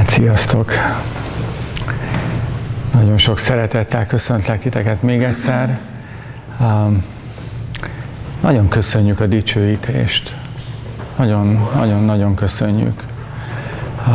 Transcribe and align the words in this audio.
Hát 0.00 0.08
sziasztok! 0.08 0.72
Nagyon 2.92 3.18
sok 3.18 3.38
szeretettel 3.38 4.06
köszöntlek 4.06 4.60
titeket 4.60 5.02
még 5.02 5.22
egyszer. 5.22 5.78
Um, 6.60 7.04
nagyon 8.40 8.68
köszönjük 8.68 9.20
a 9.20 9.26
dicsőítést. 9.26 10.36
Nagyon, 11.16 11.68
nagyon, 11.74 12.04
nagyon 12.04 12.34
köszönjük. 12.34 13.02
Uh, 14.06 14.14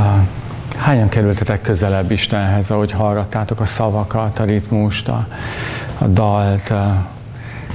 hányan 0.78 1.10
kerültetek 1.10 1.62
közelebb 1.62 2.12
Istenhez, 2.12 2.72
ahogy 2.72 2.92
hallgattátok 2.92 3.60
a 3.60 3.66
szavakat, 3.66 4.40
a 4.40 4.44
ritmust, 4.44 5.08
a, 5.08 5.28
a 5.98 6.06
dalt. 6.06 6.70
Uh, 6.70 6.86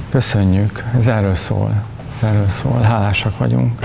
köszönjük. 0.09 0.83
Ez 0.97 1.07
erről 1.07 1.35
szól. 1.35 1.73
Ez 2.17 2.29
erről 2.29 2.49
szól. 2.49 2.81
Hálásak 2.81 3.37
vagyunk. 3.37 3.79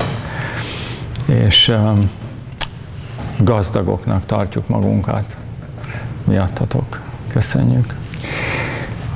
És 1.27 1.69
um, 1.69 2.11
gazdagoknak 3.39 4.27
tartjuk 4.27 4.69
magunkat 4.69 5.37
miattatok. 6.25 7.01
Köszönjük. 7.29 7.95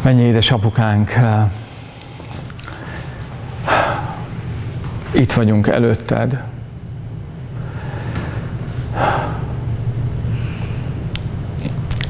Mennyi 0.02 0.22
édesapukánk, 0.22 1.12
itt 5.12 5.32
vagyunk 5.32 5.66
előtted. 5.66 6.42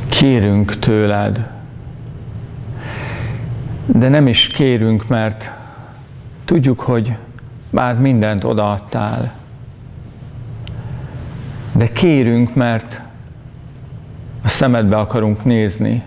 Kérünk 0.08 0.78
tőled, 0.78 1.48
de 3.86 4.08
nem 4.08 4.26
is 4.26 4.46
kérünk, 4.46 5.08
mert 5.08 5.50
tudjuk, 6.44 6.80
hogy 6.80 7.16
már 7.70 7.98
mindent 7.98 8.44
odaadtál 8.44 9.39
de 11.80 11.88
kérünk, 11.88 12.54
mert 12.54 13.00
a 14.42 14.48
szemedbe 14.48 14.98
akarunk 14.98 15.44
nézni, 15.44 16.02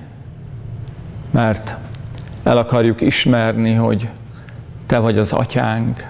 mert 1.31 1.75
el 2.43 2.57
akarjuk 2.57 3.01
ismerni, 3.01 3.73
hogy 3.73 4.09
te 4.85 4.97
vagy 4.97 5.17
az 5.17 5.31
atyánk, 5.31 6.07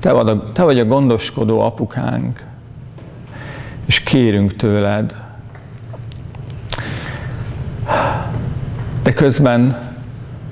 te 0.00 0.12
vagy 0.12 0.28
a, 0.28 0.52
te 0.52 0.62
vagy 0.62 0.78
a 0.78 0.84
gondoskodó 0.84 1.60
apukánk, 1.60 2.44
és 3.84 4.00
kérünk 4.00 4.56
tőled. 4.56 5.14
De 9.02 9.12
közben 9.12 9.90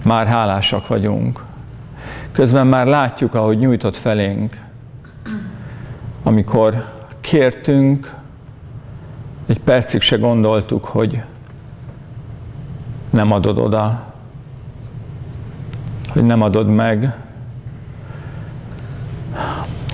már 0.03 0.27
hálásak 0.27 0.87
vagyunk. 0.87 1.45
Közben 2.33 2.67
már 2.67 2.87
látjuk, 2.87 3.35
ahogy 3.35 3.59
nyújtott 3.59 3.97
felénk, 3.97 4.61
amikor 6.23 6.99
kértünk, 7.21 8.15
egy 9.47 9.61
percig 9.61 10.01
se 10.01 10.17
gondoltuk, 10.17 10.85
hogy 10.85 11.23
nem 13.11 13.33
adod 13.33 13.59
oda, 13.59 14.13
hogy 16.13 16.25
nem 16.25 16.43
adod 16.43 16.67
meg, 16.67 17.15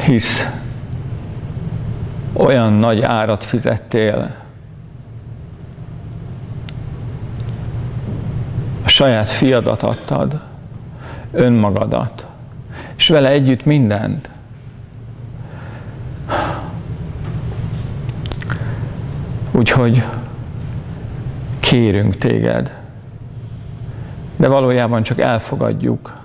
hisz 0.05 0.47
olyan 2.33 2.73
nagy 2.73 3.03
árat 3.03 3.45
fizettél, 3.45 4.35
a 8.85 8.89
saját 8.89 9.31
fiadat 9.31 9.83
adtad, 9.83 10.41
önmagadat, 11.33 12.27
és 12.97 13.09
vele 13.09 13.29
együtt 13.29 13.65
mindent. 13.65 14.29
Úgyhogy 19.57 20.03
kérünk 21.61 22.17
téged, 22.17 22.77
de 24.37 24.49
valójában 24.49 25.03
csak 25.03 25.21
elfogadjuk 25.21 26.17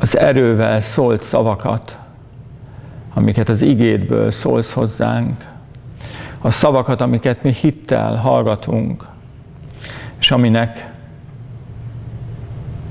az 0.00 0.16
erővel 0.16 0.80
szólt 0.80 1.22
szavakat, 1.22 1.98
amiket 3.14 3.48
az 3.48 3.62
igédből 3.62 4.30
szólsz 4.30 4.72
hozzánk, 4.72 5.44
a 6.38 6.50
szavakat, 6.50 7.00
amiket 7.00 7.42
mi 7.42 7.52
hittel 7.52 8.16
hallgatunk, 8.16 9.06
és 10.18 10.30
aminek 10.30 10.90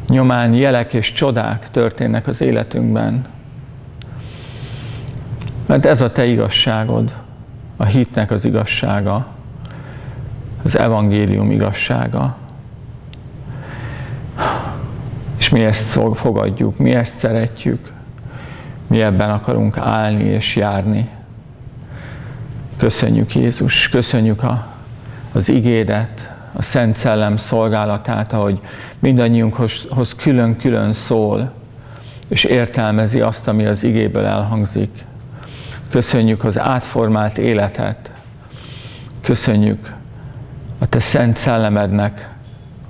nyomán 0.08 0.54
jelek 0.54 0.94
és 0.94 1.12
csodák 1.12 1.70
történnek 1.72 2.28
az 2.28 2.42
életünkben. 2.42 3.26
Mert 5.66 5.86
ez 5.86 6.02
a 6.02 6.12
te 6.12 6.26
igazságod 6.26 7.26
a 7.78 7.86
hitnek 7.86 8.32
az 8.32 8.46
igazsága, 8.46 9.28
az 10.64 10.78
evangélium 10.78 11.52
igazsága. 11.52 12.36
És 15.38 15.50
mi 15.50 15.64
ezt 15.64 16.00
fogadjuk, 16.14 16.78
mi 16.78 16.94
ezt 16.94 17.18
szeretjük, 17.18 17.92
mi 18.88 19.02
ebben 19.02 19.30
akarunk 19.30 19.78
állni 19.78 20.24
és 20.24 20.56
járni. 20.56 21.10
Köszönjük 22.78 23.36
Jézus, 23.36 23.90
köszönjük 23.90 24.44
a, 24.44 24.68
az 25.32 25.50
igédet, 25.50 26.32
a 26.54 26.62
Szent 26.62 26.96
Szellem 26.96 27.38
szolgálatát, 27.38 28.34
ahogy 28.34 28.60
mindannyiunkhoz 29.00 30.16
külön-külön 30.18 30.94
szól, 30.94 31.52
és 32.28 32.44
értelmezi 32.44 33.20
azt, 33.20 33.48
ami 33.48 33.66
az 33.66 33.84
igéből 33.84 34.26
elhangzik. 34.26 35.06
Köszönjük 35.90 36.44
az 36.44 36.60
átformált 36.60 37.38
életet. 37.38 38.12
Köszönjük 39.22 39.94
a 40.80 40.86
Te 40.86 41.00
Szent 41.00 41.38
Szellemednek 41.38 42.30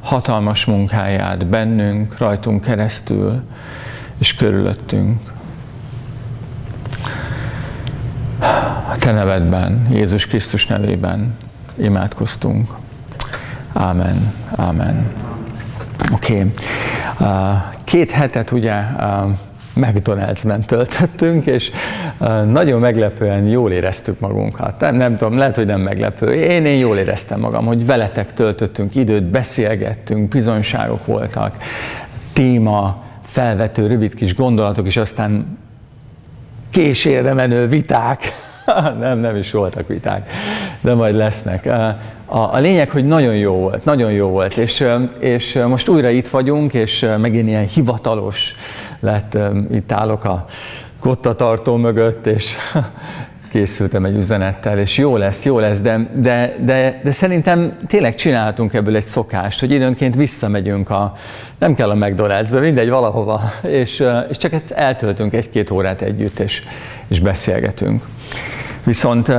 hatalmas 0.02 0.66
munkáját 0.66 1.46
bennünk, 1.46 2.18
rajtunk 2.18 2.64
keresztül 2.64 3.44
és 4.18 4.36
körülöttünk. 4.36 5.32
A 8.90 8.96
Te 9.00 9.12
nevedben, 9.12 9.88
Jézus 9.92 10.28
Krisztus 10.28 10.68
nevében 10.68 11.38
imádkoztunk. 11.76 12.76
Ámen. 13.74 14.34
Ámen. 14.56 15.12
Oké. 16.14 16.34
Okay. 16.34 17.56
Két 17.84 18.12
hetet 18.12 18.52
ugye 18.52 18.74
McDonald's-ben 19.78 20.62
töltöttünk, 20.62 21.46
és 21.46 21.72
nagyon 22.46 22.80
meglepően 22.80 23.48
jól 23.48 23.72
éreztük 23.72 24.20
magunkat. 24.20 24.80
Nem, 24.80 24.96
nem 24.96 25.18
tudom, 25.18 25.38
lehet, 25.38 25.56
hogy 25.56 25.66
nem 25.66 25.82
meglepő. 25.82 26.34
Én, 26.34 26.66
én 26.66 26.78
jól 26.78 26.98
éreztem 26.98 27.40
magam, 27.40 27.66
hogy 27.66 27.86
veletek 27.86 28.34
töltöttünk 28.34 28.96
időt, 28.96 29.24
beszélgettünk, 29.24 30.28
bizonyságok 30.28 31.06
voltak, 31.06 31.56
téma, 32.34 33.04
felvető, 33.22 33.88
rövid 33.88 34.14
kis 34.14 34.36
gondolatok, 34.36 34.86
és 34.86 34.98
aztán 34.98 35.58
késére 36.70 37.34
menő 37.34 37.68
viták. 37.68 38.32
nem, 39.00 39.20
nem 39.20 39.36
is 39.36 39.52
voltak 39.52 39.88
viták, 39.88 40.32
de 40.82 40.94
majd 40.94 41.16
lesznek. 41.16 41.70
A, 42.26 42.58
lényeg, 42.58 42.90
hogy 42.90 43.06
nagyon 43.06 43.36
jó 43.36 43.54
volt, 43.54 43.86
nagyon 43.86 44.12
jó 44.12 44.28
volt, 44.28 44.58
és, 44.58 44.86
és 45.20 45.60
most 45.68 45.88
újra 45.88 46.10
itt 46.10 46.28
vagyunk, 46.28 46.74
és 46.74 47.06
megint 47.18 47.48
ilyen 47.48 47.68
hivatalos 47.68 48.56
lett, 49.00 49.38
itt 49.72 49.92
állok 49.92 50.24
a 50.24 50.46
kottatartó 51.00 51.76
mögött, 51.76 52.26
és 52.28 52.56
készültem 53.52 54.06
egy 54.06 54.16
üzenettel, 54.16 54.80
és 54.80 54.98
jó 54.98 55.18
lesz, 55.18 55.46
jó 55.46 55.60
lesz, 55.60 55.80
de, 55.80 56.10
de, 56.16 56.56
de, 56.66 57.02
de 57.04 57.12
szerintem 57.12 57.78
tényleg 57.88 58.16
csinálhatunk 58.16 58.74
ebből 58.74 58.96
egy 58.96 59.06
szokást, 59.06 59.60
hogy 59.60 59.72
időnként 59.72 60.16
visszamegyünk 60.16 60.90
a, 60.90 61.16
nem 61.58 61.76
kell 61.76 61.90
a 61.90 61.96
McDonald's, 61.96 62.60
mindegy, 62.60 62.90
valahova, 62.90 63.42
és, 63.82 64.04
és 64.30 64.38
csak 64.38 64.54
eltöltünk 64.70 65.34
egy-két 65.34 65.72
órát 65.72 66.02
együtt, 66.02 66.40
és, 66.40 66.64
és 67.08 67.20
beszélgetünk. 67.20 68.04
Viszont 68.84 69.32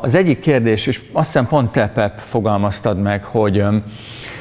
az 0.00 0.14
egyik 0.14 0.40
kérdés, 0.40 0.86
és 0.86 1.00
azt 1.12 1.26
hiszem 1.26 1.46
pont 1.46 1.72
te, 1.72 1.88
Pep, 1.88 2.18
fogalmaztad 2.18 3.00
meg, 3.02 3.24
hogy 3.24 3.64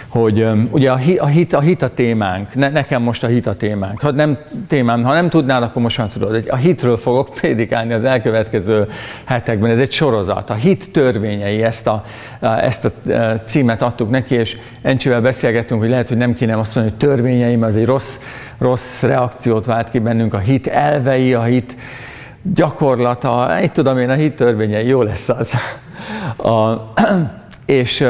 hogy 0.07 0.47
ugye 0.71 0.91
a, 0.91 0.95
hit, 0.95 1.53
a, 1.53 1.59
hit, 1.59 1.81
a 1.81 1.89
témánk, 1.89 2.55
ne, 2.55 2.69
nekem 2.69 3.01
most 3.01 3.23
a 3.23 3.27
hit 3.27 3.47
a 3.47 3.55
témánk. 3.55 4.01
Ha 4.01 4.11
nem 4.11 4.37
témám, 4.67 5.03
ha 5.03 5.13
nem 5.13 5.29
tudnál, 5.29 5.63
akkor 5.63 5.81
most 5.81 5.97
már 5.97 6.07
tudod. 6.07 6.43
A 6.49 6.55
hitről 6.55 6.97
fogok 6.97 7.29
prédikálni 7.39 7.93
az 7.93 8.03
elkövetkező 8.03 8.87
hetekben. 9.23 9.71
Ez 9.71 9.79
egy 9.79 9.91
sorozat. 9.91 10.49
A 10.49 10.53
hit 10.53 10.91
törvényei, 10.91 11.63
ezt 11.63 11.87
a, 11.87 12.03
ezt 12.39 12.85
a 12.85 12.91
címet 13.45 13.81
adtuk 13.81 14.09
neki, 14.09 14.35
és 14.35 14.57
Encsivel 14.81 15.21
beszélgettünk, 15.21 15.81
hogy 15.81 15.89
lehet, 15.89 16.07
hogy 16.07 16.17
nem 16.17 16.33
kéne 16.33 16.57
azt 16.57 16.75
mondani, 16.75 16.95
hogy 16.99 17.07
törvényei, 17.09 17.55
mert 17.55 17.71
az 17.71 17.77
egy 17.77 17.85
rossz, 17.85 18.19
rossz 18.57 19.01
reakciót 19.01 19.65
vált 19.65 19.89
ki 19.89 19.99
bennünk. 19.99 20.33
A 20.33 20.37
hit 20.37 20.67
elvei, 20.67 21.33
a 21.33 21.43
hit 21.43 21.75
gyakorlata, 22.41 23.57
egy 23.57 23.71
tudom 23.71 23.99
én, 23.99 24.09
a 24.09 24.13
hit 24.13 24.35
törvényei, 24.35 24.87
jó 24.87 25.01
lesz 25.01 25.29
az. 25.29 25.53
A, 26.37 26.93
és 27.65 28.07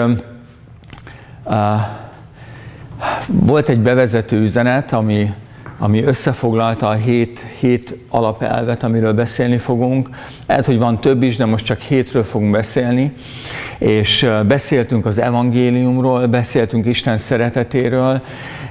volt 3.28 3.70
egy 3.70 3.80
bevezető 3.80 4.42
üzenet, 4.42 4.92
ami 4.92 5.34
ami 5.80 6.04
összefoglalta 6.04 6.88
a 6.88 6.94
hét, 6.94 7.40
hét 7.60 7.96
alapelvet, 8.10 8.84
amiről 8.84 9.14
beszélni 9.14 9.58
fogunk. 9.58 10.10
Lehet, 10.48 10.66
hogy 10.66 10.78
van 10.78 11.02
több 11.02 11.24
is, 11.24 11.36
de 11.36 11.46
most 11.46 11.66
csak 11.66 11.80
hétről 11.80 12.24
fogunk 12.24 12.52
beszélni. 12.52 13.14
És 13.78 14.30
beszéltünk 14.48 15.06
az 15.06 15.18
evangéliumról, 15.18 16.28
beszéltünk 16.28 16.86
Isten 16.86 17.18
szeretetéről, 17.18 18.22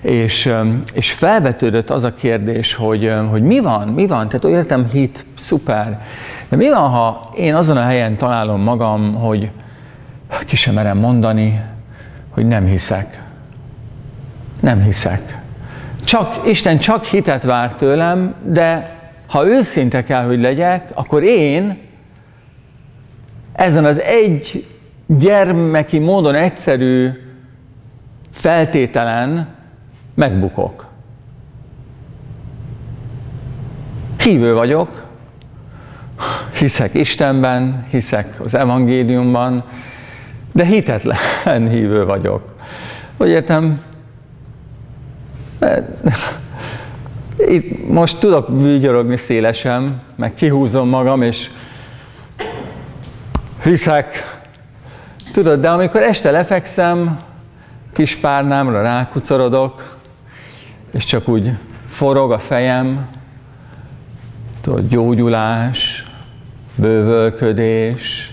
és, 0.00 0.52
és 0.93 1.12
felvetődött 1.12 1.90
az 1.90 2.02
a 2.02 2.14
kérdés, 2.14 2.75
hogy, 2.75 3.12
hogy 3.31 3.43
mi 3.43 3.61
van, 3.61 3.88
mi 3.88 4.06
van, 4.06 4.28
tehát 4.28 4.44
értem 4.44 4.88
hit, 4.93 5.26
szuper, 5.37 6.02
de 6.49 6.56
mi 6.56 6.69
van, 6.69 6.90
ha 6.90 7.31
én 7.37 7.55
azon 7.55 7.76
a 7.76 7.84
helyen 7.84 8.17
találom 8.17 8.61
magam, 8.61 9.14
hogy 9.14 9.50
ki 10.46 10.56
sem 10.56 10.75
merem 10.75 10.99
mondani, 10.99 11.61
hogy 12.37 12.47
nem 12.47 12.67
hiszek. 12.67 13.23
Nem 14.61 14.83
hiszek. 14.83 15.38
Csak, 16.05 16.49
Isten 16.49 16.79
csak 16.79 17.05
hitet 17.05 17.43
vár 17.43 17.75
tőlem, 17.75 18.35
de 18.44 18.97
ha 19.27 19.47
őszinte 19.47 20.05
kell, 20.05 20.27
hogy 20.27 20.41
legyek, 20.41 20.91
akkor 20.94 21.23
én 21.23 21.79
ezen 23.53 23.85
az 23.85 24.00
egy 24.00 24.67
gyermeki 25.06 25.99
módon 25.99 26.35
egyszerű 26.35 27.11
feltételen 28.31 29.49
megbukok. 30.15 30.87
Hívő 34.19 34.55
vagyok, 34.55 35.05
hiszek 36.59 36.94
Istenben, 36.94 37.87
hiszek 37.91 38.41
az 38.44 38.55
evangéliumban, 38.55 39.65
de 40.56 40.64
hitetlen 40.64 41.69
hívő 41.75 42.05
vagyok. 42.05 42.55
Hogy 43.17 43.29
értem, 43.29 43.82
itt 47.49 47.88
most 47.88 48.19
tudok 48.19 48.49
vigyorogni 48.62 49.17
szélesen, 49.17 50.03
meg 50.14 50.35
kihúzom 50.35 50.88
magam, 50.88 51.23
és 51.23 51.50
hiszek. 53.62 54.38
Tudod, 55.32 55.61
de 55.61 55.69
amikor 55.69 56.03
este 56.03 56.31
lefekszem, 56.31 57.20
kis 57.93 58.17
párnámra 58.17 58.82
rákucorodok, 58.82 59.99
és 60.91 61.05
csak 61.05 61.29
úgy 61.29 61.50
forog 61.88 62.32
a 62.32 62.38
fejem, 62.38 63.06
tudod, 64.61 64.88
gyógyulás, 64.88 66.06
bővölködés, 66.75 68.31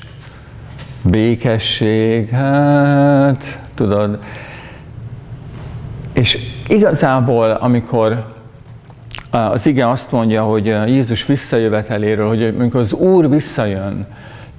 békesség, 1.04 2.30
hát 2.30 3.60
tudod. 3.76 4.20
És 6.14 6.38
igazából, 6.68 7.52
amikor 7.52 8.34
az 9.32 9.66
ige 9.66 9.90
azt 9.90 10.12
mondja, 10.12 10.44
hogy 10.44 10.66
Jézus 10.66 11.26
visszajöveteléről, 11.26 12.28
hogy 12.28 12.44
amikor 12.44 12.80
az 12.80 12.94
Úr 12.94 13.30
visszajön, 13.30 14.08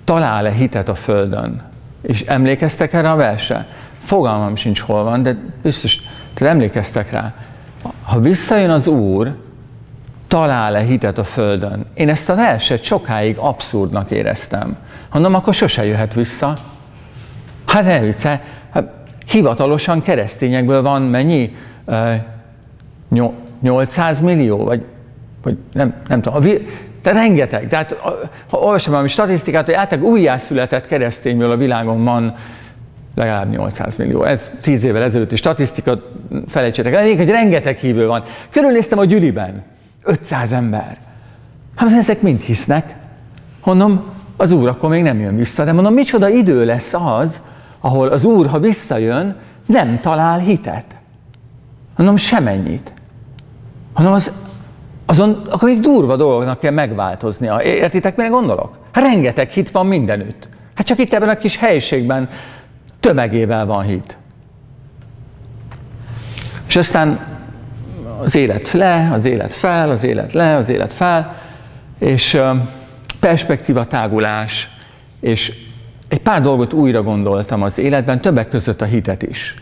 talál-e 0.05 0.51
hitet 0.51 0.89
a 0.89 0.95
Földön. 0.95 1.63
És 2.03 2.21
emlékeztek 2.21 2.93
erre 2.93 3.11
a 3.11 3.17
verse? 3.17 3.67
Fogalmam 4.05 4.57
sincs 4.57 4.81
hol 4.81 5.05
van, 5.05 5.23
de 5.23 5.37
biztos, 5.63 5.99
hogy 6.39 6.47
emlékeztek 6.47 7.11
rá. 7.13 7.35
Ha 8.03 8.21
visszajön 8.21 8.71
az 8.71 8.87
Úr, 8.87 9.35
talál-e 10.29 10.81
hitet 10.81 11.19
a 11.19 11.25
Földön? 11.25 11.87
Én 11.95 12.09
ezt 12.09 12.29
a 12.29 12.35
verset 12.35 12.83
sokáig 12.83 13.37
abszurdnak 13.37 14.11
éreztem. 14.11 14.77
Mondom, 15.15 15.35
akkor 15.35 15.55
sose 15.55 15.85
jöhet 15.85 16.15
vissza. 16.15 16.59
Hát 17.67 17.85
ne 17.85 18.01
vicce, 18.01 18.43
hát 18.73 18.93
hivatalosan 19.27 20.03
keresztényekből 20.03 20.83
van 20.83 21.03
mennyi? 21.03 21.57
800 23.61 24.21
millió, 24.21 24.65
vagy, 24.65 24.85
vagy 25.43 25.57
nem, 25.73 25.95
nem 26.09 26.23
tudom. 26.23 26.43
De 27.03 27.13
rengeteg. 27.13 27.69
Tehát 27.69 27.97
ha 28.51 28.59
olvasom 28.59 28.91
valami 28.93 29.09
statisztikát, 29.09 29.65
hogy 29.65 29.75
általában 29.75 30.11
újjászületett 30.11 30.87
keresztényből 30.87 31.51
a 31.51 31.57
világon 31.57 32.05
van 32.05 32.35
legalább 33.15 33.51
800 33.51 33.97
millió. 33.97 34.23
Ez 34.23 34.51
10 34.61 34.85
évvel 34.85 35.03
ezelőtti 35.03 35.37
statisztika, 35.37 36.03
felejtsétek 36.49 36.95
el, 36.95 37.17
hogy 37.17 37.31
rengeteg 37.31 37.77
hívő 37.77 38.07
van. 38.07 38.25
Körülnéztem 38.51 38.99
a 38.99 39.05
gyűliben, 39.05 39.63
500 40.03 40.53
ember. 40.53 40.97
Hát 41.77 41.93
ezek 41.93 42.23
mind 42.23 42.41
hisznek. 42.41 42.95
Mondom, 43.65 44.14
az 44.37 44.51
Úr 44.51 44.69
akkor 44.69 44.91
még 44.91 45.03
nem 45.03 45.21
jön 45.21 45.37
vissza, 45.37 45.65
de 45.65 45.73
mondom, 45.73 45.95
micsoda 45.95 46.29
idő 46.29 46.65
lesz 46.65 46.95
az, 46.95 47.41
ahol 47.81 48.09
az 48.09 48.25
Úr, 48.25 48.47
ha 48.47 48.59
visszajön, 48.59 49.37
nem 49.67 50.01
talál 50.01 50.39
hitet. 50.39 50.87
Mondom, 51.97 52.17
semennyit. 52.17 52.93
Hanem 53.93 54.13
az, 54.13 54.31
azon 55.07 55.47
akkor 55.51 55.69
még 55.69 55.81
durva 55.81 56.17
dolgoknak 56.17 56.59
kell 56.59 56.73
megváltoznia. 56.73 57.63
Értitek, 57.63 58.17
mire 58.17 58.29
gondolok? 58.29 58.79
Hát 58.93 59.05
rengeteg 59.05 59.51
hit 59.51 59.71
van 59.71 59.87
mindenütt. 59.87 60.49
Hát 60.75 60.87
csak 60.87 60.99
itt 60.99 61.13
ebben 61.13 61.29
a 61.29 61.37
kis 61.37 61.57
helyiségben 61.57 62.29
tömegével 63.01 63.67
van 63.67 63.83
hit. 63.83 64.17
És 66.67 66.77
aztán 66.77 67.27
az 68.23 68.35
élet 68.35 68.73
le, 68.73 69.11
az 69.13 69.25
élet 69.25 69.53
fel, 69.53 69.91
az 69.91 70.05
élet 70.05 70.33
le, 70.33 70.57
az 70.57 70.69
élet 70.69 70.93
fel, 70.93 71.37
és 71.99 72.41
perspektíva 73.25 73.87
tágulás, 73.87 74.69
és 75.21 75.53
egy 76.09 76.21
pár 76.21 76.43
dolgot 76.43 76.73
újra 76.73 77.03
gondoltam 77.03 77.63
az 77.63 77.79
életben, 77.79 78.21
többek 78.21 78.49
között 78.49 78.81
a 78.81 78.85
hitet 78.85 79.23
is. 79.23 79.55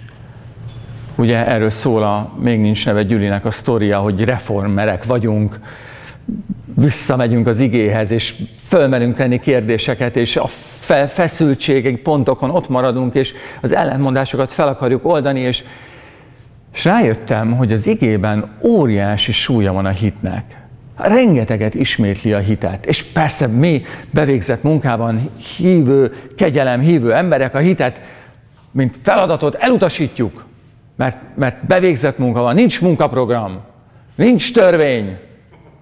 Ugye 1.14 1.46
erről 1.46 1.70
szól 1.70 2.02
a 2.02 2.32
Még 2.38 2.60
nincs 2.60 2.86
neve 2.86 3.02
Gyülinek 3.02 3.44
a 3.44 3.50
sztoria, 3.50 3.98
hogy 3.98 4.24
reformerek 4.24 5.04
vagyunk, 5.04 5.60
visszamegyünk 6.74 7.46
az 7.46 7.58
igéhez, 7.58 8.10
és 8.10 8.34
fölmerünk 8.66 9.14
tenni 9.14 9.40
kérdéseket, 9.40 10.16
és 10.16 10.36
a 10.36 10.46
feszültségek 11.08 11.96
pontokon 11.96 12.50
ott 12.50 12.68
maradunk, 12.68 13.14
és 13.14 13.32
az 13.60 13.72
ellentmondásokat 13.72 14.52
fel 14.52 14.68
akarjuk 14.68 15.04
oldani, 15.06 15.40
és, 15.40 15.64
és 16.74 16.84
rájöttem, 16.84 17.56
hogy 17.56 17.72
az 17.72 17.86
igében 17.86 18.50
óriási 18.62 19.32
súlya 19.32 19.72
van 19.72 19.86
a 19.86 19.90
hitnek. 19.90 20.61
Rengeteget 21.02 21.74
ismétli 21.74 22.32
a 22.32 22.38
hitet. 22.38 22.86
És 22.86 23.02
persze 23.02 23.46
mi 23.46 23.82
bevégzett 24.10 24.62
munkában 24.62 25.30
hívő, 25.56 26.14
kegyelem 26.36 26.80
hívő 26.80 27.14
emberek 27.14 27.54
a 27.54 27.58
hitet, 27.58 28.00
mint 28.70 28.96
feladatot 29.02 29.54
elutasítjuk 29.54 30.44
mert, 30.96 31.16
mert 31.34 31.66
bevégzett 31.66 32.18
munka 32.18 32.40
van, 32.40 32.54
nincs 32.54 32.80
munkaprogram, 32.80 33.60
nincs 34.14 34.52
törvény, 34.52 35.16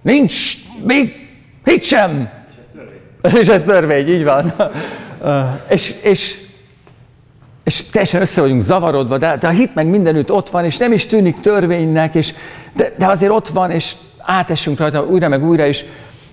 nincs 0.01 0.55
még 0.83 1.29
hit 1.65 1.83
sem. 1.83 2.29
És 2.49 2.57
ez 2.59 2.67
törvény. 2.73 3.41
És 3.41 3.47
ez 3.47 3.63
törvény, 3.63 4.07
így 4.07 4.23
van. 4.23 4.53
és, 5.75 5.95
és, 6.03 6.37
és 7.63 7.89
teljesen 7.89 8.21
össze 8.21 8.41
vagyunk 8.41 8.61
zavarodva, 8.61 9.17
de, 9.17 9.37
de 9.37 9.47
a 9.47 9.51
hit 9.51 9.75
meg 9.75 9.87
mindenütt 9.87 10.31
ott 10.31 10.49
van, 10.49 10.65
és 10.65 10.77
nem 10.77 10.91
is 10.91 11.05
tűnik 11.05 11.39
törvénynek, 11.39 12.15
és, 12.15 12.33
de, 12.73 12.93
de 12.97 13.05
azért 13.05 13.31
ott 13.31 13.47
van, 13.47 13.71
és 13.71 13.95
átesünk 14.23 14.79
rajta 14.79 15.03
újra 15.03 15.27
meg 15.27 15.45
újra, 15.45 15.65
és, 15.65 15.85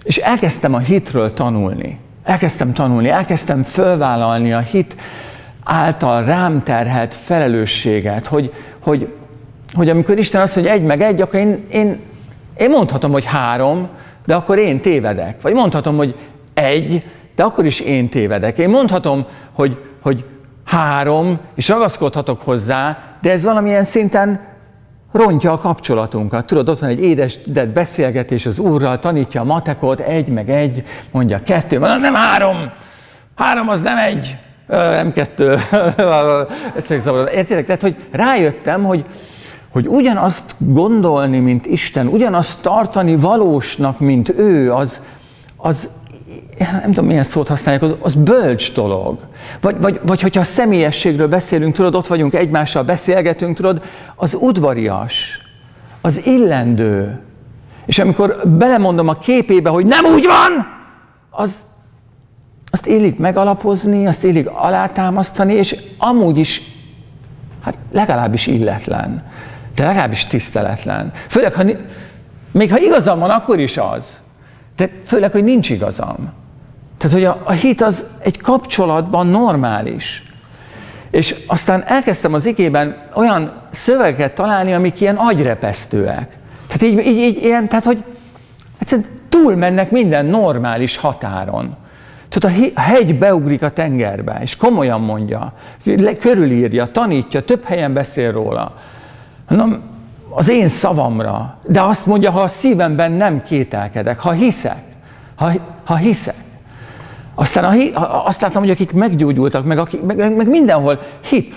és 0.02 0.16
elkezdtem 0.16 0.74
a 0.74 0.78
hitről 0.78 1.34
tanulni. 1.34 1.98
Elkezdtem 2.24 2.72
tanulni, 2.72 3.08
elkezdtem 3.08 3.62
fölvállalni 3.62 4.52
a 4.52 4.58
hit 4.58 4.96
által 5.64 6.24
rám 6.24 6.62
terhelt 6.62 7.14
felelősséget, 7.14 8.26
hogy, 8.26 8.52
hogy, 8.78 9.12
hogy 9.72 9.88
amikor 9.88 10.18
Isten 10.18 10.40
azt 10.40 10.54
mondja 10.54 10.72
egy 10.72 10.82
meg 10.82 11.00
egy, 11.00 11.20
akkor 11.20 11.40
én, 11.40 11.66
én, 11.70 12.00
én 12.58 12.70
mondhatom, 12.70 13.12
hogy 13.12 13.24
három, 13.24 13.88
de 14.26 14.34
akkor 14.34 14.58
én 14.58 14.80
tévedek. 14.80 15.42
Vagy 15.42 15.54
mondhatom, 15.54 15.96
hogy 15.96 16.14
egy, 16.54 17.04
de 17.36 17.42
akkor 17.42 17.66
is 17.66 17.80
én 17.80 18.08
tévedek. 18.08 18.58
Én 18.58 18.68
mondhatom, 18.68 19.26
hogy, 19.52 19.76
hogy 20.02 20.24
három, 20.64 21.38
és 21.54 21.68
ragaszkodhatok 21.68 22.40
hozzá, 22.40 22.98
de 23.22 23.32
ez 23.32 23.42
valamilyen 23.42 23.84
szinten 23.84 24.40
rontja 25.12 25.52
a 25.52 25.58
kapcsolatunkat. 25.58 26.46
Tudod, 26.46 26.68
ott 26.68 26.78
van 26.78 26.90
egy 26.90 27.00
édes 27.00 27.38
beszélgetés 27.74 28.46
az 28.46 28.58
úrral, 28.58 28.98
tanítja 28.98 29.40
a 29.40 29.44
matekot, 29.44 30.00
egy 30.00 30.28
meg 30.28 30.50
egy, 30.50 30.84
mondja 31.10 31.42
kettő, 31.42 31.78
mondja, 31.78 31.98
nem 31.98 32.14
három, 32.14 32.70
három 33.34 33.68
az 33.68 33.82
nem 33.82 33.98
egy, 33.98 34.36
nem 34.66 35.12
kettő, 35.12 35.58
Értitek? 37.32 37.66
Tehát, 37.66 37.82
hogy 37.82 37.96
rájöttem, 38.10 38.84
hogy, 38.84 39.04
hogy 39.70 39.86
ugyanazt 39.86 40.54
gondolni, 40.58 41.38
mint 41.38 41.66
Isten, 41.66 42.06
ugyanazt 42.06 42.62
tartani 42.62 43.16
valósnak, 43.16 44.00
mint 44.00 44.28
ő, 44.28 44.72
az, 44.72 45.00
az 45.56 45.90
nem 46.58 46.92
tudom, 46.92 47.06
milyen 47.06 47.24
szót 47.24 47.48
használják, 47.48 47.82
az, 47.82 47.94
az 48.00 48.14
bölcs 48.14 48.72
dolog. 48.72 49.18
Vagy, 49.60 49.80
vagy, 49.80 50.00
vagy 50.02 50.20
hogyha 50.20 50.40
a 50.40 50.44
személyességről 50.44 51.28
beszélünk, 51.28 51.74
tudod, 51.74 51.94
ott 51.94 52.06
vagyunk 52.06 52.34
egymással, 52.34 52.82
beszélgetünk, 52.82 53.56
tudod, 53.56 53.82
az 54.16 54.34
udvarias, 54.34 55.38
az 56.00 56.26
illendő. 56.26 57.20
És 57.86 57.98
amikor 57.98 58.48
belemondom 58.48 59.08
a 59.08 59.18
képébe, 59.18 59.70
hogy 59.70 59.86
nem 59.86 60.04
úgy 60.04 60.26
van, 60.26 60.66
az, 61.30 61.54
azt 62.70 62.86
élik 62.86 63.18
megalapozni, 63.18 64.06
azt 64.06 64.24
élik 64.24 64.48
alátámasztani, 64.48 65.54
és 65.54 65.76
amúgy 65.98 66.38
is, 66.38 66.62
hát 67.62 67.76
legalábbis 67.92 68.46
illetlen, 68.46 69.26
de 69.74 69.86
legalábbis 69.86 70.24
tiszteletlen. 70.24 71.12
Főleg, 71.28 71.52
ha 71.54 71.62
Még 72.52 72.70
ha 72.70 72.78
igazam 72.78 73.18
van, 73.18 73.30
akkor 73.30 73.58
is 73.58 73.76
az. 73.76 74.06
De 74.76 74.90
főleg, 75.06 75.32
hogy 75.32 75.44
nincs 75.44 75.70
igazam. 75.70 76.32
Tehát, 76.98 77.12
hogy 77.12 77.24
a, 77.24 77.42
a 77.44 77.52
hit 77.52 77.80
az 77.80 78.04
egy 78.18 78.40
kapcsolatban 78.40 79.26
normális. 79.26 80.22
És 81.10 81.34
aztán 81.46 81.84
elkezdtem 81.86 82.34
az 82.34 82.46
igében 82.46 82.96
olyan 83.14 83.52
szövegeket 83.72 84.34
találni, 84.34 84.72
amik 84.72 85.00
ilyen 85.00 85.16
agyrepesztőek. 85.16 86.36
Tehát 86.66 86.82
így, 86.82 87.06
így, 87.06 87.16
így 87.16 87.44
ilyen, 87.44 87.68
tehát 87.68 87.84
hogy 87.84 88.04
egyszerűen 88.78 89.08
túlmennek 89.28 89.90
minden 89.90 90.26
normális 90.26 90.96
határon. 90.96 91.76
Tudod, 92.28 92.52
a 92.74 92.80
hegy 92.80 93.18
beugrik 93.18 93.62
a 93.62 93.70
tengerbe, 93.70 94.38
és 94.42 94.56
komolyan 94.56 95.00
mondja, 95.00 95.52
körülírja, 96.20 96.86
tanítja, 96.86 97.42
több 97.42 97.64
helyen 97.64 97.92
beszél 97.92 98.32
róla. 98.32 98.74
Mondom, 99.48 99.82
az 100.30 100.48
én 100.48 100.68
szavamra, 100.68 101.58
de 101.66 101.80
azt 101.80 102.06
mondja, 102.06 102.30
ha 102.30 102.40
a 102.40 102.48
szívemben 102.48 103.12
nem 103.12 103.42
kételkedek, 103.42 104.18
ha 104.18 104.30
hiszek, 104.30 104.82
ha, 105.34 105.50
ha 105.84 105.96
hiszek. 105.96 106.46
Aztán 107.40 107.64
a, 107.94 108.26
azt 108.26 108.40
láttam, 108.40 108.62
hogy 108.62 108.70
akik 108.70 108.92
meggyógyultak, 108.92 109.64
meg, 109.64 109.78
akik, 109.78 110.02
meg, 110.02 110.36
meg 110.36 110.48
mindenhol 110.48 111.00
hit, 111.28 111.54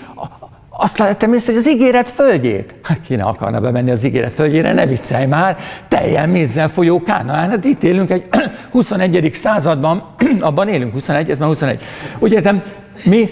azt 0.70 0.98
láttam 0.98 1.32
észre, 1.32 1.52
hogy 1.52 1.60
az 1.60 1.68
ígéret 1.68 2.10
földjét, 2.10 2.74
hát 2.82 3.00
ki 3.00 3.14
ne 3.14 3.22
akarna 3.22 3.60
bemenni 3.60 3.90
az 3.90 4.04
ígéret 4.04 4.32
földjére, 4.32 4.72
ne 4.72 4.86
viccelj 4.86 5.26
már, 5.26 5.56
teljen 5.88 6.28
mézzel 6.28 6.68
folyó 6.68 7.02
Kánaán, 7.02 7.50
hát 7.50 7.64
itt 7.64 7.82
élünk 7.82 8.10
egy 8.10 8.28
21. 8.70 9.30
században, 9.34 10.04
abban 10.40 10.68
élünk, 10.68 10.92
21, 10.92 11.30
ez 11.30 11.38
már 11.38 11.48
21. 11.48 11.82
Úgy 12.18 12.32
értem, 12.32 12.62
mi, 13.04 13.28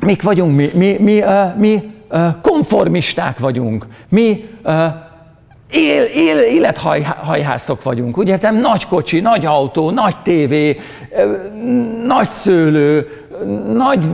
mik 0.00 0.22
vagyunk, 0.22 0.56
mi, 0.56 0.70
mi, 0.74 0.96
mi, 1.00 1.18
uh, 1.20 1.56
mi 1.56 1.92
uh, 2.10 2.26
konformisták 2.42 3.38
vagyunk, 3.38 3.86
mi 4.08 4.48
uh, 4.64 4.84
él, 5.74 6.04
él, 6.04 6.38
élethajhászok 6.38 7.82
vagyunk, 7.82 8.18
úgy 8.18 8.28
értem, 8.28 8.56
nagy 8.56 8.86
kocsi, 8.86 9.20
nagy 9.20 9.46
autó, 9.46 9.90
nagy 9.90 10.16
tévé, 10.16 10.80
nagy 12.06 12.30
szőlő, 12.30 13.08
nagy 13.74 14.08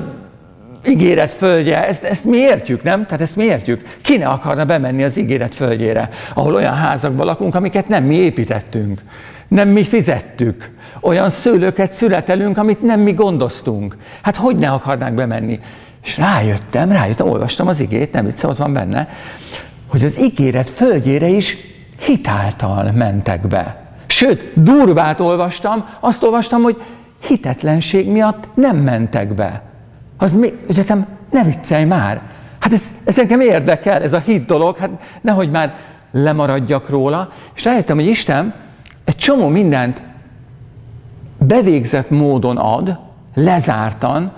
ígéret 0.87 1.35
földje, 1.35 1.87
ezt, 1.87 2.05
ezt 2.05 2.25
mi 2.25 2.37
értjük, 2.37 2.83
nem? 2.83 3.05
Tehát 3.05 3.21
ezt 3.21 3.37
mi 3.37 3.45
értjük. 3.45 3.97
Ki 4.02 4.17
ne 4.17 4.26
akarna 4.26 4.64
bemenni 4.64 5.02
az 5.02 5.17
ígéret 5.17 5.55
földjére, 5.55 6.09
ahol 6.35 6.55
olyan 6.55 6.75
házakban 6.75 7.26
lakunk, 7.26 7.55
amiket 7.55 7.88
nem 7.88 8.05
mi 8.05 8.14
építettünk, 8.14 9.00
nem 9.49 9.69
mi 9.69 9.85
fizettük. 9.85 10.71
Olyan 11.00 11.31
szőlőket 11.31 11.93
születelünk, 11.93 12.59
amit 12.59 12.83
nem 12.83 13.00
mi 13.00 13.12
gondoztunk. 13.12 13.97
Hát 14.23 14.37
hogy 14.37 14.57
ne 14.57 14.71
akarnánk 14.71 15.14
bemenni? 15.14 15.61
És 16.05 16.17
rájöttem, 16.17 16.93
rájöttem, 16.93 17.29
olvastam 17.29 17.69
az 17.69 17.81
igét, 17.81 18.12
nem 18.12 18.26
itt 18.26 18.47
ott 18.47 18.57
van 18.57 18.73
benne, 18.73 19.09
hogy 19.90 20.04
az 20.04 20.20
ígéret 20.20 20.70
földjére 20.70 21.28
is 21.28 21.56
hitáltal 22.00 22.92
mentek 22.92 23.47
be. 23.47 23.82
Sőt, 24.06 24.62
durvát 24.62 25.20
olvastam, 25.20 25.88
azt 26.00 26.23
olvastam, 26.23 26.62
hogy 26.62 26.82
hitetlenség 27.26 28.09
miatt 28.09 28.49
nem 28.54 28.76
mentek 28.76 29.35
be. 29.35 29.62
Az 30.16 30.32
mi, 30.32 30.52
egyetem, 30.68 31.06
ne 31.30 31.42
viccelj 31.42 31.85
már. 31.85 32.20
Hát 32.59 32.73
ez, 32.73 32.88
ez 33.04 33.18
engem 33.18 33.40
érdekel, 33.40 34.02
ez 34.02 34.12
a 34.12 34.18
hit 34.18 34.47
dolog, 34.47 34.76
hát 34.76 34.90
nehogy 35.20 35.50
már 35.50 35.75
lemaradjak 36.11 36.88
róla. 36.88 37.32
És 37.54 37.64
rájöttem, 37.64 37.97
hogy 37.97 38.06
Isten 38.06 38.54
egy 39.04 39.16
csomó 39.16 39.49
mindent 39.49 40.02
bevégzett 41.38 42.11
módon 42.11 42.56
ad, 42.56 42.99
lezártan, 43.35 44.32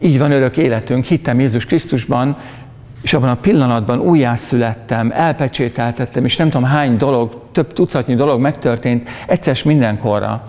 így 0.00 0.18
van 0.18 0.30
örök 0.30 0.56
életünk, 0.56 1.04
hittem 1.04 1.40
Jézus 1.40 1.64
Krisztusban, 1.64 2.36
és 3.02 3.14
abban 3.14 3.28
a 3.28 3.34
pillanatban 3.34 4.00
újjászülettem, 4.00 5.10
elpecsételtettem, 5.14 6.24
és 6.24 6.36
nem 6.36 6.50
tudom 6.50 6.68
hány 6.68 6.96
dolog, 6.96 7.40
több 7.52 7.72
tucatnyi 7.72 8.14
dolog 8.14 8.40
megtörtént 8.40 9.08
egyszer 9.26 9.60
mindenkorra. 9.64 10.42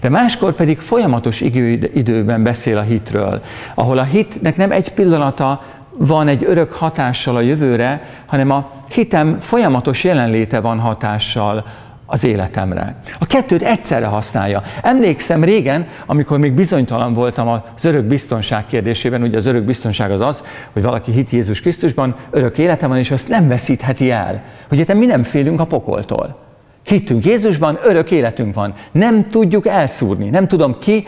De 0.00 0.08
máskor 0.08 0.52
pedig 0.52 0.78
folyamatos 0.78 1.40
időben 1.40 2.42
beszél 2.42 2.78
a 2.78 2.82
hitről, 2.82 3.42
ahol 3.74 3.98
a 3.98 4.02
hitnek 4.02 4.56
nem 4.56 4.72
egy 4.72 4.92
pillanata 4.92 5.62
van 5.96 6.28
egy 6.28 6.44
örök 6.44 6.72
hatással 6.72 7.36
a 7.36 7.40
jövőre, 7.40 8.02
hanem 8.26 8.50
a 8.50 8.70
hitem 8.92 9.36
folyamatos 9.40 10.04
jelenléte 10.04 10.60
van 10.60 10.78
hatással 10.78 11.64
az 12.12 12.24
életemre. 12.24 12.94
A 13.18 13.26
kettőt 13.26 13.62
egyszerre 13.62 14.06
használja. 14.06 14.62
Emlékszem 14.82 15.44
régen, 15.44 15.86
amikor 16.06 16.38
még 16.38 16.52
bizonytalan 16.52 17.12
voltam 17.12 17.48
az 17.48 17.84
örök 17.84 18.04
biztonság 18.04 18.66
kérdésében, 18.66 19.22
ugye 19.22 19.36
az 19.36 19.46
örök 19.46 19.64
biztonság 19.64 20.10
az 20.10 20.20
az, 20.20 20.42
hogy 20.72 20.82
valaki 20.82 21.12
hit 21.12 21.30
Jézus 21.30 21.60
Krisztusban, 21.60 22.16
örök 22.30 22.58
élete 22.58 22.86
van, 22.86 22.98
és 22.98 23.10
azt 23.10 23.28
nem 23.28 23.48
veszítheti 23.48 24.10
el. 24.10 24.42
Hogy 24.68 24.94
mi 24.94 25.06
nem 25.06 25.22
félünk 25.22 25.60
a 25.60 25.66
pokoltól. 25.66 26.38
Hittünk 26.84 27.24
Jézusban, 27.24 27.78
örök 27.82 28.10
életünk 28.10 28.54
van. 28.54 28.74
Nem 28.92 29.28
tudjuk 29.28 29.66
elszúrni, 29.66 30.28
nem 30.28 30.48
tudom 30.48 30.78
ki 30.78 31.06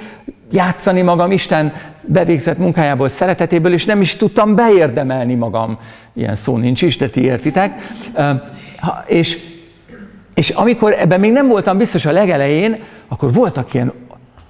játszani 0.51 1.01
magam 1.01 1.31
Isten 1.31 1.73
bevégzett 2.03 2.59
munkájából, 2.59 3.09
szeretetéből, 3.09 3.73
és 3.73 3.85
nem 3.85 4.01
is 4.01 4.17
tudtam 4.17 4.55
beérdemelni 4.55 5.35
magam. 5.35 5.79
Ilyen 6.13 6.35
szó 6.35 6.57
nincs 6.57 6.83
is, 6.83 6.97
de 6.97 7.09
ti 7.09 7.23
értitek. 7.23 7.93
És 9.07 9.52
és 10.35 10.51
amikor 10.51 10.93
ebben 10.93 11.21
még 11.21 11.33
nem 11.33 11.49
voltam 11.49 11.79
biztos 11.79 12.05
a 12.05 12.11
legelején, 12.11 12.83
akkor 13.09 13.33
voltak 13.33 13.75
ilyen, 13.75 13.93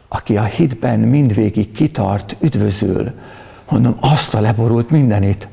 aki 0.08 0.36
a 0.36 0.42
hitben 0.42 0.98
mindvégig 0.98 1.72
kitart, 1.72 2.36
üdvözül. 2.40 3.10
Mondom, 3.68 3.96
azt 4.00 4.34
a 4.34 4.40
leborult 4.40 4.90
mindenit. 4.90 5.48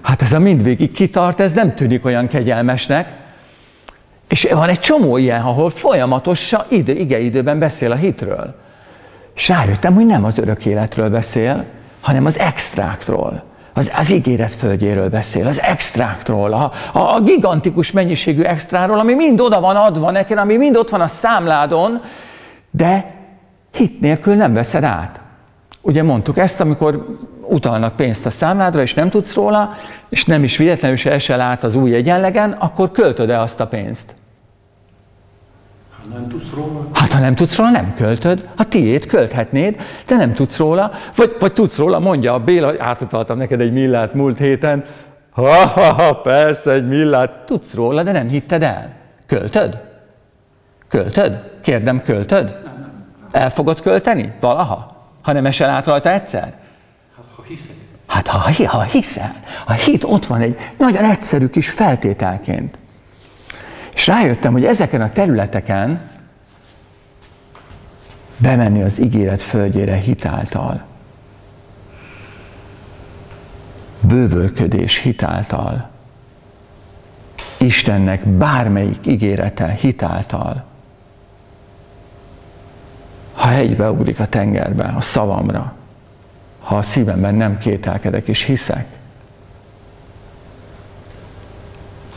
Hát 0.00 0.22
ez 0.22 0.32
a 0.32 0.38
mindvégig 0.38 0.92
kitart, 0.92 1.40
ez 1.40 1.52
nem 1.52 1.74
tűnik 1.74 2.04
olyan 2.04 2.28
kegyelmesnek. 2.28 3.20
És 4.28 4.48
van 4.50 4.68
egy 4.68 4.80
csomó 4.80 5.16
ilyen, 5.16 5.40
ahol 5.40 5.70
folyamatosan 5.70 6.64
idő, 6.68 7.18
időben 7.18 7.58
beszél 7.58 7.90
a 7.90 7.94
hitről. 7.94 8.60
És 9.34 9.48
rájöttem, 9.48 9.94
hogy 9.94 10.06
nem 10.06 10.24
az 10.24 10.38
örök 10.38 10.64
életről 10.66 11.10
beszél, 11.10 11.64
hanem 12.00 12.26
az 12.26 12.38
extráktról 12.38 13.51
az, 13.74 13.90
az 13.96 14.10
ígéret 14.12 14.54
földjéről 14.54 15.08
beszél, 15.08 15.46
az 15.46 15.60
extráktról, 15.60 16.52
a, 16.52 16.72
a, 16.92 17.14
a 17.14 17.20
gigantikus 17.20 17.92
mennyiségű 17.92 18.42
extráról, 18.42 18.98
ami 18.98 19.14
mind 19.14 19.40
oda 19.40 19.60
van 19.60 19.76
adva 19.76 20.10
neked, 20.10 20.38
ami 20.38 20.56
mind 20.56 20.76
ott 20.76 20.90
van 20.90 21.00
a 21.00 21.08
számládon, 21.08 22.02
de 22.70 23.14
hit 23.72 24.00
nélkül 24.00 24.34
nem 24.34 24.52
veszed 24.52 24.84
át. 24.84 25.20
Ugye 25.80 26.02
mondtuk 26.02 26.38
ezt, 26.38 26.60
amikor 26.60 27.18
utalnak 27.46 27.96
pénzt 27.96 28.26
a 28.26 28.30
számládra, 28.30 28.82
és 28.82 28.94
nem 28.94 29.10
tudsz 29.10 29.34
róla, 29.34 29.74
és 30.08 30.24
nem 30.24 30.44
is 30.44 30.56
véletlenül 30.56 30.96
se 30.96 31.10
esel 31.10 31.40
át 31.40 31.64
az 31.64 31.74
új 31.74 31.94
egyenlegen, 31.94 32.50
akkor 32.50 32.92
költöd-e 32.92 33.40
azt 33.40 33.60
a 33.60 33.66
pénzt? 33.66 34.14
Ha 36.02 36.08
nem 36.18 36.28
tudsz 36.28 36.50
róla? 36.54 36.86
Hát 36.92 37.12
ha 37.12 37.18
nem 37.18 37.34
tudsz 37.34 37.56
róla, 37.56 37.70
nem 37.70 37.94
költöd. 37.96 38.48
A 38.56 38.68
tiét 38.68 39.06
költhetnéd, 39.06 39.80
de 40.06 40.16
nem 40.16 40.32
tudsz 40.32 40.56
róla. 40.56 40.92
Vagy, 41.16 41.36
vagy 41.38 41.52
tudsz 41.52 41.76
róla, 41.76 41.98
mondja 41.98 42.34
a 42.34 42.38
Béla, 42.38 42.72
átutaltam 42.78 43.38
neked 43.38 43.60
egy 43.60 43.72
millát 43.72 44.14
múlt 44.14 44.38
héten. 44.38 44.84
Ha, 45.30 45.66
ha, 45.66 45.92
ha, 45.92 46.14
persze, 46.14 46.72
egy 46.72 46.88
millát. 46.88 47.30
Tudsz 47.46 47.74
róla, 47.74 48.02
de 48.02 48.12
nem 48.12 48.28
hitted 48.28 48.62
el. 48.62 48.92
Költöd? 49.26 49.78
Költöd? 50.88 51.50
Kérdem, 51.62 52.02
költöd? 52.02 52.58
El 53.30 53.50
fogod 53.50 53.80
költeni? 53.80 54.32
Valaha? 54.40 55.06
Ha 55.22 55.32
nem 55.32 55.46
esel 55.46 55.70
át 55.70 55.86
rajta 55.86 56.10
egyszer? 56.10 56.54
Hát, 57.16 57.24
ha 57.36 57.42
hiszek. 57.42 57.76
Hát 58.06 58.26
ha, 58.26 58.66
ha 58.66 58.82
hiszel, 58.82 59.34
a 59.66 59.72
hit 59.72 60.04
ott 60.04 60.26
van 60.26 60.40
egy 60.40 60.56
nagyon 60.78 61.04
egyszerű 61.04 61.46
kis 61.46 61.70
feltételként. 61.70 62.78
És 63.94 64.06
rájöttem, 64.06 64.52
hogy 64.52 64.64
ezeken 64.64 65.00
a 65.00 65.12
területeken 65.12 66.10
bemenni 68.36 68.82
az 68.82 69.00
ígéret 69.00 69.42
földjére 69.42 69.96
hitáltal. 69.96 70.82
Bővölködés 74.00 74.96
hitáltal. 74.98 75.90
Istennek 77.56 78.26
bármelyik 78.26 79.06
ígérete 79.06 79.68
hitáltal. 79.68 80.64
Ha 83.32 83.50
egybe 83.50 83.90
ugrik 83.90 84.20
a 84.20 84.26
tengerbe, 84.26 84.84
a 84.96 85.00
szavamra, 85.00 85.74
ha 86.58 86.76
a 86.76 86.82
szívemben 86.82 87.34
nem 87.34 87.58
kételkedek 87.58 88.28
és 88.28 88.42
hiszek, 88.42 88.86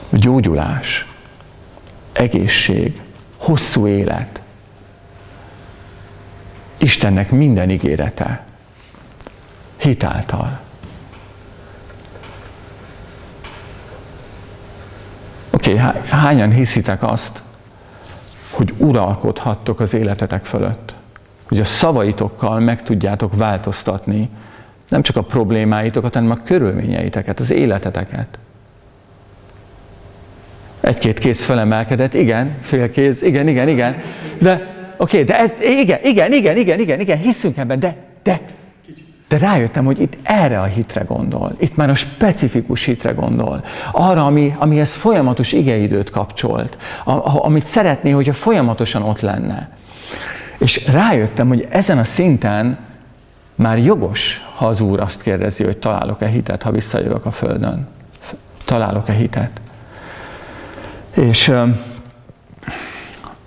gyógyulás, 0.09 1.14
egészség, 2.17 3.01
hosszú 3.37 3.87
élet. 3.87 4.41
Istennek 6.77 7.31
minden 7.31 7.69
ígérete 7.69 8.45
hitáltal. 9.77 10.59
Oké, 15.49 15.73
okay, 15.73 16.01
hányan 16.09 16.51
hiszitek 16.51 17.03
azt, 17.03 17.41
hogy 18.49 18.73
uralkodhattok 18.77 19.79
az 19.79 19.93
életetek 19.93 20.45
fölött? 20.45 20.95
Hogy 21.47 21.59
a 21.59 21.63
szavaitokkal 21.63 22.59
meg 22.59 22.83
tudjátok 22.83 23.35
változtatni 23.35 24.29
nem 24.89 25.01
csak 25.01 25.15
a 25.15 25.21
problémáitokat, 25.21 26.13
hanem 26.13 26.31
a 26.31 26.43
körülményeiteket, 26.43 27.39
az 27.39 27.51
életeteket. 27.51 28.37
Egy-két 30.85 31.19
kéz 31.19 31.43
felemelkedett, 31.43 32.13
igen, 32.13 32.55
fél 32.61 32.91
kéz, 32.91 33.23
igen, 33.23 33.47
igen, 33.47 33.67
igen. 33.67 33.95
De, 34.41 34.51
oké, 34.97 35.21
okay, 35.21 35.23
de 35.23 35.39
ez, 35.39 35.51
igen, 35.79 35.99
igen, 36.03 36.33
igen, 36.33 36.57
igen, 36.57 36.79
igen, 36.79 36.99
igen, 36.99 37.17
hiszünk 37.17 37.57
ebben, 37.57 37.79
de, 37.79 37.95
de, 38.23 38.41
de 39.27 39.37
rájöttem, 39.37 39.85
hogy 39.85 40.01
itt 40.01 40.17
erre 40.23 40.61
a 40.61 40.63
hitre 40.63 41.01
gondol. 41.01 41.55
Itt 41.59 41.75
már 41.75 41.89
a 41.89 41.95
specifikus 41.95 42.83
hitre 42.83 43.11
gondol. 43.11 43.63
Arra, 43.91 44.25
ami, 44.25 44.55
amihez 44.57 44.95
folyamatos 44.95 45.51
igeidőt 45.51 46.09
kapcsolt. 46.09 46.77
A, 47.05 47.45
amit 47.45 47.65
szeretné, 47.65 48.11
hogyha 48.11 48.33
folyamatosan 48.33 49.03
ott 49.03 49.19
lenne. 49.19 49.69
És 50.57 50.87
rájöttem, 50.87 51.47
hogy 51.47 51.67
ezen 51.69 51.97
a 51.97 52.03
szinten 52.03 52.77
már 53.55 53.77
jogos, 53.77 54.41
ha 54.55 54.67
az 54.67 54.81
Úr 54.81 54.99
azt 54.99 55.21
kérdezi, 55.21 55.63
hogy 55.63 55.77
találok-e 55.77 56.27
hitet, 56.27 56.63
ha 56.63 56.71
visszajövök 56.71 57.25
a 57.25 57.31
Földön. 57.31 57.87
Találok-e 58.65 59.13
hitet? 59.13 59.61
És 61.15 61.47
uh, 61.47 61.69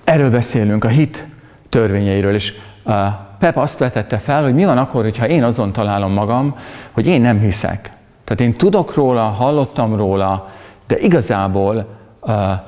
erről 0.04 0.30
beszélünk, 0.30 0.84
a 0.84 0.88
hit 0.88 1.26
törvényeiről, 1.68 2.34
és 2.34 2.52
uh, 2.84 2.94
Pep 3.38 3.56
azt 3.56 3.78
vetette 3.78 4.18
fel, 4.18 4.42
hogy 4.42 4.54
mi 4.54 4.64
van 4.64 4.78
akkor, 4.78 5.02
hogyha 5.02 5.28
én 5.28 5.44
azon 5.44 5.72
találom 5.72 6.12
magam, 6.12 6.56
hogy 6.92 7.06
én 7.06 7.20
nem 7.20 7.40
hiszek. 7.40 7.90
Tehát 8.24 8.40
én 8.40 8.56
tudok 8.56 8.94
róla, 8.94 9.22
hallottam 9.22 9.96
róla, 9.96 10.48
de 10.86 10.98
igazából 10.98 11.96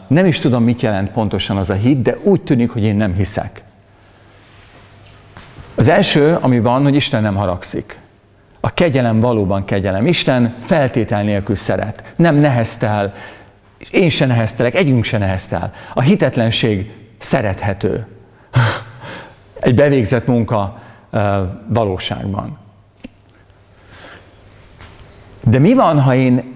nem 0.07 0.27
is 0.27 0.39
tudom, 0.39 0.65
mit 0.65 0.83
jelent 0.83 1.11
pontosan 1.11 1.57
az 1.57 1.71
a 1.71 1.75
hit, 1.75 2.03
de 2.03 2.17
úgy 2.23 2.41
tűnik, 2.41 2.71
hogy 2.71 2.83
én 2.83 2.97
nem 2.97 3.15
hiszek. 3.15 3.63
Az 5.75 5.89
első, 5.89 6.39
ami 6.41 6.61
van, 6.61 6.83
hogy 6.83 6.95
Isten 6.95 7.23
nem 7.23 7.35
haragszik. 7.35 7.99
A 8.61 8.75
kegyelem 8.75 9.21
valóban 9.21 9.65
kegyelem. 9.65 10.07
Isten 10.07 10.55
feltétel 10.59 11.23
nélkül 11.23 11.55
szeret. 11.55 12.03
Nem 12.17 12.37
neheztel, 12.37 13.15
én 13.91 14.09
se 14.09 14.27
neheztelek, 14.27 14.75
együnk 14.75 15.05
se 15.05 15.19
neheztel. 15.19 15.73
A 15.95 16.01
hitetlenség 16.01 16.91
szerethető. 17.19 18.07
Egy 19.61 19.75
bevégzett 19.75 20.27
munka 20.27 20.83
valóságban. 21.67 22.59
De 25.45 25.59
mi 25.59 25.75
van, 25.75 26.01
ha 26.01 26.15
én 26.15 26.55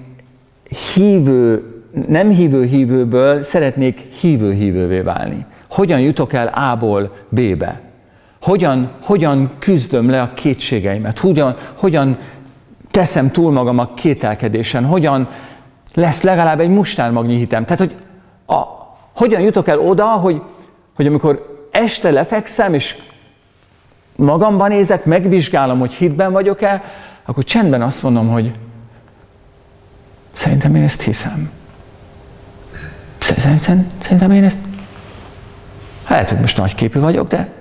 hívő, 0.94 1.62
nem 2.08 2.30
hívő 2.30 2.64
hívőből 2.64 3.42
szeretnék 3.42 3.98
hívő 3.98 4.52
hívővé 4.52 5.00
válni? 5.00 5.46
Hogyan 5.70 6.00
jutok 6.00 6.32
el 6.32 6.46
A-ból 6.46 7.16
B-be? 7.28 7.80
Hogyan, 8.42 8.90
hogyan 9.02 9.50
küzdöm 9.58 10.10
le 10.10 10.22
a 10.22 10.34
kétségeimet? 10.34 11.18
Hogyan, 11.18 11.56
hogyan 11.74 12.18
teszem 12.90 13.30
túl 13.30 13.52
magam 13.52 13.78
a 13.78 13.94
kételkedésen? 13.94 14.84
Hogyan 14.84 15.28
lesz 15.94 16.22
legalább 16.22 16.60
egy 16.60 16.68
mustármagnyi 16.68 17.36
hitem? 17.36 17.64
Tehát, 17.64 17.78
hogy 17.78 17.94
a, 18.56 18.62
hogyan 19.16 19.40
jutok 19.40 19.68
el 19.68 19.78
oda, 19.78 20.06
hogy, 20.06 20.42
hogy 20.94 21.06
amikor 21.06 21.66
este 21.70 22.10
lefekszem, 22.10 22.74
és 22.74 22.96
magamban 24.16 24.68
nézek, 24.68 25.04
megvizsgálom, 25.04 25.78
hogy 25.78 25.92
hitben 25.92 26.32
vagyok-e, 26.32 26.82
akkor 27.24 27.44
csendben 27.44 27.82
azt 27.82 28.02
mondom, 28.02 28.28
hogy 28.28 28.52
szerintem 30.34 30.74
én 30.74 30.82
ezt 30.82 31.02
hiszem. 31.02 31.50
Szerintem, 33.20 34.30
én 34.30 34.44
ezt, 34.44 34.58
lehet, 36.08 36.28
hogy 36.28 36.40
most 36.40 36.56
nagyképű 36.56 37.00
vagyok, 37.00 37.28
de 37.28 37.52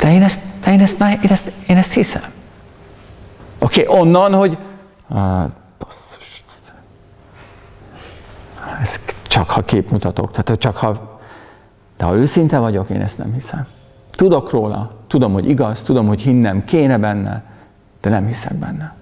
de 0.00 0.12
én 0.12 0.22
ezt, 0.22 0.40
de 0.64 0.72
én 0.72 0.80
ezt, 0.80 1.00
én 1.00 1.30
ezt, 1.30 1.52
én 1.66 1.76
ezt 1.76 1.92
hiszem. 1.92 2.22
Oké, 3.58 3.86
okay, 3.86 4.00
onnan, 4.00 4.34
hogy 4.34 4.58
csak 9.40 9.50
ha 9.50 9.62
képmutatok, 9.62 10.30
tehát 10.30 10.60
csak 10.60 10.76
ha, 10.76 11.18
de 11.96 12.04
ha 12.04 12.14
őszinte 12.14 12.58
vagyok, 12.58 12.90
én 12.90 13.00
ezt 13.00 13.18
nem 13.18 13.32
hiszem. 13.32 13.66
Tudok 14.10 14.50
róla, 14.50 14.92
tudom, 15.06 15.32
hogy 15.32 15.48
igaz, 15.48 15.82
tudom, 15.82 16.06
hogy 16.06 16.20
hinnem 16.20 16.64
kéne 16.64 16.98
benne, 16.98 17.42
de 18.00 18.10
nem 18.10 18.26
hiszek 18.26 18.54
benne. 18.54 18.94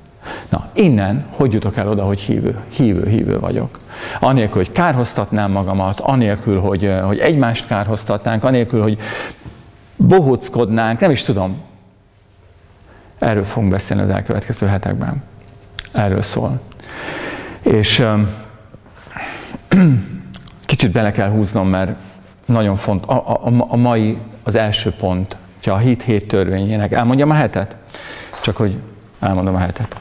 Na, 0.49 0.69
innen 0.73 1.27
hogy 1.31 1.53
jutok 1.53 1.77
el 1.77 1.89
oda, 1.89 2.05
hogy 2.05 2.21
hívő, 2.21 2.59
hívő, 2.69 3.09
hívő 3.09 3.41
vagyok? 3.41 3.79
Anélkül, 4.21 4.63
hogy 4.63 4.73
kárhoztatnám 4.73 5.51
magamat, 5.51 6.01
anélkül, 6.01 6.61
hogy, 6.61 6.93
hogy 7.05 7.19
egymást 7.19 7.67
kárhoztatnánk, 7.67 8.45
anélkül, 8.45 8.83
hogy 8.83 8.99
bohóckodnánk, 9.97 11.01
nem 11.01 11.11
is 11.11 11.23
tudom. 11.23 11.61
Erről 13.19 13.45
fogunk 13.45 13.73
beszélni 13.73 14.03
az 14.03 14.11
elkövetkező 14.11 14.67
hetekben. 14.67 15.23
Erről 15.93 16.23
szól. 16.23 16.61
És 17.63 17.99
um, 17.99 18.29
kicsit 20.69 20.91
bele 20.91 21.11
kell 21.13 21.31
húznom, 21.31 21.69
mert 21.69 21.91
nagyon 22.45 22.77
fontos. 22.77 23.09
A, 23.09 23.33
a, 23.33 23.67
a 23.69 23.77
mai 23.77 24.19
az 24.43 24.55
első 24.55 24.91
pont, 24.91 25.37
hogyha 25.55 25.73
a 25.73 25.79
hit 25.79 26.03
hét 26.03 26.29
törvényének. 26.29 26.93
Elmondjam 26.93 27.31
a 27.31 27.35
hetet? 27.35 27.77
Csak 28.43 28.57
hogy 28.57 28.77
elmondom 29.21 29.55
a 29.55 29.59
hetet. 29.59 29.97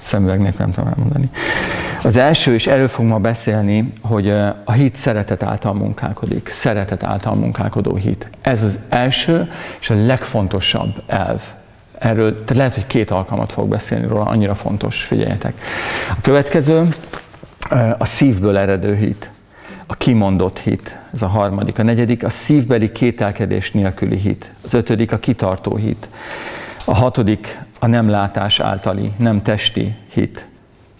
Szemüveg 0.00 0.40
nélkül 0.40 0.60
nem 0.60 0.72
tudom 0.72 0.88
elmondani. 0.88 1.30
Az 2.02 2.16
első, 2.16 2.54
és 2.54 2.66
erről 2.66 2.88
fogunk 2.88 3.12
ma 3.12 3.18
beszélni, 3.18 3.92
hogy 4.02 4.30
a 4.64 4.72
hit 4.72 4.96
szeretet 4.96 5.42
által 5.42 5.74
munkálkodik. 5.74 6.48
Szeretet 6.52 7.02
által 7.02 7.34
munkálkodó 7.34 7.94
hit. 7.94 8.28
Ez 8.40 8.62
az 8.62 8.78
első 8.88 9.52
és 9.80 9.90
a 9.90 10.06
legfontosabb 10.06 11.02
elv. 11.06 11.40
Erről, 11.98 12.32
tehát 12.32 12.56
lehet, 12.56 12.74
hogy 12.74 12.86
két 12.86 13.10
alkalmat 13.10 13.52
fog 13.52 13.68
beszélni 13.68 14.06
róla, 14.06 14.24
annyira 14.24 14.54
fontos, 14.54 15.02
figyeljetek. 15.02 15.60
A 16.10 16.20
következő, 16.22 16.88
a 17.98 18.04
szívből 18.04 18.58
eredő 18.58 18.96
hit. 18.96 19.30
A 19.90 19.94
kimondott 19.96 20.58
hit, 20.58 20.98
ez 21.12 21.22
a 21.22 21.26
harmadik. 21.26 21.78
A 21.78 21.82
negyedik, 21.82 22.24
a 22.24 22.30
szívbeli 22.30 22.92
kételkedés 22.92 23.70
nélküli 23.70 24.16
hit. 24.16 24.52
Az 24.64 24.74
ötödik, 24.74 25.12
a 25.12 25.18
kitartó 25.18 25.76
hit. 25.76 26.08
A 26.84 26.94
hatodik, 26.94 27.58
a 27.78 27.86
nem 27.86 28.08
látás 28.08 28.60
általi, 28.60 29.12
nem 29.18 29.42
testi 29.42 29.94
hit 30.12 30.47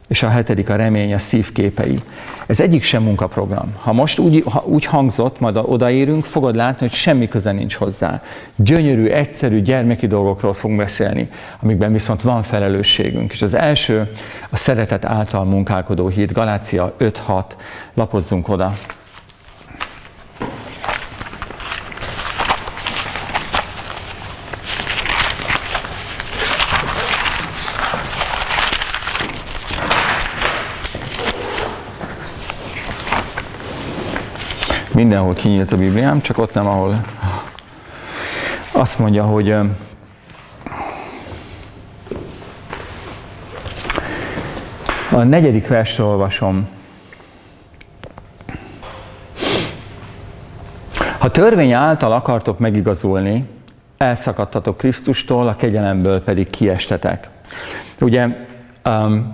és 0.08 0.22
a 0.22 0.28
hetedik 0.28 0.68
a 0.68 0.76
remény, 0.76 1.14
a 1.14 1.18
szívképei. 1.18 1.98
Ez 2.46 2.60
egyik 2.60 2.82
sem 2.82 3.02
munkaprogram. 3.02 3.74
Ha 3.78 3.92
most 3.92 4.18
úgy, 4.18 4.42
ha 4.50 4.64
úgy 4.66 4.84
hangzott, 4.84 5.40
majd 5.40 5.56
odaérünk, 5.56 6.24
fogod 6.24 6.54
látni, 6.54 6.86
hogy 6.86 6.96
semmi 6.96 7.28
köze 7.28 7.52
nincs 7.52 7.74
hozzá. 7.74 8.22
Gyönyörű, 8.56 9.06
egyszerű 9.06 9.60
gyermeki 9.60 10.06
dolgokról 10.06 10.52
fogunk 10.52 10.78
beszélni, 10.80 11.28
amikben 11.62 11.92
viszont 11.92 12.22
van 12.22 12.42
felelősségünk. 12.42 13.32
És 13.32 13.42
az 13.42 13.54
első 13.54 14.10
a 14.50 14.56
szeretet 14.56 15.04
által 15.04 15.44
munkálkodó 15.44 16.08
híd, 16.08 16.32
Galácia 16.32 16.94
5-6, 16.98 17.44
lapozzunk 17.94 18.48
oda. 18.48 18.74
Mindenhol 34.98 35.34
kinyílt 35.34 35.72
a 35.72 35.76
Bibliám, 35.76 36.20
csak 36.20 36.38
ott 36.38 36.54
nem, 36.54 36.66
ahol 36.66 37.04
azt 38.72 38.98
mondja, 38.98 39.24
hogy 39.24 39.50
a 45.10 45.22
negyedik 45.22 45.68
versről 45.68 46.06
olvasom. 46.06 46.68
Ha 51.18 51.30
törvény 51.30 51.72
által 51.72 52.12
akartok 52.12 52.58
megigazulni, 52.58 53.48
elszakadtatok 53.98 54.76
Krisztustól, 54.76 55.48
a 55.48 55.56
kegyelemből 55.56 56.22
pedig 56.22 56.50
kiestetek. 56.50 57.28
Ugye, 58.00 58.26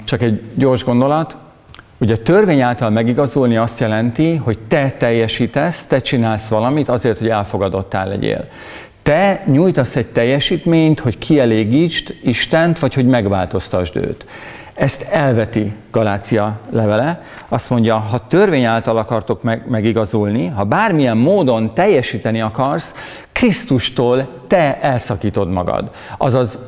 csak 0.05 0.23
egy 0.23 0.43
gyors 0.55 0.85
gondolat, 0.85 1.37
Ugye 1.99 2.15
a 2.15 2.23
törvény 2.23 2.61
által 2.61 2.91
megigazolni 2.91 3.57
azt 3.57 3.81
jelenti, 3.81 4.37
hogy 4.37 4.59
te 4.69 4.91
teljesítesz, 4.91 5.85
te 5.85 6.01
csinálsz 6.01 6.49
valamit 6.49 6.89
azért, 6.89 7.19
hogy 7.19 7.29
elfogadottál 7.29 8.09
legyél. 8.09 8.49
Te 9.03 9.43
nyújtasz 9.47 9.97
egy 9.97 10.07
teljesítményt, 10.07 11.01
hogy 11.01 11.19
kielégítsd 11.19 12.15
Istent, 12.23 12.79
vagy 12.79 12.95
hogy 12.95 13.07
megváltoztasd 13.07 13.97
őt. 13.97 14.27
Ezt 14.75 15.03
elveti 15.03 15.73
Galácia 15.91 16.61
levele. 16.71 17.23
Azt 17.49 17.71
mondja, 17.71 17.97
ha 17.97 18.27
törvény 18.27 18.65
által 18.65 18.97
akartok 18.97 19.43
meg, 19.43 19.63
megigazolni, 19.69 20.47
ha 20.47 20.65
bármilyen 20.65 21.17
módon 21.17 21.75
teljesíteni 21.75 22.41
akarsz, 22.41 22.95
Krisztustól 23.33 24.29
te 24.47 24.81
elszakítod 24.81 25.51
magad. 25.51 25.91
Azaz 26.19 26.59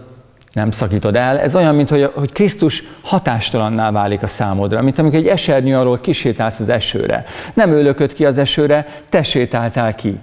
nem 0.56 0.70
szakítod 0.70 1.16
el. 1.16 1.38
Ez 1.38 1.54
olyan, 1.54 1.74
mint 1.74 1.88
hogy, 1.88 2.10
hogy 2.14 2.32
Krisztus 2.32 2.82
hatástalanná 3.02 3.90
válik 3.90 4.22
a 4.22 4.26
számodra, 4.26 4.82
mint 4.82 4.98
amikor 4.98 5.18
egy 5.18 5.26
esernyő 5.26 5.76
alól 5.76 5.98
kisétálsz 5.98 6.58
az 6.58 6.68
esőre. 6.68 7.24
Nem 7.54 7.70
ő 7.70 7.82
lökött 7.82 8.12
ki 8.12 8.24
az 8.24 8.38
esőre, 8.38 8.86
te 9.08 9.22
sétáltál 9.22 9.94
ki. 9.94 10.18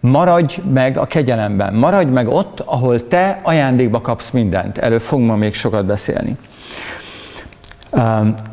Maradj 0.00 0.60
meg 0.72 0.98
a 0.98 1.06
kegyelemben, 1.06 1.74
maradj 1.74 2.10
meg 2.10 2.28
ott, 2.28 2.60
ahol 2.60 3.08
te 3.08 3.40
ajándékba 3.42 4.00
kapsz 4.00 4.30
mindent. 4.30 4.78
Erről 4.78 5.00
fogunk 5.00 5.28
ma 5.28 5.36
még 5.36 5.54
sokat 5.54 5.84
beszélni. 5.84 6.36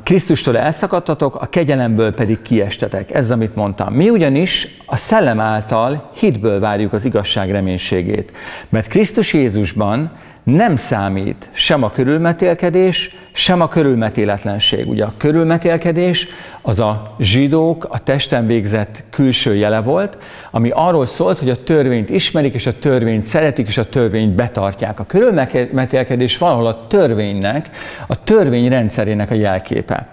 Krisztustól 0.04 0.58
elszakadtatok, 0.58 1.36
a 1.36 1.46
kegyelemből 1.46 2.14
pedig 2.14 2.42
kiestetek. 2.42 3.14
Ez, 3.14 3.32
amit 3.32 3.56
mondtam. 3.56 3.94
Mi 3.94 4.10
ugyanis 4.10 4.68
a 4.86 4.96
szellem 4.96 5.40
által 5.40 6.10
hitből 6.14 6.60
várjuk 6.60 6.94
az 6.94 7.06
igazság 7.06 7.52
reménységét. 7.52 8.32
Mert 8.70 8.88
Krisztus 8.88 9.34
Jézusban 9.34 10.12
nem 10.44 10.76
számít 10.76 11.50
sem 11.52 11.84
a 11.84 11.92
körülmetélkedés, 11.92 13.16
sem 13.32 13.62
a 13.62 13.68
körülmetéletlenség. 13.68 14.90
Ugye 14.90 15.04
a 15.04 15.14
körülmetélkedés 15.18 16.28
az 16.62 16.80
a 16.80 17.16
zsidók 17.20 17.88
a 17.90 18.04
testen 18.04 18.48
végzett 18.48 19.04
külső 19.10 19.56
jele 19.56 19.82
volt, 19.82 20.18
ami 20.52 20.70
arról 20.70 21.06
szólt, 21.06 21.40
hogy 21.40 21.50
a 21.50 21.64
törvényt 21.64 22.10
ismerik, 22.10 22.54
és 22.54 22.66
a 22.66 22.80
törvényt 22.80 23.26
szeretik, 23.26 23.68
és 23.68 23.78
a 23.78 23.90
törvényt 23.90 24.36
betartják. 24.36 25.00
A 25.00 25.06
körülmetélkedés 25.06 26.38
valahol 26.38 26.68
a 26.68 26.88
törvénynek, 26.88 27.70
a 28.08 28.24
törvény 28.24 28.70
rendszerének 28.70 29.32
a 29.32 29.36
jelképe. 29.36 30.08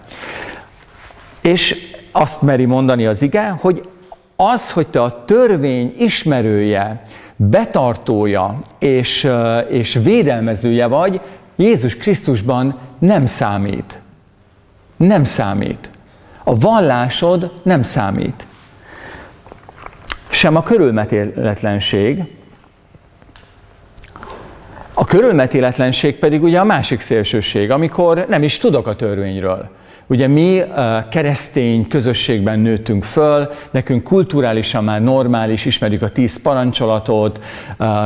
És 1.41 1.89
azt 2.11 2.41
meri 2.41 2.65
mondani 2.65 3.05
az 3.05 3.21
ige, 3.21 3.47
hogy 3.59 3.87
az, 4.35 4.71
hogy 4.71 4.87
te 4.87 5.01
a 5.01 5.25
törvény 5.25 5.93
ismerője, 5.97 7.01
betartója 7.49 8.59
és, 8.79 9.29
és 9.69 9.99
védelmezője 10.03 10.87
vagy, 10.87 11.21
Jézus 11.55 11.95
Krisztusban 11.95 12.79
nem 12.99 13.25
számít. 13.25 13.99
Nem 14.97 15.23
számít. 15.23 15.89
A 16.43 16.55
vallásod 16.59 17.51
nem 17.63 17.83
számít. 17.83 18.45
Sem 20.29 20.55
a 20.55 20.63
körülmetéletlenség. 20.63 22.23
A 24.93 25.05
körülmetéletlenség 25.05 26.19
pedig 26.19 26.43
ugye 26.43 26.59
a 26.59 26.63
másik 26.63 27.01
szélsőség, 27.01 27.71
amikor 27.71 28.25
nem 28.27 28.43
is 28.43 28.57
tudok 28.57 28.87
a 28.87 28.95
törvényről. 28.95 29.69
Ugye 30.11 30.27
mi 30.27 30.61
keresztény 31.09 31.87
közösségben 31.87 32.59
nőttünk 32.59 33.03
föl, 33.03 33.49
nekünk 33.71 34.03
kulturálisan 34.03 34.83
már 34.83 35.01
normális, 35.01 35.65
ismerjük 35.65 36.01
a 36.01 36.09
tíz 36.09 36.41
parancsolatot, 36.41 37.43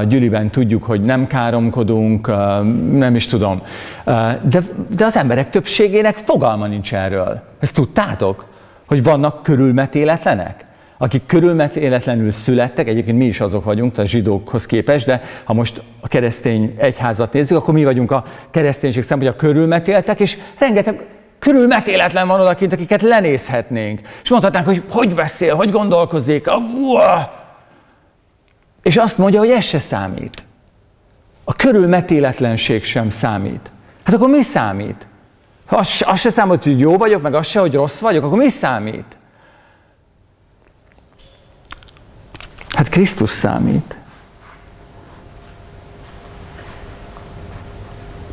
gyűliben 0.08 0.52
tudjuk, 0.52 0.84
hogy 0.84 1.02
nem 1.02 1.28
káromkodunk, 1.28 2.28
nem 2.92 3.16
is 3.16 3.26
tudom. 3.26 3.62
De, 4.50 4.62
de 4.96 5.06
az 5.06 5.18
emberek 5.18 5.50
többségének 5.50 6.18
fogalma 6.18 6.68
nincs 6.68 6.94
erről. 6.94 7.42
Ezt 7.60 7.74
tudtátok? 7.74 8.46
Hogy 8.88 9.04
vannak 9.04 9.44
körülmetéletlenek? 9.44 10.66
akik 10.98 11.26
körülmetéletlenül 11.26 12.32
születtek, 12.32 12.88
egyébként 12.88 13.18
mi 13.18 13.26
is 13.26 13.40
azok 13.40 13.64
vagyunk, 13.64 13.98
a 13.98 14.06
zsidókhoz 14.06 14.66
képest, 14.66 15.06
de 15.06 15.22
ha 15.44 15.54
most 15.54 15.82
a 16.02 16.08
keresztény 16.08 16.76
egyházat 16.78 17.34
nézzük, 17.34 17.58
akkor 17.58 17.74
mi 17.74 17.84
vagyunk 17.84 18.12
a 18.12 18.24
kereszténység 18.52 19.04
szempontjából 19.04 19.50
körülmetéltek, 19.50 20.20
és 20.20 20.38
rengeteg 20.60 21.06
körülmetéletlen 21.40 22.28
van 22.28 22.40
odakint, 22.40 22.74
akiket 22.74 23.02
lenézhetnénk. 23.02 24.00
És 24.24 24.30
mondhatnánk, 24.30 24.66
hogy 24.66 24.84
hogy 24.90 25.16
beszél, 25.16 25.56
hogy 25.56 25.72
gondolkozik. 25.72 26.50
És 28.84 28.98
azt 28.98 29.18
mondja, 29.18 29.40
hogy 29.40 29.50
ez 29.50 29.64
se 29.66 29.80
számít. 29.80 30.44
A 31.44 31.54
körülmetéletlenség 31.54 32.84
sem 32.84 33.10
számít. 33.10 33.72
Hát 34.04 34.16
akkor 34.16 34.30
mi 34.30 34.42
számít? 34.42 35.08
Ha 35.66 35.76
az, 35.76 36.04
az 36.06 36.20
se 36.20 36.30
számít, 36.30 36.64
hogy 36.64 36.80
jó 36.80 36.98
vagyok, 36.98 37.22
meg 37.22 37.34
az 37.34 37.48
se, 37.48 37.60
hogy 37.60 37.74
rossz 37.74 38.00
vagyok, 38.00 38.24
akkor 38.24 38.38
mi 38.38 38.50
számít? 38.50 39.18
Hát 42.70 42.90
Krisztus 42.90 43.30
számít. 43.30 43.98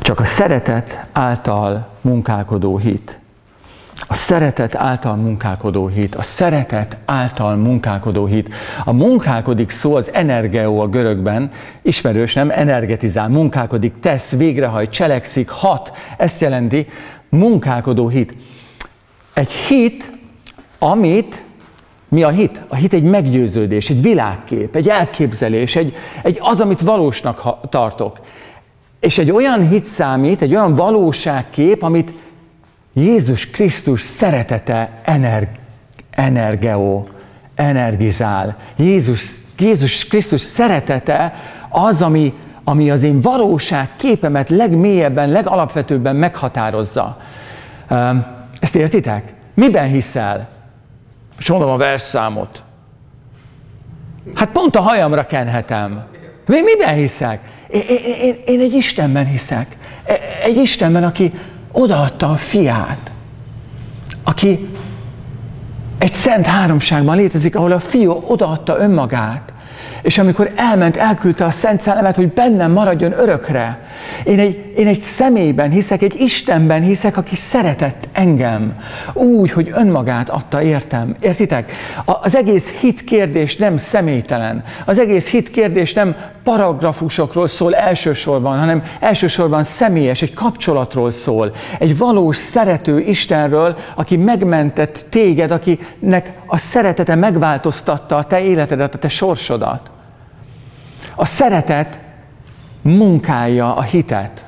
Csak 0.03 0.19
a 0.19 0.25
szeretet 0.25 1.05
által 1.11 1.87
munkálkodó 2.01 2.77
hit. 2.77 3.19
A 4.07 4.13
szeretet 4.13 4.75
által 4.75 5.15
munkálkodó 5.15 5.87
hit, 5.87 6.15
a 6.15 6.21
szeretet 6.21 6.97
által 7.05 7.55
munkálkodó 7.55 8.25
hit. 8.25 8.53
A 8.83 8.91
munkálkodik 8.91 9.69
szó 9.69 9.95
az 9.95 10.13
energeo 10.13 10.81
a 10.81 10.87
görögben, 10.87 11.51
ismerős, 11.81 12.33
nem? 12.33 12.49
Energetizál, 12.49 13.27
munkálkodik, 13.27 13.93
tesz, 13.99 14.29
végrehajt, 14.31 14.91
cselekszik, 14.91 15.49
hat. 15.49 15.91
Ezt 16.17 16.41
jelenti 16.41 16.87
munkálkodó 17.29 18.07
hit. 18.07 18.33
Egy 19.33 19.51
hit, 19.51 20.11
amit 20.79 21.43
mi 22.07 22.23
a 22.23 22.29
hit? 22.29 22.61
A 22.67 22.75
hit 22.75 22.93
egy 22.93 23.03
meggyőződés, 23.03 23.89
egy 23.89 24.01
világkép, 24.01 24.75
egy 24.75 24.89
elképzelés, 24.89 25.75
egy, 25.75 25.95
egy 26.23 26.37
az, 26.41 26.59
amit 26.59 26.81
valósnak 26.81 27.69
tartok. 27.69 28.19
És 29.03 29.17
egy 29.17 29.31
olyan 29.31 29.67
hit 29.67 29.85
számít, 29.85 30.41
egy 30.41 30.55
olyan 30.55 30.75
valóságkép, 30.75 31.81
amit 31.83 32.13
Jézus 32.93 33.49
Krisztus 33.49 34.01
szeretete 34.01 34.89
ener, 35.03 35.49
energeó, 36.09 37.07
energizál. 37.55 38.57
Jézus, 38.75 39.31
Jézus 39.59 40.07
Krisztus 40.07 40.41
szeretete 40.41 41.33
az, 41.69 42.01
ami, 42.01 42.33
ami 42.63 42.91
az 42.91 43.03
én 43.03 43.21
valóság 43.21 43.89
képemet 43.95 44.49
legmélyebben, 44.49 45.29
legalapvetőbben 45.29 46.15
meghatározza. 46.15 47.17
Ezt 48.59 48.75
értitek? 48.75 49.33
Miben 49.53 49.87
hiszel? 49.87 50.49
És 51.39 51.49
mondom 51.49 51.69
a 51.69 51.77
versszámot. 51.77 52.63
Hát 54.33 54.51
pont 54.51 54.75
a 54.75 54.81
hajamra 54.81 55.25
kenhetem. 55.25 56.03
Mi, 56.45 56.61
miben 56.61 56.95
hiszek? 56.95 57.52
Én, 57.73 57.81
én, 58.21 58.35
én 58.45 58.59
egy 58.59 58.73
Istenben 58.73 59.25
hiszek. 59.25 59.77
E, 60.05 60.19
egy 60.43 60.57
Istenben, 60.57 61.03
aki 61.03 61.31
odaadta 61.71 62.29
a 62.29 62.35
fiát. 62.35 63.11
Aki 64.23 64.69
egy 65.97 66.13
szent 66.13 66.45
háromságban 66.45 67.15
létezik, 67.17 67.55
ahol 67.55 67.71
a 67.71 67.79
fiú 67.79 68.23
odaadta 68.27 68.77
önmagát. 68.77 69.53
És 70.01 70.17
amikor 70.17 70.51
elment, 70.55 70.97
elküldte 70.97 71.45
a 71.45 71.49
Szent 71.49 71.81
Szellemet, 71.81 72.15
hogy 72.15 72.33
bennem 72.33 72.71
maradjon 72.71 73.11
örökre. 73.11 73.79
Én 74.23 74.39
egy, 74.39 74.73
én 74.77 74.87
egy 74.87 74.99
személyben 74.99 75.71
hiszek, 75.71 76.01
egy 76.01 76.15
Istenben 76.19 76.81
hiszek, 76.81 77.17
aki 77.17 77.35
szeretett 77.35 78.07
engem. 78.11 78.79
Úgy, 79.13 79.51
hogy 79.51 79.71
önmagát 79.75 80.29
adta 80.29 80.61
értem. 80.61 81.15
Értitek? 81.19 81.71
Az 82.05 82.35
egész 82.35 82.69
hit 82.69 83.03
kérdés 83.03 83.55
nem 83.55 83.77
személytelen. 83.77 84.63
Az 84.85 84.99
egész 84.99 85.27
hit 85.27 85.51
kérdés 85.51 85.93
nem 85.93 86.15
paragrafusokról 86.43 87.47
szól 87.47 87.75
elsősorban, 87.75 88.59
hanem 88.59 88.83
elsősorban 88.99 89.63
személyes, 89.63 90.21
egy 90.21 90.33
kapcsolatról 90.33 91.11
szól. 91.11 91.51
Egy 91.79 91.97
valós, 91.97 92.37
szerető 92.37 92.99
Istenről, 92.99 93.77
aki 93.95 94.17
megmentett 94.17 95.05
téged, 95.09 95.51
akinek 95.51 96.31
a 96.45 96.57
szeretete 96.57 97.15
megváltoztatta 97.15 98.15
a 98.15 98.23
te 98.23 98.41
életedet, 98.41 98.93
a 98.93 98.97
te 98.97 99.09
sorsodat. 99.09 99.89
A 101.15 101.25
szeretet 101.25 101.99
munkálja 102.81 103.75
a 103.75 103.81
hitet. 103.81 104.43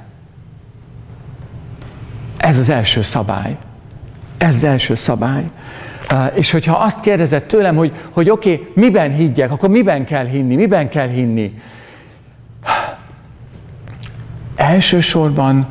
Ez 2.38 2.58
az 2.58 2.69
első 2.69 3.01
szabály. 3.01 3.58
Ez 4.38 4.55
az 4.55 4.63
első 4.63 4.95
szabály. 4.95 5.43
És 6.34 6.51
hogyha 6.51 6.75
azt 6.77 6.99
kérdezed 7.01 7.43
tőlem, 7.43 7.75
hogy, 7.75 7.93
hogy 8.12 8.29
oké, 8.29 8.53
okay, 8.53 8.67
miben 8.73 9.12
higgyek, 9.13 9.51
akkor 9.51 9.69
miben 9.69 10.05
kell 10.05 10.25
hinni, 10.25 10.55
miben 10.55 10.89
kell 10.89 11.08
hinni? 11.08 11.62
Elsősorban 14.55 15.67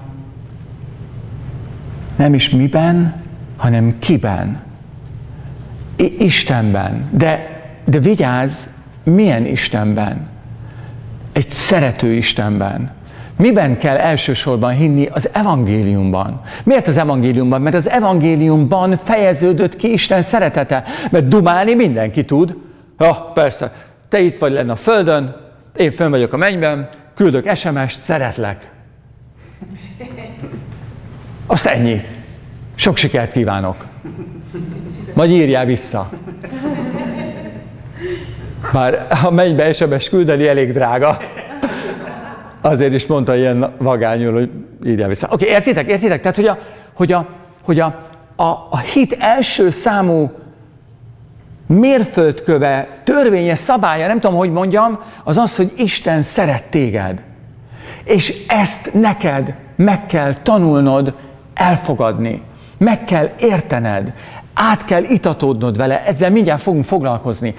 nem 2.17 2.35
is 2.35 2.51
miben, 2.51 3.23
hanem 3.57 3.99
kiben. 3.99 4.63
I- 5.97 6.25
Istenben. 6.25 7.09
De, 7.11 7.63
de 7.85 7.99
vigyázz, 7.99 8.67
milyen 9.03 9.47
Istenben? 9.47 10.33
egy 11.35 11.51
szerető 11.51 12.13
Istenben. 12.13 12.91
Miben 13.37 13.79
kell 13.79 13.97
elsősorban 13.97 14.75
hinni? 14.75 15.07
Az 15.13 15.29
evangéliumban. 15.33 16.41
Miért 16.65 16.87
az 16.87 16.97
evangéliumban? 16.97 17.63
Mert 17.63 17.75
az 17.75 17.89
evangéliumban 17.89 18.97
fejeződött 18.97 19.77
ki 19.77 19.93
Isten 19.93 20.23
szeretete. 20.23 20.85
Mert 21.11 21.29
dumálni 21.29 21.75
mindenki 21.75 22.25
tud. 22.25 22.57
Ja, 22.99 23.31
persze, 23.35 23.73
te 24.09 24.21
itt 24.21 24.39
vagy 24.39 24.53
lenne 24.53 24.73
a 24.73 24.77
földön, 24.77 25.37
én 25.77 25.93
fönn 25.93 26.11
vagyok 26.11 26.33
a 26.33 26.37
mennyben, 26.37 26.89
küldök 27.15 27.57
SMS-t, 27.57 28.03
szeretlek. 28.03 28.71
Azt 31.47 31.67
ennyi. 31.67 32.05
Sok 32.75 32.97
sikert 32.97 33.33
kívánok. 33.33 33.85
Majd 35.13 35.31
írjál 35.31 35.65
vissza. 35.65 36.11
Bár 38.73 39.07
a 39.25 39.31
mennybe 39.31 39.73
SMS 39.73 40.09
küldeni 40.09 40.49
elég 40.49 40.73
drága. 40.73 41.19
Azért 42.61 42.93
is 42.93 43.07
mondta 43.07 43.37
ilyen 43.37 43.75
vagányul, 43.79 44.33
hogy 44.33 44.51
írja 44.85 45.09
vissza. 45.09 45.27
Oké, 45.31 45.45
okay, 45.45 45.57
értitek? 45.57 45.91
Értitek? 45.91 46.21
Tehát, 46.21 46.37
hogy 46.37 46.47
a, 46.47 46.59
hogy 46.93 47.13
a, 47.13 47.29
hogy 47.63 47.81
a, 47.81 48.01
a, 48.37 48.45
a 48.71 48.79
hit 48.79 49.17
első 49.19 49.71
számú 49.71 50.33
mérföldköve, 51.67 52.89
törvényes 53.05 53.59
szabálya, 53.59 54.07
nem 54.07 54.21
tudom, 54.21 54.37
hogy 54.37 54.51
mondjam, 54.51 55.03
az 55.25 55.37
az, 55.37 55.57
hogy 55.57 55.73
Isten 55.77 56.23
szeret 56.23 56.65
téged. 56.65 57.23
És 58.05 58.47
ezt 58.47 58.95
neked 58.95 59.55
meg 59.77 60.07
kell 60.07 60.35
tanulnod 60.35 61.15
elfogadni. 61.55 62.43
meg 62.79 63.05
kell 63.05 63.31
értened, 63.39 64.13
át 64.55 64.85
kell 64.85 65.03
itatódnod 65.03 65.77
vele, 65.77 66.05
ezzel 66.05 66.31
mindjárt 66.31 66.63
fogunk 66.63 66.85
foglalkozni. 66.85 67.55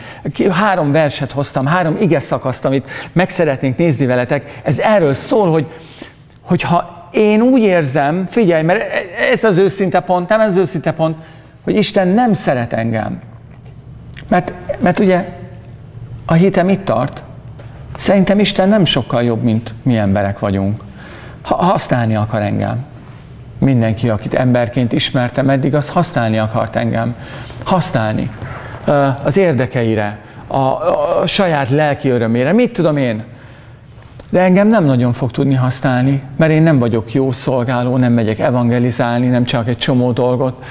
Három 0.50 0.92
verset 0.92 1.32
hoztam, 1.32 1.66
három 1.66 1.98
ige 2.00 2.20
szakaszt, 2.20 2.66
amit 2.66 2.90
meg 3.14 3.30
szeretnénk 3.30 3.78
nézni 3.78 4.06
veletek. 4.06 4.60
Ez 4.64 4.80
erről 4.80 5.14
szól, 5.14 5.52
hogy, 5.52 5.72
hogy 6.42 6.62
ha 6.62 7.10
én 7.12 7.42
úgy 7.42 7.62
érzem, 7.62 8.28
figyelj, 8.30 8.64
mert 8.64 8.84
ez 9.32 9.44
az 9.44 9.58
őszinte 9.58 10.00
pont, 10.00 10.30
nem 10.30 10.40
ez 10.40 10.52
az 10.52 10.58
őszinte 10.58 10.92
pont, 10.92 11.18
hogy 11.64 11.76
Isten 11.76 12.08
nem 12.08 12.34
szeret 12.34 12.74
engem. 12.74 13.22
Mert, 14.28 14.52
mert 14.80 15.00
ugye 15.00 15.26
a 16.26 16.34
hitem 16.34 16.70
itt 16.70 16.86
tart. 16.86 17.24
Szerintem 17.98 18.40
Isten 18.40 18.70
nem 18.70 18.86
sokkal 18.86 19.24
jobb, 19.24 19.44
mint 19.44 19.74
mi 19.84 19.98
emberek 19.98 20.40
vagyunk. 20.40 20.84
Ha 21.42 21.56
használni 21.56 22.16
akar 22.16 22.42
engem. 22.42 22.86
Mindenki, 23.58 24.10
akit 24.10 24.34
emberként 24.34 24.92
ismertem 24.92 25.50
eddig, 25.50 25.76
az 25.76 25.90
használni 25.90 26.38
akart 26.38 26.76
engem. 26.76 27.16
Használni. 27.64 28.32
Az 29.24 29.38
érdekeire, 29.38 30.20
a, 30.48 30.58
a 30.58 31.24
saját 31.26 31.70
lelki 31.70 32.10
örömére. 32.10 32.52
Mit 32.52 32.74
tudom 32.74 32.98
én? 32.98 33.24
De 34.30 34.40
engem 34.40 34.68
nem 34.68 34.84
nagyon 34.84 35.14
fog 35.14 35.32
tudni 35.32 35.54
használni, 35.54 36.24
mert 36.38 36.52
én 36.52 36.64
nem 36.64 36.80
vagyok 36.80 37.14
jó 37.14 37.32
szolgáló, 37.32 37.98
nem 37.98 38.14
megyek 38.14 38.40
evangelizálni, 38.40 39.28
nem 39.28 39.44
csak 39.44 39.68
egy 39.68 39.78
csomó 39.78 40.12
dolgot. 40.12 40.64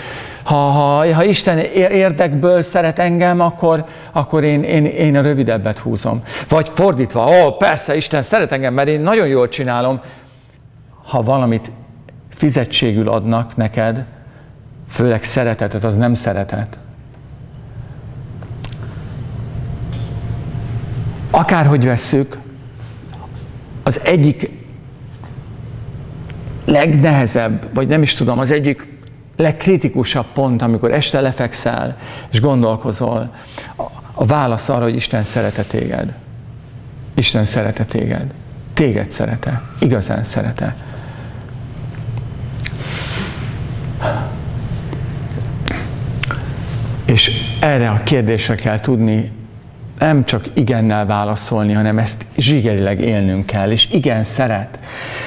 Ha, 0.42 0.56
ha, 0.56 1.14
ha 1.14 1.24
Isten 1.24 1.58
érdekből 1.74 2.62
szeret 2.62 2.98
engem, 2.98 3.40
akkor, 3.40 3.84
akkor 4.12 4.44
én, 4.44 4.62
én, 4.62 4.84
én 4.84 5.16
a 5.16 5.20
rövidebbet 5.20 5.78
húzom. 5.78 6.22
Vagy 6.48 6.70
fordítva, 6.74 7.28
ó, 7.44 7.56
persze, 7.56 7.96
Isten 7.96 8.22
szeret 8.22 8.52
engem, 8.52 8.74
mert 8.74 8.88
én 8.88 9.00
nagyon 9.00 9.26
jól 9.26 9.48
csinálom. 9.48 10.00
Ha 11.04 11.22
valamit 11.22 11.70
fizetségül 12.34 13.08
adnak 13.08 13.56
neked, 13.56 14.04
főleg 14.88 15.24
szeretetet, 15.24 15.84
az 15.84 15.96
nem 15.96 16.14
szeretet. 16.14 16.78
Akárhogy 21.30 21.84
vesszük, 21.84 22.38
az 23.82 24.00
egyik 24.04 24.50
legnehezebb, 26.64 27.74
vagy 27.74 27.88
nem 27.88 28.02
is 28.02 28.14
tudom, 28.14 28.38
az 28.38 28.50
egyik 28.50 28.86
legkritikusabb 29.36 30.26
pont, 30.32 30.62
amikor 30.62 30.92
este 30.92 31.20
lefekszel, 31.20 31.96
és 32.30 32.40
gondolkozol, 32.40 33.34
a 34.14 34.24
válasz 34.26 34.68
arra, 34.68 34.82
hogy 34.82 34.94
Isten 34.94 35.24
szerete 35.24 35.62
téged. 35.62 36.12
Isten 37.14 37.44
szerete 37.44 37.84
téged. 37.84 38.32
Téged 38.74 39.10
szerete. 39.10 39.62
Igazán 39.78 40.24
szerete. 40.24 40.76
És 47.04 47.30
erre 47.60 47.90
a 47.90 48.02
kérdésre 48.02 48.54
kell 48.54 48.80
tudni 48.80 49.32
nem 49.98 50.24
csak 50.24 50.44
igennel 50.52 51.06
válaszolni, 51.06 51.72
hanem 51.72 51.98
ezt 51.98 52.24
zsigerileg 52.36 53.00
élnünk 53.00 53.46
kell, 53.46 53.70
és 53.70 53.88
igen, 53.90 54.22
szeret. 54.22 54.78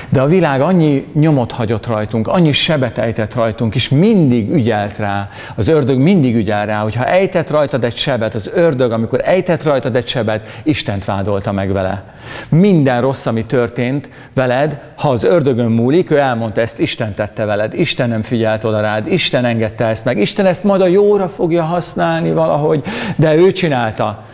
De 0.09 0.21
a 0.21 0.25
világ 0.25 0.61
annyi 0.61 1.07
nyomot 1.13 1.51
hagyott 1.51 1.87
rajtunk, 1.87 2.27
annyi 2.27 2.51
sebet 2.51 2.97
ejtett 2.97 3.33
rajtunk, 3.33 3.75
és 3.75 3.89
mindig 3.89 4.53
ügyelt 4.53 4.97
rá, 4.97 5.29
az 5.55 5.67
ördög 5.67 5.99
mindig 5.99 6.35
ügyel 6.35 6.65
rá, 6.65 6.81
hogy 6.81 6.95
ha 6.95 7.05
ejtett 7.05 7.49
rajtad 7.49 7.83
egy 7.83 7.95
sebet, 7.95 8.35
az 8.35 8.51
ördög, 8.53 8.91
amikor 8.91 9.21
ejtett 9.23 9.63
rajtad 9.63 9.95
egy 9.95 10.07
sebet, 10.07 10.61
Istent 10.63 11.05
vádolta 11.05 11.51
meg 11.51 11.71
vele. 11.71 12.03
Minden 12.49 13.01
rossz, 13.01 13.25
ami 13.25 13.45
történt 13.45 14.09
veled, 14.33 14.79
ha 14.95 15.09
az 15.09 15.23
ördögön 15.23 15.71
múlik, 15.71 16.11
ő 16.11 16.17
elmondta, 16.17 16.61
ezt 16.61 16.79
Isten 16.79 17.13
tette 17.13 17.45
veled, 17.45 17.73
Isten 17.73 18.09
nem 18.09 18.21
figyelt 18.21 18.63
oda 18.63 18.81
rád, 18.81 19.11
Isten 19.11 19.45
engedte 19.45 19.85
ezt 19.85 20.05
meg, 20.05 20.17
Isten 20.17 20.45
ezt 20.45 20.63
majd 20.63 20.81
a 20.81 20.87
jóra 20.87 21.29
fogja 21.29 21.63
használni 21.63 22.31
valahogy, 22.31 22.83
de 23.15 23.35
ő 23.35 23.51
csinálta. 23.51 24.25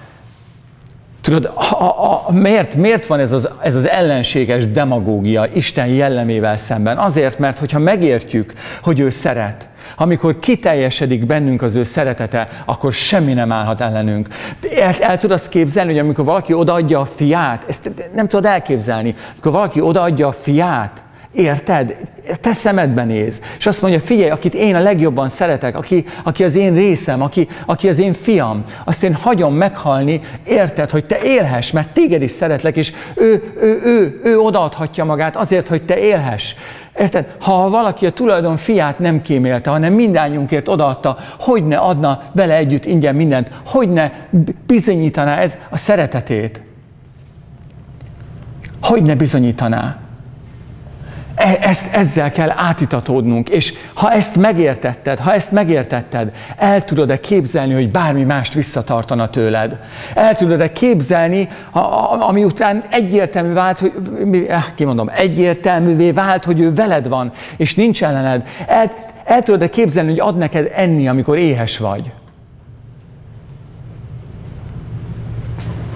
Tudod, 1.23 1.45
a, 1.45 1.83
a, 2.27 2.31
miért, 2.31 2.75
miért 2.75 3.05
van 3.05 3.19
ez 3.19 3.31
az, 3.31 3.49
ez 3.61 3.75
az 3.75 3.87
ellenséges 3.87 4.71
demagógia 4.71 5.45
Isten 5.53 5.87
jellemével 5.87 6.57
szemben? 6.57 6.97
Azért, 6.97 7.39
mert 7.39 7.59
hogyha 7.59 7.79
megértjük, 7.79 8.53
hogy 8.81 8.99
ő 8.99 9.09
szeret, 9.09 9.67
amikor 9.97 10.39
kiteljesedik 10.39 11.25
bennünk 11.25 11.61
az 11.61 11.75
ő 11.75 11.83
szeretete, 11.83 12.47
akkor 12.65 12.93
semmi 12.93 13.33
nem 13.33 13.51
állhat 13.51 13.81
ellenünk. 13.81 14.27
El, 14.79 14.93
el 14.99 15.17
tudod 15.17 15.35
azt 15.35 15.49
képzelni, 15.49 15.91
hogy 15.91 15.99
amikor 15.99 16.25
valaki 16.25 16.53
odaadja 16.53 16.99
a 16.99 17.05
fiát, 17.05 17.63
ezt 17.67 17.89
nem 18.13 18.27
tudod 18.27 18.45
elképzelni, 18.45 19.15
amikor 19.33 19.51
valaki 19.51 19.81
odaadja 19.81 20.27
a 20.27 20.31
fiát, 20.31 21.03
Érted? 21.33 21.95
Te 22.41 22.53
szemedben 22.53 23.07
néz. 23.07 23.41
És 23.57 23.65
azt 23.65 23.81
mondja, 23.81 23.99
figyelj, 23.99 24.29
akit 24.29 24.53
én 24.53 24.75
a 24.75 24.79
legjobban 24.79 25.29
szeretek, 25.29 25.77
aki, 25.77 26.05
aki 26.23 26.43
az 26.43 26.55
én 26.55 26.73
részem, 26.73 27.21
aki, 27.21 27.47
aki 27.65 27.89
az 27.89 27.99
én 27.99 28.13
fiam, 28.13 28.63
azt 28.83 29.03
én 29.03 29.13
hagyom 29.13 29.55
meghalni, 29.55 30.21
érted, 30.47 30.89
hogy 30.89 31.05
te 31.05 31.21
élhess, 31.23 31.71
mert 31.71 31.89
téged 31.89 32.21
is 32.21 32.31
szeretlek, 32.31 32.77
és 32.77 32.93
ő, 33.15 33.53
ő, 33.61 33.81
ő, 33.83 34.21
ő 34.23 34.39
odaadhatja 34.39 35.03
magát 35.03 35.35
azért, 35.35 35.67
hogy 35.67 35.83
te 35.83 35.97
élhess. 35.97 36.55
Érted? 36.99 37.35
Ha 37.39 37.69
valaki 37.69 38.05
a 38.05 38.11
tulajdon 38.11 38.57
fiát 38.57 38.99
nem 38.99 39.21
kémélte, 39.21 39.69
hanem 39.69 39.93
mindányunkért 39.93 40.67
odaadta, 40.67 41.17
hogy 41.39 41.67
ne 41.67 41.77
adna 41.77 42.21
vele 42.31 42.55
együtt 42.55 42.85
ingyen 42.85 43.15
mindent, 43.15 43.49
hogy 43.65 43.89
ne 43.89 44.11
bizonyítaná 44.65 45.37
ez 45.37 45.57
a 45.69 45.77
szeretetét. 45.77 46.61
Hogy 48.81 49.03
ne 49.03 49.15
bizonyítaná? 49.15 50.02
E, 51.35 51.57
ezt, 51.61 51.93
ezzel 51.93 52.31
kell 52.31 52.51
átitatódnunk, 52.55 53.49
és 53.49 53.73
ha 53.93 54.11
ezt 54.11 54.35
megértetted, 54.35 55.19
ha 55.19 55.33
ezt 55.33 55.51
megértetted, 55.51 56.31
el 56.57 56.83
tudod-e 56.83 57.19
képzelni, 57.19 57.73
hogy 57.73 57.91
bármi 57.91 58.23
mást 58.23 58.53
visszatartana 58.53 59.29
tőled? 59.29 59.79
El 60.15 60.35
tudod-e 60.35 60.71
képzelni, 60.71 61.49
ami 62.19 62.43
után 62.43 62.83
egyértelmű 62.89 63.53
vált, 63.53 63.79
hogy, 63.79 63.93
eh, 64.47 64.65
kimondom, 64.75 65.09
egyértelművé 65.15 66.11
vált, 66.11 66.43
hogy 66.43 66.59
ő 66.59 66.73
veled 66.73 67.07
van, 67.07 67.31
és 67.57 67.75
nincs 67.75 68.03
ellened. 68.03 68.47
El, 68.67 68.91
el 69.23 69.41
tudod-e 69.41 69.69
képzelni, 69.69 70.09
hogy 70.09 70.19
ad 70.19 70.37
neked 70.37 70.71
enni, 70.75 71.07
amikor 71.07 71.37
éhes 71.37 71.77
vagy? 71.77 72.11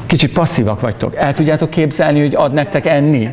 Kicsit 0.05 0.33
passzívak 0.33 0.79
vagytok. 0.79 1.15
El 1.15 1.33
tudjátok 1.33 1.69
képzelni, 1.69 2.19
hogy 2.19 2.35
ad 2.35 2.53
nektek 2.53 2.85
enni? 2.85 3.29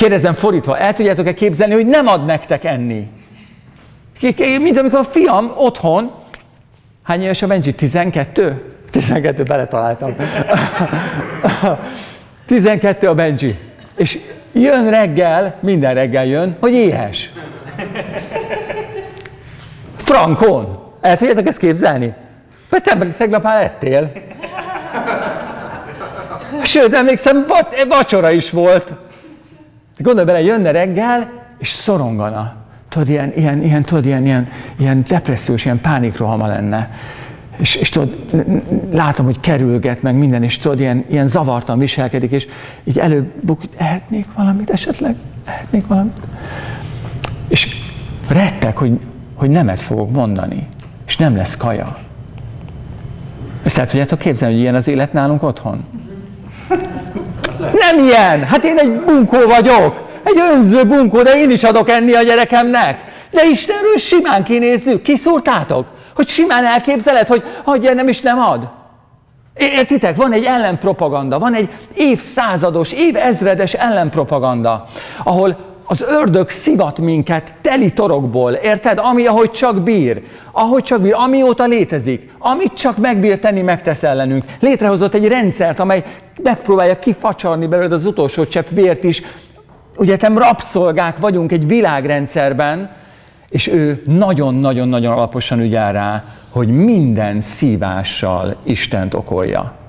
Kérdezem 0.00 0.34
fordítva, 0.34 0.78
el 0.78 0.94
tudjátok-e 0.94 1.34
képzelni, 1.34 1.74
hogy 1.74 1.86
nem 1.86 2.06
ad 2.06 2.24
nektek 2.24 2.64
enni? 2.64 3.08
Mint 4.60 4.78
amikor 4.78 4.98
a 4.98 5.04
fiam 5.04 5.52
otthon, 5.56 6.10
hány 7.02 7.22
éves 7.22 7.42
a 7.42 7.46
Benji? 7.46 7.74
12? 7.74 8.74
12, 8.90 9.42
beletaláltam. 9.42 10.16
12 12.46 13.06
a 13.06 13.14
Benji. 13.14 13.58
És 13.96 14.18
jön 14.52 14.90
reggel, 14.90 15.56
minden 15.60 15.94
reggel 15.94 16.26
jön, 16.26 16.56
hogy 16.60 16.72
éhes. 16.72 17.32
Frankon. 19.96 20.92
El 21.00 21.16
tudjátok 21.16 21.46
ezt 21.46 21.58
képzelni? 21.58 22.14
Mert 22.68 22.84
te 22.84 22.94
meg 22.94 23.16
tegnap 23.16 23.42
már 23.42 23.62
ettél. 23.62 24.12
Sőt, 26.62 26.94
emlékszem, 26.94 27.46
vacsora 27.88 28.30
is 28.30 28.50
volt. 28.50 28.92
Gondolj 30.02 30.26
bele, 30.26 30.42
jönne 30.42 30.70
reggel, 30.70 31.30
és 31.58 31.68
szorongana. 31.68 32.54
Tudod, 32.88 33.08
ilyen, 33.08 33.32
ilyen, 33.36 33.62
ilyen, 33.62 33.82
tudod, 33.82 34.06
ilyen, 34.06 34.24
ilyen, 34.24 34.48
ilyen 34.76 35.04
depressziós, 35.08 35.64
ilyen 35.64 35.80
pánikrohama 35.80 36.46
lenne. 36.46 36.90
És, 37.56 37.74
és 37.74 37.88
tudod, 37.88 38.16
látom, 38.92 39.26
hogy 39.26 39.40
kerülget 39.40 40.02
meg 40.02 40.14
minden, 40.14 40.42
és 40.42 40.58
tudod, 40.58 40.80
ilyen, 40.80 41.04
ilyen 41.08 41.26
zavartan 41.26 41.78
viselkedik, 41.78 42.30
és 42.30 42.46
így 42.84 42.98
előbb 42.98 43.32
ehetnék 43.76 44.26
valamit 44.36 44.70
esetleg? 44.70 45.16
Ehetnék 45.44 45.86
valamit? 45.86 46.16
És 47.48 47.76
rettek, 48.28 48.76
hogy, 48.76 48.98
hogy 49.34 49.50
nemet 49.50 49.80
fogok 49.80 50.10
mondani, 50.10 50.66
és 51.06 51.16
nem 51.16 51.36
lesz 51.36 51.56
kaja. 51.56 51.96
Ezt 53.62 53.78
el 53.78 53.86
tudjátok 53.86 54.18
képzelni, 54.18 54.54
hogy 54.54 54.62
ilyen 54.62 54.74
az 54.74 54.88
élet 54.88 55.12
nálunk 55.12 55.42
otthon? 55.42 55.84
Nem 57.60 57.98
ilyen! 57.98 58.44
Hát 58.44 58.64
én 58.64 58.78
egy 58.78 58.90
bunkó 58.90 59.38
vagyok! 59.46 60.08
Egy 60.24 60.38
önző 60.52 60.84
bunkó, 60.84 61.22
de 61.22 61.36
én 61.36 61.50
is 61.50 61.64
adok 61.64 61.90
enni 61.90 62.14
a 62.14 62.22
gyerekemnek. 62.22 63.04
De 63.30 63.42
Istenről 63.50 63.96
simán 63.96 64.44
kinézzük. 64.44 65.02
Kiszúrtátok? 65.02 65.86
Hogy 66.14 66.28
simán 66.28 66.64
elképzeled, 66.64 67.26
hogy 67.26 67.42
hagyja, 67.64 67.94
nem 67.94 68.08
is 68.08 68.20
nem 68.20 68.38
ad? 68.38 68.68
Értitek? 69.56 70.16
Van 70.16 70.32
egy 70.32 70.44
ellenpropaganda, 70.44 71.38
van 71.38 71.54
egy 71.54 71.68
évszázados, 71.94 72.92
évezredes 72.92 73.72
ellenpropaganda, 73.72 74.86
ahol 75.22 75.56
az 75.90 76.04
ördög 76.08 76.48
szivat 76.50 76.98
minket 76.98 77.52
teli 77.60 77.92
torokból, 77.92 78.52
érted? 78.52 78.98
Ami 78.98 79.26
ahogy 79.26 79.50
csak 79.50 79.82
bír, 79.82 80.22
ahogy 80.52 80.82
csak 80.82 81.00
bír, 81.00 81.14
amióta 81.14 81.64
létezik, 81.64 82.30
amit 82.38 82.74
csak 82.74 82.96
megbír 82.96 83.38
tenni, 83.38 83.62
megtesz 83.62 84.02
ellenünk. 84.02 84.44
Létrehozott 84.60 85.14
egy 85.14 85.28
rendszert, 85.28 85.78
amely 85.78 86.04
megpróbálja 86.42 86.98
kifacsarni 86.98 87.66
belőled 87.66 87.92
az 87.92 88.04
utolsó 88.04 88.46
csepp 88.46 88.68
vért 88.68 89.04
is. 89.04 89.22
Ugye, 89.96 90.16
nem 90.20 90.38
rabszolgák 90.38 91.18
vagyunk 91.18 91.52
egy 91.52 91.66
világrendszerben, 91.66 92.90
És 93.48 93.66
ő 93.66 94.02
nagyon-nagyon-nagyon 94.06 95.12
alaposan 95.12 95.60
ügyel 95.60 95.92
rá, 95.92 96.24
hogy 96.50 96.68
minden 96.68 97.40
szívással 97.40 98.56
Istent 98.64 99.14
okolja. 99.14 99.79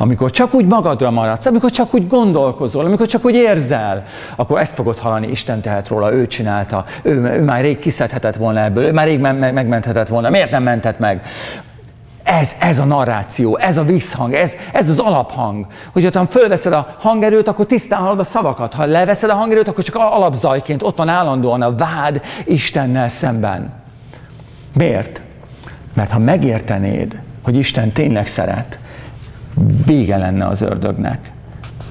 Amikor 0.00 0.30
csak 0.30 0.54
úgy 0.54 0.66
magadra 0.66 1.10
maradsz, 1.10 1.46
amikor 1.46 1.70
csak 1.70 1.94
úgy 1.94 2.06
gondolkozol, 2.06 2.84
amikor 2.84 3.06
csak 3.06 3.24
úgy 3.24 3.34
érzel, 3.34 4.04
akkor 4.36 4.60
ezt 4.60 4.74
fogod 4.74 4.98
hallani, 4.98 5.26
Isten 5.26 5.60
tehet 5.60 5.88
róla, 5.88 6.12
ő 6.12 6.26
csinálta, 6.26 6.84
ő, 7.02 7.22
ő 7.22 7.42
már 7.42 7.60
rég 7.60 7.78
kiszedhetett 7.78 8.36
volna 8.36 8.60
ebből, 8.60 8.84
ő 8.84 8.92
már 8.92 9.06
rég 9.06 9.20
me- 9.20 9.52
megmenthetett 9.52 10.08
volna, 10.08 10.30
miért 10.30 10.50
nem 10.50 10.62
mentett 10.62 10.98
meg? 10.98 11.26
Ez, 12.22 12.52
ez 12.58 12.78
a 12.78 12.84
narráció, 12.84 13.56
ez 13.56 13.76
a 13.76 13.82
visszhang, 13.82 14.34
ez, 14.34 14.52
ez 14.72 14.88
az 14.88 14.98
alaphang. 14.98 15.66
Hogy 15.92 16.14
ha 16.14 16.26
fölveszed 16.26 16.72
a 16.72 16.96
hangerőt, 16.98 17.48
akkor 17.48 17.66
tisztán 17.66 18.00
hallod 18.00 18.18
a 18.18 18.24
szavakat. 18.24 18.74
Ha 18.74 18.84
leveszed 18.84 19.30
a 19.30 19.34
hangerőt, 19.34 19.68
akkor 19.68 19.84
csak 19.84 19.94
alapzajként 19.94 20.82
ott 20.82 20.96
van 20.96 21.08
állandóan 21.08 21.62
a 21.62 21.74
vád 21.74 22.20
Istennel 22.44 23.08
szemben. 23.08 23.72
Miért? 24.74 25.20
Mert 25.94 26.10
ha 26.10 26.18
megértenéd, 26.18 27.18
hogy 27.42 27.56
Isten 27.56 27.92
tényleg 27.92 28.26
szeret, 28.26 28.78
vége 29.86 30.16
lenne 30.16 30.46
az 30.46 30.60
ördögnek. 30.60 31.30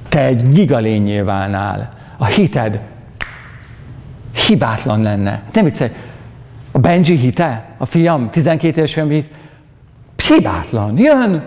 Te 0.10 0.24
egy 0.24 0.50
gigalényé 0.50 1.22
válnál. 1.22 1.94
A 2.18 2.26
hited 2.26 2.80
hibátlan 4.48 5.02
lenne. 5.02 5.42
Nem 5.54 5.64
viccelj. 5.64 5.92
A 6.72 6.80
Benji 6.80 7.16
hite, 7.16 7.66
a 7.78 7.86
fiam, 7.86 8.30
12 8.30 8.78
éves 8.78 8.94
fiam, 8.94 9.10
hibátlan. 10.28 10.98
Jön, 10.98 11.44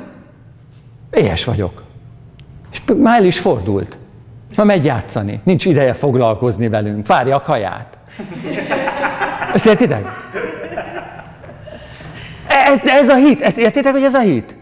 éhes 1.10 1.44
vagyok. 1.44 1.84
És 2.72 2.80
már 2.96 3.18
el 3.18 3.24
is 3.24 3.38
fordult. 3.38 3.98
Ma 4.56 4.64
megy 4.64 4.84
játszani. 4.84 5.40
Nincs 5.44 5.64
ideje 5.64 5.92
foglalkozni 5.92 6.68
velünk. 6.68 7.06
Várja 7.06 7.36
a 7.36 7.40
kaját. 7.40 7.98
Ezt 9.54 9.66
értitek? 9.66 10.08
Ez, 12.46 12.80
ez 12.84 13.08
a 13.08 13.16
hit. 13.16 13.40
Ezt 13.40 13.58
értitek, 13.58 13.92
hogy 13.92 14.02
ez 14.02 14.14
a 14.14 14.20
hit? 14.20 14.54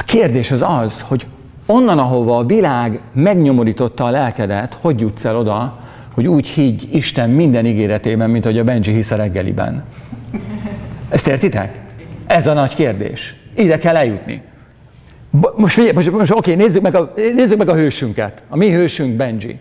A 0.00 0.02
kérdés 0.02 0.50
az 0.50 0.62
az, 0.62 1.00
hogy 1.00 1.26
onnan, 1.66 1.98
ahova 1.98 2.36
a 2.36 2.44
világ 2.44 3.00
megnyomorította 3.12 4.04
a 4.04 4.10
lelkedet, 4.10 4.76
hogy 4.80 5.00
jutsz 5.00 5.24
el 5.24 5.36
oda, 5.36 5.78
hogy 6.14 6.26
úgy 6.26 6.46
higgy 6.46 6.94
Isten 6.94 7.30
minden 7.30 7.66
ígéretében, 7.66 8.30
mint 8.30 8.44
hogy 8.44 8.58
a 8.58 8.62
Benji 8.62 8.92
hisz 8.92 9.10
a 9.10 9.16
reggeliben. 9.16 9.84
Ezt 11.08 11.26
értitek? 11.28 11.78
Ez 12.26 12.46
a 12.46 12.52
nagy 12.52 12.74
kérdés. 12.74 13.34
Ide 13.56 13.78
kell 13.78 13.96
eljutni. 13.96 14.42
Most 15.56 15.74
figyelj, 15.74 15.92
most, 15.94 16.10
most 16.10 16.30
oké, 16.30 16.54
nézzük 16.54 16.82
meg, 16.82 16.94
a, 16.94 17.12
nézzük 17.34 17.58
meg 17.58 17.68
a 17.68 17.74
hősünket. 17.74 18.42
A 18.48 18.56
mi 18.56 18.70
hősünk 18.70 19.16
Benji. 19.16 19.58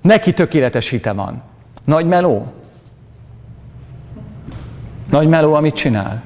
Neki 0.00 0.32
tökéletes 0.32 0.88
hite 0.88 1.12
van. 1.12 1.42
Nagy 1.84 2.06
meló? 2.06 2.46
Nagy 5.10 5.28
meló, 5.28 5.54
amit 5.54 5.74
csinál? 5.74 6.22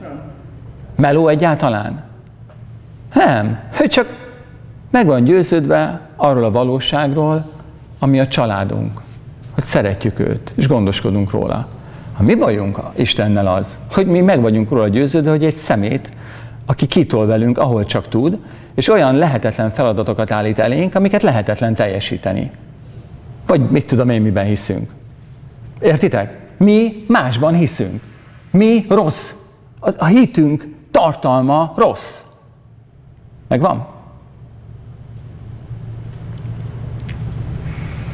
Meló 0.96 1.28
egyáltalán? 1.28 2.08
Nem. 3.14 3.58
Ő 3.82 3.86
csak 3.86 4.06
meg 4.90 5.06
van 5.06 5.24
győződve 5.24 6.00
arról 6.16 6.44
a 6.44 6.50
valóságról, 6.50 7.50
ami 7.98 8.20
a 8.20 8.28
családunk. 8.28 9.00
Hogy 9.54 9.64
szeretjük 9.64 10.18
őt, 10.18 10.52
és 10.54 10.66
gondoskodunk 10.68 11.30
róla. 11.30 11.68
A 12.18 12.22
mi 12.22 12.34
bajunk 12.34 12.80
Istennel 12.96 13.46
az, 13.46 13.78
hogy 13.92 14.06
mi 14.06 14.20
meg 14.20 14.40
vagyunk 14.40 14.70
róla 14.70 14.88
győződve, 14.88 15.30
hogy 15.30 15.44
egy 15.44 15.54
szemét, 15.54 16.10
aki 16.66 16.86
kitol 16.86 17.26
velünk, 17.26 17.58
ahol 17.58 17.84
csak 17.84 18.08
tud, 18.08 18.38
és 18.74 18.88
olyan 18.88 19.14
lehetetlen 19.14 19.70
feladatokat 19.70 20.30
állít 20.30 20.58
elénk, 20.58 20.94
amiket 20.94 21.22
lehetetlen 21.22 21.74
teljesíteni. 21.74 22.50
Vagy 23.46 23.70
mit 23.70 23.86
tudom 23.86 24.08
én, 24.08 24.22
miben 24.22 24.44
hiszünk. 24.44 24.90
Értitek? 25.80 26.38
Mi 26.56 27.04
másban 27.08 27.54
hiszünk. 27.54 28.02
Mi 28.50 28.86
rossz. 28.88 29.32
A, 29.80 30.04
hitünk 30.04 30.66
tartalma 30.90 31.72
rossz. 31.76 32.20
Megvan? 33.50 33.86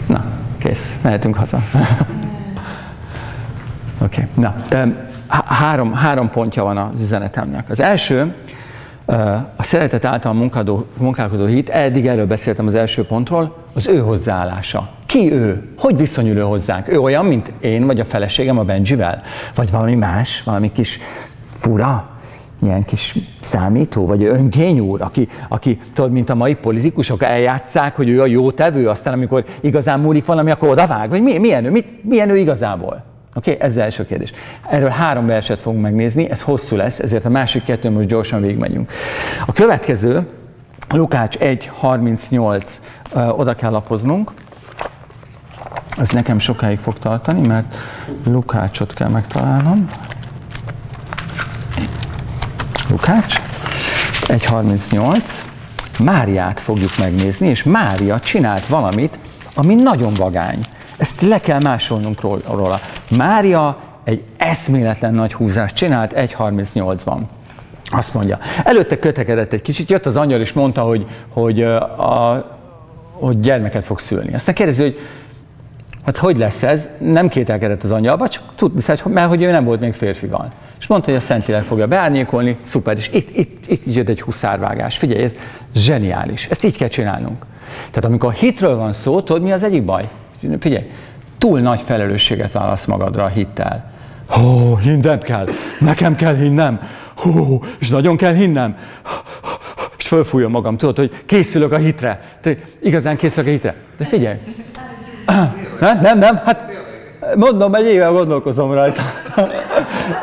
Na, 0.06 0.24
kész, 0.58 0.96
mehetünk 1.02 1.34
haza. 1.34 1.58
Oké, 3.98 4.28
okay. 4.34 4.44
na, 4.44 4.54
három, 5.44 5.92
három 5.92 6.30
pontja 6.30 6.62
van 6.62 6.76
az 6.76 7.00
üzenetemnek. 7.00 7.70
Az 7.70 7.80
első, 7.80 8.34
a 9.56 9.62
szeretet 9.62 10.04
által 10.04 10.32
munkálkodó, 10.32 10.86
munkálkodó 10.98 11.44
hit, 11.44 11.68
eddig 11.68 12.06
erről 12.06 12.26
beszéltem 12.26 12.66
az 12.66 12.74
első 12.74 13.04
pontról, 13.04 13.56
az 13.74 13.86
ő 13.86 13.98
hozzáállása. 13.98 14.88
Ki 15.06 15.32
ő? 15.32 15.68
Hogy 15.78 15.96
viszonyul 15.96 16.36
ő 16.36 16.42
hozzánk? 16.42 16.88
Ő 16.88 17.00
olyan, 17.00 17.24
mint 17.24 17.52
én, 17.60 17.86
vagy 17.86 18.00
a 18.00 18.04
feleségem 18.04 18.58
a 18.58 18.64
Benjivel? 18.64 19.22
Vagy 19.54 19.70
valami 19.70 19.94
más, 19.94 20.42
valami 20.42 20.72
kis 20.72 21.00
fura, 21.50 22.15
ilyen 22.62 22.84
kis 22.84 23.18
számító, 23.40 24.06
vagy 24.06 24.24
önkény 24.24 24.78
úr, 24.78 25.02
aki, 25.02 25.28
aki 25.48 25.78
tudod, 25.94 26.12
mint 26.12 26.30
a 26.30 26.34
mai 26.34 26.54
politikusok 26.54 27.22
eljátszák, 27.22 27.96
hogy 27.96 28.08
ő 28.08 28.20
a 28.20 28.26
jó 28.26 28.50
tevő, 28.50 28.88
aztán 28.88 29.12
amikor 29.12 29.44
igazán 29.60 30.00
múlik 30.00 30.24
valami, 30.24 30.50
akkor 30.50 30.68
odavág, 30.68 31.08
vagy 31.08 31.22
milyen 31.22 31.64
ő, 31.64 31.70
mit, 31.70 32.04
milyen 32.04 32.30
ő 32.30 32.36
igazából? 32.36 33.04
Oké, 33.34 33.50
okay? 33.50 33.66
ez 33.66 33.70
az 33.70 33.82
első 33.82 34.06
kérdés. 34.06 34.32
Erről 34.68 34.88
három 34.88 35.26
verset 35.26 35.58
fogunk 35.58 35.82
megnézni, 35.82 36.30
ez 36.30 36.42
hosszú 36.42 36.76
lesz, 36.76 36.98
ezért 36.98 37.24
a 37.24 37.28
másik 37.28 37.64
kettő 37.64 37.90
most 37.90 38.08
gyorsan 38.08 38.40
végigmegyünk. 38.40 38.92
A 39.46 39.52
következő, 39.52 40.26
Lukács 40.88 41.38
1.38, 41.38 42.70
oda 43.36 43.54
kell 43.54 43.70
lapoznunk. 43.70 44.32
Ez 45.98 46.10
nekem 46.10 46.38
sokáig 46.38 46.78
fog 46.78 46.98
tartani, 46.98 47.46
mert 47.46 47.74
Lukácsot 48.24 48.94
kell 48.94 49.08
megtalálnom. 49.08 49.90
Lukács 52.90 53.40
1.38. 54.20 55.30
Máriát 55.98 56.60
fogjuk 56.60 56.98
megnézni, 56.98 57.48
és 57.48 57.62
Mária 57.62 58.20
csinált 58.20 58.66
valamit, 58.66 59.18
ami 59.54 59.74
nagyon 59.74 60.14
vagány. 60.14 60.66
Ezt 60.96 61.20
le 61.20 61.40
kell 61.40 61.60
másolnunk 61.60 62.20
róla. 62.20 62.80
Mária 63.16 63.78
egy 64.04 64.22
eszméletlen 64.36 65.14
nagy 65.14 65.34
húzást 65.34 65.74
csinált 65.74 66.12
1.38-ban. 66.16 67.18
Azt 67.84 68.14
mondja. 68.14 68.38
Előtte 68.64 68.98
kötekedett 68.98 69.52
egy 69.52 69.62
kicsit, 69.62 69.90
jött 69.90 70.06
az 70.06 70.16
angyal 70.16 70.40
és 70.40 70.52
mondta, 70.52 70.82
hogy, 70.82 71.06
hogy, 71.28 71.62
a, 71.62 72.46
hogy 73.12 73.40
gyermeket 73.40 73.84
fog 73.84 73.98
szülni. 73.98 74.34
Aztán 74.34 74.54
kérdezi, 74.54 74.82
hogy 74.82 74.98
hát 76.04 76.16
hogy 76.16 76.36
lesz 76.36 76.62
ez? 76.62 76.88
Nem 76.98 77.28
kételkedett 77.28 77.82
az 77.82 77.90
angyalba, 77.90 78.28
csak 78.28 78.42
tudni 78.54 78.80
mert 79.04 79.28
hogy 79.28 79.42
ő 79.42 79.50
nem 79.50 79.64
volt 79.64 79.80
még 79.80 79.94
férfival. 79.94 80.52
És 80.78 80.86
mondta, 80.86 81.10
hogy 81.10 81.18
a 81.18 81.22
Szentlélek 81.22 81.62
fogja 81.62 81.86
beárnyékolni, 81.86 82.56
szuper, 82.62 82.96
és 82.96 83.10
itt, 83.12 83.36
itt, 83.36 83.64
itt 83.66 83.94
jött 83.94 84.08
egy 84.08 84.20
huszárvágás. 84.20 84.98
Figyelj, 84.98 85.22
ez 85.22 85.32
zseniális, 85.74 86.46
ezt 86.46 86.64
így 86.64 86.76
kell 86.76 86.88
csinálnunk. 86.88 87.44
Tehát 87.76 88.04
amikor 88.04 88.32
hitről 88.32 88.76
van 88.76 88.92
szó, 88.92 89.20
tudod 89.20 89.42
mi 89.42 89.52
az 89.52 89.62
egyik 89.62 89.84
baj? 89.84 90.08
Figyelj, 90.60 90.90
túl 91.38 91.60
nagy 91.60 91.82
felelősséget 91.84 92.52
válasz 92.52 92.84
magadra 92.84 93.24
a 93.24 93.28
hittel. 93.28 93.92
Ó, 94.42 94.76
hinnem 94.76 95.20
kell, 95.20 95.48
nekem 95.80 96.16
kell 96.16 96.34
hinnem, 96.34 96.80
Ó, 97.24 97.64
és 97.78 97.88
nagyon 97.88 98.16
kell 98.16 98.32
hinnem. 98.32 98.76
És 99.96 100.08
fölfújom 100.08 100.50
magam, 100.50 100.76
tudod, 100.76 100.96
hogy 100.96 101.22
készülök 101.26 101.72
a 101.72 101.76
hitre. 101.76 102.20
Te 102.40 102.56
igazán 102.80 103.16
készülök 103.16 103.46
a 103.46 103.50
hitre. 103.50 103.74
De 103.96 104.04
figyelj. 104.04 104.36
Nem, 105.80 106.00
nem, 106.00 106.18
nem, 106.18 106.36
hát 106.44 106.70
mondom, 107.34 107.74
egy 107.74 107.86
éve 107.86 108.06
gondolkozom 108.06 108.72
rajta. 108.72 109.02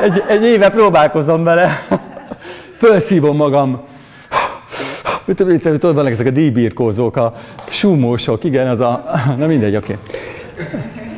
Egy, 0.00 0.22
egy 0.28 0.42
éve 0.42 0.70
próbálkozom 0.70 1.44
vele. 1.44 1.78
Fölszívom 2.76 3.36
magam. 3.36 3.80
Tudod, 5.34 5.94
vannak 5.94 6.10
ezek 6.10 6.26
a 6.26 6.30
díjbírkózók, 6.30 7.16
a 7.16 7.34
súmósok, 7.68 8.44
igen, 8.44 8.68
az 8.68 8.80
a... 8.80 9.04
Na 9.38 9.46
mindegy, 9.46 9.76
oké. 9.76 9.98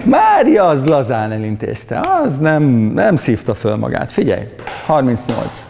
Mária 0.05 0.69
az 0.69 0.87
lazán 0.87 1.33
elintézte, 1.33 2.01
az 2.25 2.39
nem, 2.39 2.63
nem 2.95 3.17
szívta 3.17 3.55
föl 3.55 3.77
magát. 3.77 4.13
Figyelj, 4.13 4.45
38. 4.87 5.67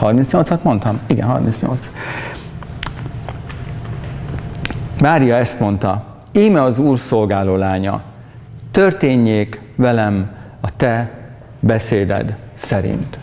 38-at 0.00 0.62
mondtam? 0.62 1.00
Igen, 1.06 1.26
38. 1.26 1.90
Mária 5.00 5.36
ezt 5.36 5.60
mondta, 5.60 6.04
íme 6.32 6.62
az 6.62 6.78
Úr 6.78 6.98
szolgáló 6.98 7.56
lánya, 7.56 8.02
történjék 8.70 9.60
velem 9.76 10.30
a 10.60 10.76
te 10.76 11.10
beszéded 11.60 12.36
szerint. 12.54 13.18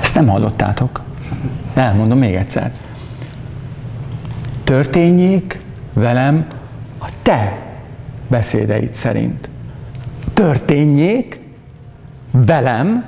Ezt 0.00 0.14
nem 0.14 0.28
hallottátok? 0.28 1.00
Elmondom 1.74 2.18
még 2.18 2.34
egyszer. 2.34 2.72
Történjék 4.64 5.58
velem 5.92 6.46
a 6.98 7.08
te 7.22 7.58
beszédeid 8.28 8.94
szerint. 8.94 9.48
Történjék 10.32 11.40
velem 12.30 13.04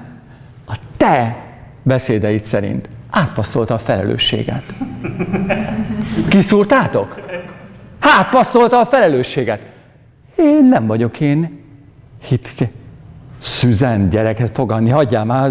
a 0.67 0.77
te 0.97 1.37
beszédeid 1.83 2.45
szerint. 2.45 2.89
átpasszolta 3.11 3.75
a 3.75 3.79
felelősséget. 3.79 4.63
Kiszúrtátok? 6.29 7.21
Hátpasszolta 8.07 8.81
a 8.81 8.87
felelősséget. 8.87 9.61
Én 10.35 10.65
nem 10.65 10.87
vagyok 10.87 11.21
én 11.21 11.61
hit, 12.29 12.69
szüzen 13.43 14.09
gyereket 14.09 14.51
fogadni, 14.55 14.91
hagyjál 14.91 15.25
már. 15.25 15.51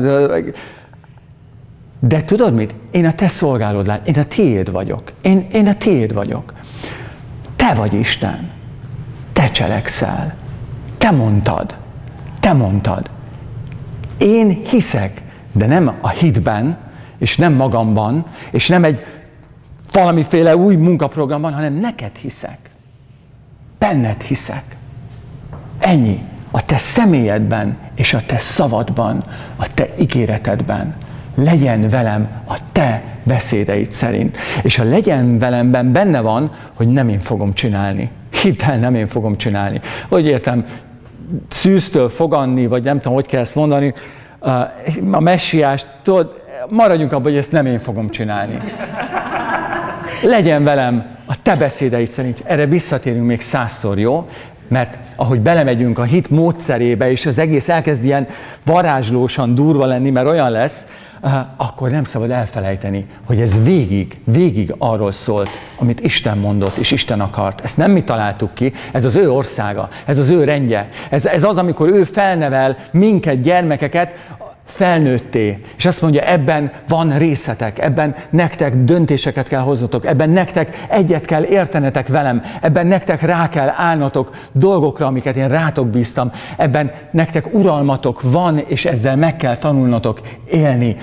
De 2.00 2.24
tudod 2.24 2.54
mit? 2.54 2.76
Én 2.92 3.06
a 3.06 3.14
te 3.14 3.28
szolgálod 3.28 3.86
lány, 3.86 4.02
én 4.04 4.20
a 4.20 4.26
tiéd 4.26 4.72
vagyok. 4.72 5.12
Én, 5.22 5.48
én 5.52 5.68
a 5.68 5.78
tiéd 5.78 6.14
vagyok. 6.14 6.54
Te 7.56 7.74
vagy 7.74 7.94
Isten. 7.94 8.50
Te 9.34 9.50
cselekszel. 9.52 10.36
Te 10.98 11.12
mondtad. 11.12 11.76
Te 12.40 12.54
mondtad. 12.54 13.10
Én 14.18 14.62
hiszek, 14.70 15.22
de 15.52 15.66
nem 15.66 15.98
a 16.02 16.10
hitben, 16.10 16.78
és 17.18 17.38
nem 17.38 17.54
magamban, 17.54 18.26
és 18.52 18.68
nem 18.68 18.84
egy 18.84 19.04
valamiféle 19.96 20.56
új 20.56 20.76
munkaprogramban, 20.76 21.54
hanem 21.54 21.74
neked 21.74 22.16
hiszek. 22.22 22.58
Benned 23.80 24.22
hiszek. 24.22 24.64
Ennyi. 25.80 26.20
A 26.52 26.66
te 26.66 26.78
személyedben 26.78 27.78
és 27.96 28.14
a 28.14 28.22
te 28.26 28.38
szavadban, 28.38 29.24
a 29.56 29.74
te 29.74 29.88
ígéretedben. 30.00 30.96
Legyen 31.36 31.90
velem 31.90 32.30
a 32.48 32.58
te 32.72 33.04
beszédeid 33.24 33.92
szerint. 33.92 34.38
És 34.64 34.80
a 34.80 34.84
legyen 34.84 35.40
velemben 35.40 35.92
benne 35.92 36.22
van, 36.22 36.52
hogy 36.76 36.88
nem 36.88 37.10
én 37.10 37.22
fogom 37.22 37.54
csinálni. 37.54 38.10
Hidd 38.42 38.62
el, 38.62 38.78
nem 38.78 38.96
én 38.96 39.08
fogom 39.08 39.38
csinálni. 39.38 39.82
Hogy 40.10 40.26
értem, 40.26 40.66
szűztől 41.50 42.10
foganni, 42.10 42.68
vagy 42.68 42.84
nem 42.84 42.98
tudom, 42.98 43.14
hogy 43.14 43.26
kell 43.26 43.42
ezt 43.42 43.56
mondani, 43.56 43.94
a 45.12 45.20
messiást, 45.20 45.88
tudod, 46.04 46.44
maradjunk 46.70 47.12
abban, 47.12 47.24
hogy 47.24 47.38
ezt 47.38 47.52
nem 47.52 47.66
én 47.66 47.80
fogom 47.80 48.10
csinálni. 48.10 48.60
Legyen 50.26 50.64
velem 50.64 51.06
a 51.26 51.42
te 51.42 51.56
beszédeid 51.56 52.10
szerint. 52.10 52.44
Erre 52.46 52.66
visszatérünk 52.66 53.26
még 53.26 53.42
százszor, 53.42 54.00
jó? 54.00 54.30
Mert 54.68 54.98
ahogy 55.16 55.40
belemegyünk 55.40 56.00
a 56.00 56.04
hit 56.04 56.30
módszerébe, 56.30 57.12
és 57.12 57.26
az 57.26 57.38
egész 57.38 57.70
elkezd 57.70 58.04
ilyen 58.04 58.28
varázslósan 58.64 59.56
durva 59.56 59.86
lenni, 59.86 60.10
mert 60.10 60.28
olyan 60.28 60.52
lesz, 60.52 60.88
akkor 61.56 61.90
nem 61.90 62.04
szabad 62.04 62.32
elfelejteni, 62.32 63.06
hogy 63.26 63.42
ez 63.42 63.64
végig, 63.64 64.18
végig 64.24 64.74
arról 64.78 65.12
szólt, 65.12 65.50
amit 65.78 66.00
Isten 66.00 66.38
mondott 66.38 66.76
és 66.76 66.92
Isten 66.92 67.22
akart. 67.22 67.62
Ezt 67.62 67.78
nem 67.78 67.92
mi 67.92 68.04
találtuk 68.04 68.54
ki, 68.54 68.74
ez 68.92 69.06
az 69.06 69.16
ő 69.16 69.32
országa, 69.32 69.90
ez 70.06 70.18
az 70.18 70.30
ő 70.30 70.44
rendje. 70.44 70.90
Ez, 71.10 71.26
ez 71.26 71.44
az, 71.44 71.58
amikor 71.58 71.90
ő 71.90 72.04
felnevel 72.04 72.78
minket, 72.92 73.42
gyermekeket, 73.42 74.10
felnőtté, 74.66 75.62
és 75.78 75.86
azt 75.86 76.02
mondja, 76.02 76.22
ebben 76.22 76.72
van 76.88 77.18
részetek, 77.18 77.80
ebben 77.80 78.16
nektek 78.30 78.76
döntéseket 78.76 79.48
kell 79.48 79.62
hoznotok, 79.62 80.06
ebben 80.06 80.30
nektek 80.30 80.86
egyet 80.90 81.26
kell 81.26 81.44
értenetek 81.44 82.08
velem, 82.08 82.42
ebben 82.62 82.88
nektek 82.88 83.22
rá 83.22 83.50
kell 83.50 83.74
állnotok 83.76 84.36
dolgokra, 84.52 85.06
amiket 85.06 85.36
én 85.36 85.48
rátok 85.48 85.88
bíztam, 85.88 86.32
ebben 86.58 86.92
nektek 87.12 87.54
uralmatok 87.54 88.22
van, 88.22 88.58
és 88.58 88.86
ezzel 88.86 89.16
meg 89.16 89.36
kell 89.36 89.58
tanulnotok 89.58 90.22
élni. 90.52 90.96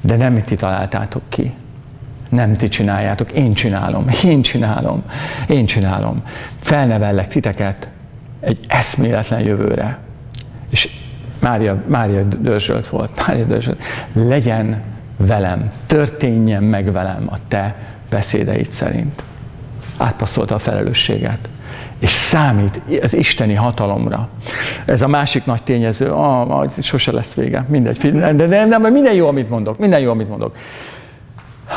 De 0.00 0.16
nem 0.16 0.44
ti 0.44 0.54
találtátok 0.54 1.22
ki. 1.28 1.52
Nem 2.28 2.52
ti 2.52 2.68
csináljátok, 2.68 3.32
én 3.32 3.54
csinálom, 3.54 4.06
én 4.24 4.42
csinálom, 4.42 5.02
én 5.48 5.66
csinálom. 5.66 6.22
Felnevellek 6.60 7.28
titeket 7.28 7.88
egy 8.40 8.58
eszméletlen 8.68 9.40
jövőre. 9.40 9.98
És 10.70 11.05
Mária, 11.38 11.82
Mária 11.86 12.22
dörzsölt 12.22 12.86
volt, 12.86 13.26
Mária 13.26 13.44
dörzsölt. 13.44 13.82
Legyen 14.12 14.82
velem, 15.16 15.70
történjen 15.86 16.62
meg 16.62 16.92
velem 16.92 17.26
a 17.30 17.36
te 17.48 17.74
beszédeid 18.10 18.70
szerint. 18.70 19.22
Átpasszolta 19.96 20.54
a 20.54 20.58
felelősséget. 20.58 21.48
És 21.98 22.10
számít 22.10 22.80
az 23.02 23.14
isteni 23.14 23.54
hatalomra. 23.54 24.28
Ez 24.84 25.02
a 25.02 25.06
másik 25.06 25.44
nagy 25.44 25.62
tényező, 25.62 26.10
ah, 26.10 26.46
majd 26.46 26.70
sose 26.82 27.12
lesz 27.12 27.34
vége, 27.34 27.64
mindegy, 27.68 27.98
de, 27.98 28.32
de, 28.32 28.46
de, 28.46 28.66
de 28.66 28.90
minden 28.90 29.14
jó, 29.14 29.28
amit 29.28 29.48
mondok, 29.48 29.78
minden 29.78 30.00
jó, 30.00 30.10
amit 30.10 30.28
mondok. 30.28 30.56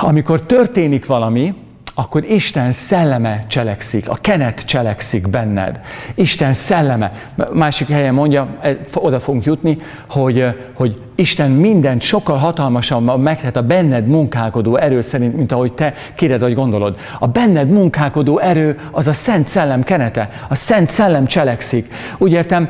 Amikor 0.01 0.41
történik 0.41 1.05
valami, 1.05 1.55
akkor 1.99 2.23
Isten 2.23 2.71
szelleme 2.71 3.43
cselekszik, 3.47 4.09
a 4.09 4.15
kenet 4.21 4.65
cselekszik 4.65 5.27
benned. 5.27 5.79
Isten 6.15 6.53
szelleme. 6.53 7.11
Másik 7.53 7.87
helyen 7.87 8.13
mondja, 8.13 8.59
oda 8.93 9.19
fogunk 9.19 9.45
jutni, 9.45 9.77
hogy, 10.07 10.45
hogy 10.73 10.99
Isten 11.20 11.51
mindent 11.51 12.01
sokkal 12.01 12.38
hatalmasabban 12.38 13.20
megtehet 13.20 13.55
a 13.55 13.61
benned 13.61 14.07
munkálkodó 14.07 14.76
erő 14.76 15.01
szerint, 15.01 15.36
mint 15.36 15.51
ahogy 15.51 15.74
te 15.74 15.93
kéred 16.15 16.39
vagy 16.39 16.53
gondolod. 16.53 16.99
A 17.20 17.28
benned 17.28 17.70
munkálkodó 17.70 18.39
erő 18.39 18.80
az 18.91 19.07
a 19.07 19.13
Szent 19.13 19.47
Szellem 19.47 19.84
kenete. 19.84 20.30
A 20.47 20.55
Szent 20.55 20.89
Szellem 20.89 21.26
cselekszik. 21.26 21.93
Úgy 22.17 22.32
értem, 22.32 22.70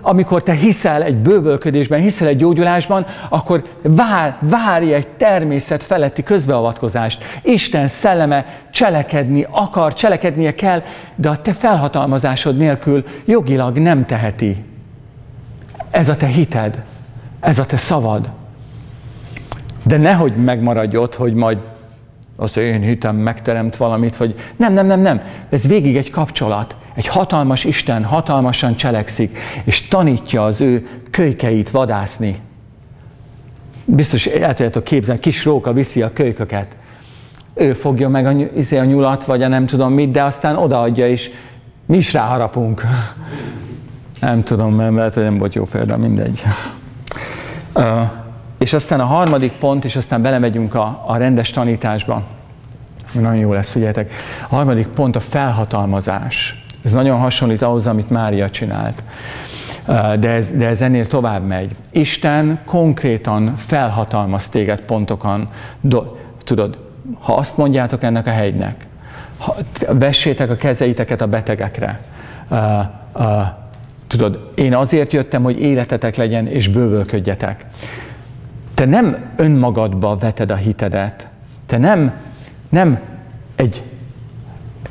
amikor 0.00 0.42
te 0.42 0.52
hiszel 0.52 1.02
egy 1.02 1.16
bővölködésben, 1.16 2.00
hiszel 2.00 2.28
egy 2.28 2.36
gyógyulásban, 2.36 3.06
akkor 3.28 3.62
vár, 3.82 4.36
várj 4.40 4.92
egy 4.92 5.08
természet 5.08 5.82
feletti 5.82 6.22
közbeavatkozást. 6.22 7.24
Isten 7.42 7.88
szelleme 7.88 8.46
cselekedni 8.70 9.46
akar, 9.50 9.94
cselekednie 9.94 10.54
kell, 10.54 10.82
de 11.14 11.28
a 11.28 11.40
te 11.40 11.52
felhatalmazásod 11.52 12.56
nélkül 12.56 13.04
jogilag 13.24 13.78
nem 13.78 14.06
teheti. 14.06 14.64
Ez 15.90 16.08
a 16.08 16.16
te 16.16 16.26
hited. 16.26 16.78
Ez 17.40 17.58
a 17.58 17.66
te 17.66 17.76
szavad. 17.76 18.28
De 19.82 19.96
nehogy 19.96 20.36
megmaradj 20.36 20.96
ott, 20.96 21.14
hogy 21.14 21.34
majd 21.34 21.58
az 22.36 22.56
én 22.56 22.80
hitem 22.80 23.16
megteremt 23.16 23.76
valamit, 23.76 24.16
vagy 24.16 24.34
nem, 24.56 24.72
nem, 24.72 24.86
nem, 24.86 25.00
nem. 25.00 25.20
Ez 25.48 25.66
végig 25.66 25.96
egy 25.96 26.10
kapcsolat. 26.10 26.76
Egy 26.94 27.06
hatalmas 27.06 27.64
Isten 27.64 28.04
hatalmasan 28.04 28.76
cselekszik, 28.76 29.38
és 29.64 29.88
tanítja 29.88 30.44
az 30.44 30.60
ő 30.60 30.88
kölykeit 31.10 31.70
vadászni. 31.70 32.40
Biztos 33.84 34.26
el 34.26 34.54
tudjátok 34.54 34.84
képzelni, 34.84 35.20
kis 35.20 35.44
róka 35.44 35.72
viszi 35.72 36.02
a 36.02 36.12
kölyköket. 36.12 36.76
Ő 37.54 37.72
fogja 37.72 38.08
meg 38.08 38.26
a, 38.26 38.30
izé 38.56 38.78
a 38.78 38.84
nyulat, 38.84 39.24
vagy 39.24 39.42
a 39.42 39.48
nem 39.48 39.66
tudom 39.66 39.92
mit, 39.92 40.10
de 40.10 40.22
aztán 40.22 40.56
odaadja, 40.56 41.08
és 41.08 41.30
mi 41.86 41.96
is 41.96 42.12
ráharapunk. 42.12 42.82
Nem 44.20 44.42
tudom, 44.42 44.74
mert 44.74 44.94
lehet, 44.94 45.14
hogy 45.14 45.22
nem 45.22 45.38
volt 45.38 45.54
jó 45.54 45.64
példa, 45.64 45.96
mindegy. 45.96 46.42
És 48.58 48.72
aztán 48.72 49.00
a 49.00 49.04
harmadik 49.04 49.52
pont, 49.52 49.84
és 49.84 49.96
aztán 49.96 50.22
belemegyünk 50.22 50.74
a, 50.74 51.04
a 51.06 51.16
rendes 51.16 51.50
tanításba. 51.50 52.22
Nagyon 53.12 53.36
jó 53.36 53.52
lesz, 53.52 53.70
figyeljetek. 53.70 54.12
A 54.48 54.54
harmadik 54.54 54.86
pont 54.86 55.16
a 55.16 55.20
felhatalmazás. 55.20 56.62
Ez 56.84 56.92
nagyon 56.92 57.18
hasonlít 57.18 57.62
ahhoz, 57.62 57.86
amit 57.86 58.10
Mária 58.10 58.50
csinált. 58.50 59.02
De 60.20 60.30
ez, 60.30 60.50
de 60.50 60.66
ez 60.66 60.80
ennél 60.80 61.06
tovább 61.06 61.46
megy. 61.46 61.76
Isten 61.90 62.60
konkrétan 62.64 63.56
felhatalmaz 63.56 64.48
téged 64.48 64.80
pontokon. 64.80 65.48
Do, 65.80 66.02
tudod, 66.44 66.78
ha 67.18 67.34
azt 67.34 67.56
mondjátok 67.56 68.02
ennek 68.02 68.26
a 68.26 68.30
hegynek, 68.30 68.86
ha, 69.38 69.54
vessétek 69.88 70.50
a 70.50 70.54
kezeiteket 70.54 71.20
a 71.20 71.26
betegekre, 71.26 72.00
uh, 72.48 72.58
uh, 73.14 73.46
Tudod, 74.10 74.50
én 74.54 74.74
azért 74.74 75.12
jöttem, 75.12 75.42
hogy 75.42 75.60
életetek 75.60 76.16
legyen, 76.16 76.46
és 76.46 76.68
bővölködjetek. 76.68 77.64
Te 78.74 78.84
nem 78.84 79.16
önmagadba 79.36 80.16
veted 80.16 80.50
a 80.50 80.54
hitedet. 80.54 81.26
Te 81.66 81.78
nem, 81.78 82.12
nem 82.68 83.00
egy 83.56 83.82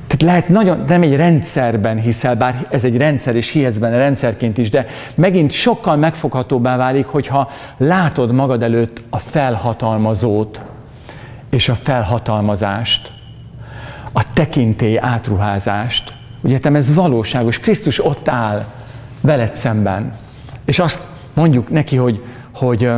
tehát 0.08 0.22
lehet 0.22 0.50
nagyon, 0.50 0.84
nem 0.88 1.02
egy 1.02 1.16
rendszerben 1.16 2.00
hiszel, 2.00 2.36
bár 2.36 2.68
ez 2.70 2.84
egy 2.84 2.98
rendszer, 2.98 3.36
és 3.36 3.50
hihetsz 3.50 3.78
benne 3.78 3.98
rendszerként 3.98 4.58
is, 4.58 4.70
de 4.70 4.86
megint 5.16 5.52
sokkal 5.52 5.96
megfoghatóbbá 5.96 6.78
válik, 6.78 7.06
hogyha 7.06 7.50
látod 7.78 8.32
magad 8.32 8.64
előtt 8.64 9.02
a 9.10 9.18
felhatalmazót 9.18 10.62
és 11.50 11.70
a 11.70 11.76
felhatalmazást, 11.76 13.12
a 14.12 14.34
tekintély 14.34 14.98
átruházást. 14.98 16.14
Ugye 16.42 16.60
ez 16.62 16.94
valóságos, 16.94 17.60
Krisztus 17.60 18.06
ott 18.06 18.28
áll, 18.28 18.66
veled 19.22 19.56
szemben. 19.56 20.14
És 20.66 20.80
azt 20.80 21.02
mondjuk 21.34 21.70
neki, 21.70 21.96
hogy, 21.96 22.24
hogy 22.52 22.92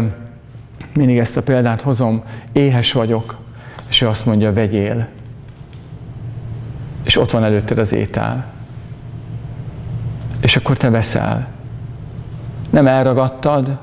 mindig 0.93 1.17
ezt 1.17 1.37
a 1.37 1.41
példát 1.41 1.81
hozom, 1.81 2.23
éhes 2.51 2.91
vagyok, 2.91 3.37
és 3.89 4.01
ő 4.01 4.07
azt 4.07 4.25
mondja, 4.25 4.53
vegyél. 4.53 5.07
És 7.03 7.17
ott 7.17 7.31
van 7.31 7.43
előtted 7.43 7.77
az 7.77 7.93
étel. 7.93 8.45
És 10.41 10.55
akkor 10.55 10.77
te 10.77 10.89
veszel. 10.89 11.47
Nem 12.69 12.87
elragadtad, 12.87 13.77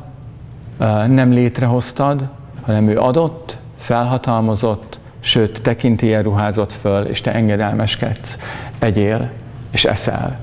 nem 1.06 1.32
létrehoztad, 1.32 2.28
hanem 2.62 2.88
ő 2.88 2.98
adott, 2.98 3.56
felhatalmazott, 3.78 4.98
sőt, 5.20 5.62
tekintélyen 5.62 6.22
ruházott 6.22 6.72
föl, 6.72 7.04
és 7.04 7.20
te 7.20 7.34
engedelmeskedsz. 7.34 8.38
Egyél, 8.78 9.30
és 9.70 9.84
eszel. 9.84 10.38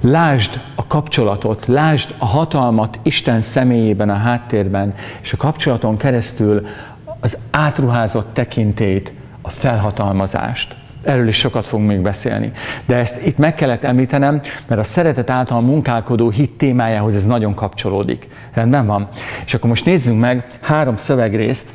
Lásd 0.00 0.60
kapcsolatot, 0.92 1.66
lásd 1.66 2.14
a 2.18 2.26
hatalmat 2.26 2.98
Isten 3.02 3.40
személyében, 3.40 4.10
a 4.10 4.14
háttérben, 4.14 4.94
és 5.22 5.32
a 5.32 5.36
kapcsolaton 5.36 5.96
keresztül 5.96 6.66
az 7.20 7.38
átruházott 7.50 8.34
tekintét, 8.34 9.12
a 9.42 9.48
felhatalmazást. 9.48 10.76
Erről 11.04 11.28
is 11.28 11.36
sokat 11.36 11.66
fogunk 11.66 11.88
még 11.88 12.00
beszélni. 12.00 12.52
De 12.86 12.96
ezt 12.96 13.26
itt 13.26 13.38
meg 13.38 13.54
kellett 13.54 13.84
említenem, 13.84 14.40
mert 14.66 14.80
a 14.80 14.84
szeretet 14.84 15.30
által 15.30 15.60
munkálkodó 15.60 16.30
hit 16.30 16.50
témájához 16.50 17.14
ez 17.14 17.24
nagyon 17.24 17.54
kapcsolódik. 17.54 18.28
Rendben 18.54 18.86
van? 18.86 19.08
És 19.46 19.54
akkor 19.54 19.68
most 19.68 19.84
nézzünk 19.84 20.20
meg 20.20 20.46
három 20.60 20.96
szövegrészt, 20.96 21.68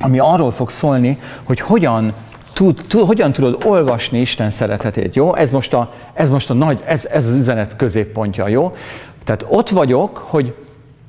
ami 0.00 0.18
arról 0.18 0.50
fog 0.50 0.70
szólni, 0.70 1.18
hogy 1.44 1.60
hogyan 1.60 2.14
tud, 2.62 2.84
tud, 2.88 3.06
hogyan 3.06 3.32
tudod 3.32 3.64
olvasni 3.64 4.20
Isten 4.20 4.50
szeretetét, 4.50 5.14
jó? 5.14 5.34
Ez 5.34 5.50
most 5.50 5.74
a, 5.74 5.92
ez 6.12 6.30
most 6.30 6.50
a 6.50 6.54
nagy, 6.54 6.82
ez, 6.84 7.04
ez 7.04 7.26
az 7.26 7.34
üzenet 7.34 7.76
középpontja, 7.76 8.48
jó? 8.48 8.76
Tehát 9.24 9.44
ott 9.48 9.68
vagyok, 9.68 10.16
hogy 10.16 10.54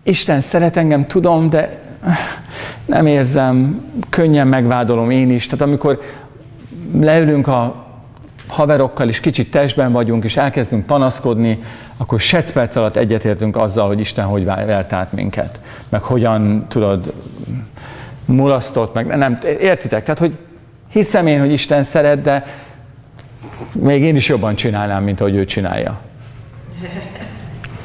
Isten 0.04 0.42
szeret 0.42 0.78
engem, 0.78 1.08
tudom, 1.08 1.50
de 1.50 1.82
nem 2.86 3.06
érzem, 3.06 3.84
könnyen 4.10 4.48
megvádolom 4.48 5.10
én 5.10 5.32
is. 5.32 5.46
Tehát 5.46 5.62
amikor 5.62 6.02
leülünk 7.00 7.48
a 7.48 7.86
haverokkal, 8.48 9.10
és 9.10 9.20
kicsit 9.20 9.52
testben 9.52 9.92
vagyunk, 9.92 10.24
és 10.24 10.38
elkezdünk 10.38 10.86
panaszkodni, 10.86 11.60
akkor 11.98 12.20
sec 12.20 12.52
perc 12.52 12.76
alatt 12.76 12.96
egyetértünk 12.96 13.58
azzal, 13.58 13.88
hogy 13.88 14.00
Isten 14.00 14.26
hogy 14.26 14.46
vert 14.46 14.94
át 14.94 15.14
minket. 15.14 15.60
Meg 15.90 16.02
hogyan, 16.02 16.66
tudod, 16.68 17.14
mulasztott, 18.26 18.94
meg 18.94 19.06
nem, 19.06 19.38
értitek? 19.60 20.04
Tehát, 20.04 20.20
hogy 20.20 20.38
hiszem 20.94 21.28
én, 21.28 21.40
hogy 21.40 21.52
Isten 21.52 21.84
szeret, 21.84 22.22
de 22.22 22.46
még 23.72 24.02
én 24.02 24.16
is 24.16 24.28
jobban 24.28 24.56
csinálnám, 24.56 25.04
mint 25.04 25.20
ahogy 25.20 25.36
ő 25.36 25.46
csinálja. 25.46 26.00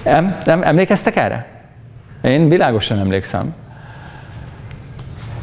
Nem, 0.04 0.38
nem 0.44 0.62
emlékeztek 0.62 1.16
erre? 1.16 1.46
Én 2.22 2.48
világosan 2.48 2.98
emlékszem. 2.98 3.54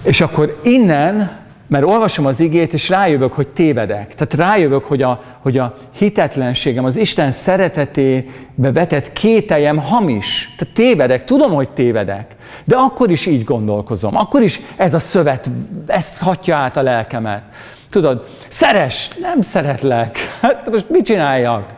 És 0.03 0.21
akkor 0.21 0.59
innen, 0.63 1.31
mert 1.67 1.83
olvasom 1.83 2.25
az 2.25 2.39
igét, 2.39 2.73
és 2.73 2.89
rájövök, 2.89 3.33
hogy 3.33 3.47
tévedek. 3.47 4.15
Tehát 4.15 4.33
rájövök, 4.33 4.85
hogy 4.85 5.01
a, 5.01 5.23
hogy 5.39 5.57
a 5.57 5.75
hitetlenségem, 5.91 6.85
az 6.85 6.95
Isten 6.95 7.31
szeretetébe 7.31 8.71
vetett 8.71 9.13
kételjem 9.13 9.77
hamis. 9.77 10.55
Tehát 10.57 10.73
tévedek, 10.73 11.25
tudom, 11.25 11.51
hogy 11.51 11.69
tévedek. 11.69 12.35
De 12.63 12.75
akkor 12.75 13.09
is 13.09 13.25
így 13.25 13.43
gondolkozom. 13.43 14.15
Akkor 14.15 14.41
is 14.41 14.59
ez 14.75 14.93
a 14.93 14.99
szövet, 14.99 15.49
ez 15.87 16.17
hatja 16.17 16.55
át 16.55 16.77
a 16.77 16.81
lelkemet. 16.81 17.41
Tudod, 17.89 18.27
szeres, 18.47 19.09
nem 19.21 19.41
szeretlek. 19.41 20.17
Hát 20.41 20.69
most 20.71 20.89
mit 20.89 21.05
csináljak? 21.05 21.73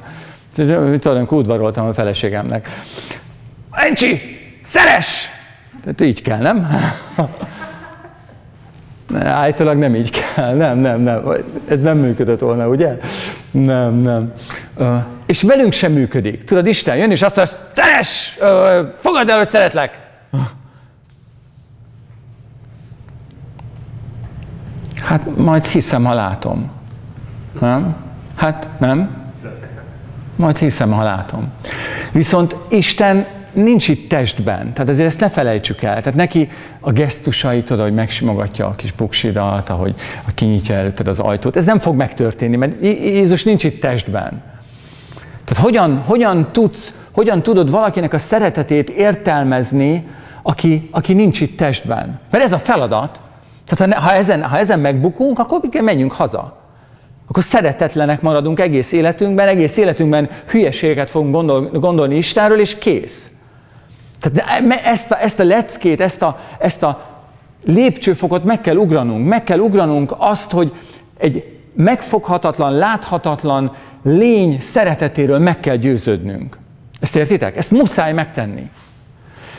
Tudom, 0.99 1.25
udvaroltam 1.29 1.87
a 1.87 1.93
feleségemnek. 1.93 2.83
Encsi, 3.71 4.21
szeres! 4.63 5.29
Tehát 5.83 6.01
így 6.01 6.21
kell, 6.21 6.37
nem? 6.37 6.67
Állítólag 9.15 9.77
nem 9.77 9.95
így 9.95 10.09
kell, 10.11 10.53
nem, 10.55 10.77
nem, 10.77 11.01
nem. 11.01 11.23
Ez 11.67 11.81
nem 11.81 11.97
működött 11.97 12.39
volna, 12.39 12.67
ugye? 12.67 12.97
Nem, 13.51 13.93
nem. 13.93 14.33
Uh, 14.77 15.03
és 15.25 15.41
velünk 15.41 15.71
sem 15.71 15.91
működik. 15.91 16.43
Tudod, 16.43 16.67
Isten 16.67 16.97
jön, 16.97 17.11
és 17.11 17.21
azt 17.21 17.35
mondja, 17.35 17.55
szeres! 17.73 18.37
Uh, 18.39 18.93
fogadd 18.95 19.29
el, 19.29 19.37
hogy 19.37 19.49
szeretlek! 19.49 20.05
Hát 25.03 25.37
majd 25.37 25.65
hiszem, 25.65 26.03
ha 26.03 26.13
látom. 26.13 26.71
Nem? 27.59 27.95
Hát 28.35 28.67
nem? 28.79 29.25
Majd 30.35 30.57
hiszem, 30.57 30.91
ha 30.91 31.03
látom. 31.03 31.51
Viszont 32.11 32.55
Isten 32.67 33.25
nincs 33.63 33.87
itt 33.87 34.09
testben. 34.09 34.73
Tehát 34.73 34.89
azért 34.89 35.07
ezt 35.07 35.19
ne 35.19 35.29
felejtsük 35.29 35.81
el. 35.81 36.01
Tehát 36.01 36.13
neki 36.13 36.49
a 36.79 36.91
gesztusai, 36.91 37.63
tudod, 37.63 37.83
hogy 37.83 37.93
megsimogatja 37.93 38.67
a 38.67 38.75
kis 38.75 38.91
buksidat, 38.91 39.69
ahogy 39.69 39.95
kinyitja 40.35 40.75
előtted 40.75 41.07
az 41.07 41.19
ajtót. 41.19 41.55
Ez 41.55 41.65
nem 41.65 41.79
fog 41.79 41.95
megtörténni, 41.95 42.55
mert 42.55 42.81
Jézus 42.81 43.43
nincs 43.43 43.63
itt 43.63 43.81
testben. 43.81 44.43
Tehát 45.45 45.63
hogyan, 45.63 45.97
hogyan 45.97 46.51
tudsz, 46.51 46.93
hogyan 47.11 47.43
tudod 47.43 47.69
valakinek 47.71 48.13
a 48.13 48.17
szeretetét 48.17 48.89
értelmezni, 48.89 50.07
aki, 50.41 50.89
aki 50.91 51.13
nincs 51.13 51.41
itt 51.41 51.57
testben? 51.57 52.19
Mert 52.31 52.43
ez 52.43 52.51
a 52.51 52.59
feladat. 52.59 53.19
Tehát 53.65 53.93
ha, 53.93 54.01
ha, 54.01 54.13
ezen, 54.13 54.43
ha 54.43 54.57
ezen 54.57 54.79
megbukunk, 54.79 55.39
akkor 55.39 55.59
menjünk 55.81 56.11
haza 56.11 56.65
akkor 57.27 57.43
szeretetlenek 57.43 58.21
maradunk 58.21 58.59
egész 58.59 58.91
életünkben, 58.91 59.47
egész 59.47 59.77
életünkben 59.77 60.29
hülyeségeket 60.49 61.09
fogunk 61.09 61.33
gondol, 61.33 61.69
gondolni 61.73 62.17
Istenről, 62.17 62.59
és 62.59 62.77
kész. 62.77 63.29
Tehát 64.19 64.83
ezt 64.83 65.11
a, 65.11 65.21
ezt 65.21 65.39
a 65.39 65.43
leckét, 65.43 66.01
ezt 66.01 66.21
a, 66.21 66.39
ezt 66.59 66.83
a 66.83 67.05
lépcsőfokot 67.65 68.43
meg 68.43 68.61
kell 68.61 68.75
ugranunk. 68.75 69.27
Meg 69.27 69.43
kell 69.43 69.59
ugranunk 69.59 70.15
azt, 70.17 70.51
hogy 70.51 70.71
egy 71.17 71.57
megfoghatatlan, 71.73 72.73
láthatatlan 72.73 73.75
lény 74.03 74.57
szeretetéről 74.61 75.39
meg 75.39 75.59
kell 75.59 75.75
győződnünk. 75.75 76.57
Ezt 76.99 77.15
értitek? 77.15 77.57
Ezt 77.57 77.71
muszáj 77.71 78.13
megtenni. 78.13 78.69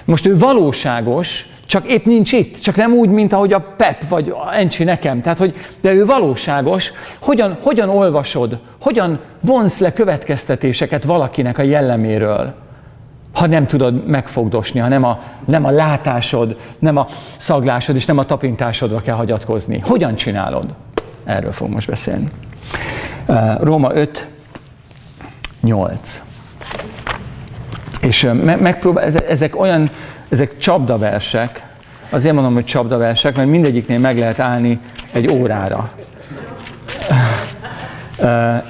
Most 0.05 0.27
ő 0.27 0.39
valóságos, 0.39 1.47
csak 1.67 1.87
épp 1.87 2.05
nincs 2.05 2.33
itt, 2.33 2.61
csak 2.61 2.77
nem 2.77 2.93
úgy, 2.93 3.09
mint 3.09 3.33
ahogy 3.33 3.53
a 3.53 3.61
Pep 3.77 4.09
vagy 4.09 4.29
a 4.29 4.57
Encsi 4.57 4.85
nekem. 4.85 5.21
Tehát, 5.21 5.39
hogy 5.39 5.55
de 5.81 5.93
ő 5.93 6.07
valóságos. 6.07 6.91
Hogyan, 7.21 7.59
hogyan 7.63 7.89
olvasod, 7.89 8.59
hogyan 8.81 9.21
vonsz 9.41 9.79
le 9.79 9.93
következtetéseket 9.93 11.05
valakinek 11.05 11.59
a 11.59 11.63
jelleméről? 11.63 12.55
Ha 13.33 13.47
nem 13.47 13.67
tudod 13.67 14.07
megfogdosni, 14.07 14.81
ha 14.81 14.89
nem 14.89 15.05
a, 15.05 15.21
nem 15.45 15.65
a 15.65 15.71
látásod, 15.71 16.57
nem 16.79 16.97
a 16.97 17.07
szaglásod 17.37 17.97
és 17.97 18.05
nem 18.05 18.19
a 18.19 18.25
tapintásodra 18.25 19.01
kell 19.01 19.15
hagyatkozni. 19.15 19.79
Hogyan 19.79 20.15
csinálod? 20.15 20.75
Erről 21.25 21.53
fogunk 21.53 21.75
most 21.75 21.89
beszélni. 21.89 22.29
Róma 23.61 23.95
5, 23.95 24.27
8. 25.61 26.23
És 28.01 28.31
megpróbál, 28.43 29.05
ezek 29.29 29.61
olyan, 29.61 29.91
ezek 30.29 30.59
csapdaversek, 30.59 31.63
azért 32.11 32.35
mondom, 32.35 32.55
hogy 32.55 32.65
csapdaversek, 32.65 33.37
mert 33.37 33.49
mindegyiknél 33.49 33.99
meg 33.99 34.19
lehet 34.19 34.39
állni 34.39 34.81
egy 35.13 35.29
órára. 35.29 35.91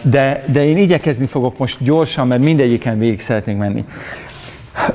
De, 0.03 0.45
de 0.47 0.65
én 0.65 0.77
igyekezni 0.77 1.27
fogok 1.27 1.59
most 1.59 1.77
gyorsan, 1.81 2.27
mert 2.27 2.43
mindegyiken 2.43 2.99
végig 2.99 3.21
szeretnénk 3.21 3.59
menni. 3.59 3.85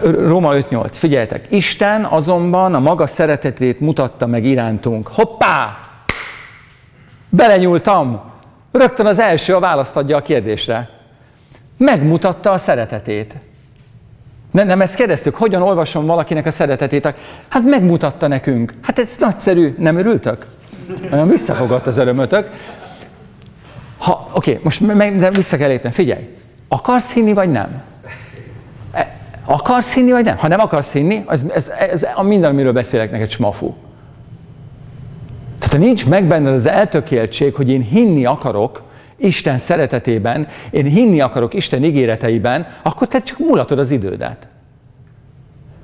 Róma 0.01 0.53
5.8. 0.53 0.87
Figyeljetek, 0.91 1.45
Isten 1.49 2.03
azonban 2.03 2.73
a 2.73 2.79
maga 2.79 3.07
szeretetét 3.07 3.79
mutatta 3.79 4.27
meg 4.27 4.45
irántunk. 4.45 5.07
Hoppá! 5.07 5.77
Belenyúltam! 7.29 8.21
Rögtön 8.71 9.05
az 9.05 9.19
első 9.19 9.55
a 9.55 9.59
választ 9.59 9.95
adja 9.95 10.17
a 10.17 10.21
kérdésre. 10.21 10.89
Megmutatta 11.77 12.51
a 12.51 12.57
szeretetét. 12.57 13.35
Nem, 14.51 14.67
nem 14.67 14.81
ezt 14.81 14.95
kérdeztük, 14.95 15.35
hogyan 15.35 15.61
olvasom 15.61 16.05
valakinek 16.05 16.45
a 16.45 16.51
szeretetét? 16.51 17.13
Hát 17.47 17.63
megmutatta 17.63 18.27
nekünk. 18.27 18.73
Hát 18.81 18.99
ez 18.99 19.15
nagyszerű, 19.19 19.75
nem 19.77 19.97
örültök? 19.97 20.45
Olyan 21.11 21.29
visszafogott 21.29 21.87
az 21.87 21.97
örömötök. 21.97 22.49
Ha, 23.97 24.29
oké, 24.33 24.59
most 24.63 24.79
meg, 24.79 25.19
de 25.19 25.29
vissza 25.29 25.57
kell 25.57 25.67
lépni. 25.67 25.91
Figyelj, 25.91 26.29
akarsz 26.67 27.11
hinni, 27.11 27.33
vagy 27.33 27.51
nem? 27.51 27.83
Akarsz 29.45 29.93
hinni, 29.93 30.11
vagy 30.11 30.23
nem? 30.23 30.37
Ha 30.37 30.47
nem 30.47 30.59
akarsz 30.59 30.91
hinni, 30.91 31.23
ez, 31.27 31.43
ez, 31.53 31.67
ez 31.67 32.05
a 32.15 32.23
minden, 32.23 32.51
amiről 32.51 32.73
beszélek 32.73 33.11
neked, 33.11 33.29
smafu. 33.29 33.71
Tehát 35.59 35.73
ha 35.73 35.77
nincs 35.77 36.07
meg 36.07 36.25
benned 36.25 36.53
az 36.53 36.65
eltökéltség, 36.65 37.55
hogy 37.55 37.69
én 37.69 37.81
hinni 37.81 38.25
akarok 38.25 38.81
Isten 39.17 39.57
szeretetében, 39.57 40.47
én 40.71 40.85
hinni 40.85 41.21
akarok 41.21 41.53
Isten 41.53 41.83
ígéreteiben, 41.83 42.67
akkor 42.83 43.07
te 43.07 43.21
csak 43.21 43.39
mulatod 43.39 43.79
az 43.79 43.91
idődet. 43.91 44.47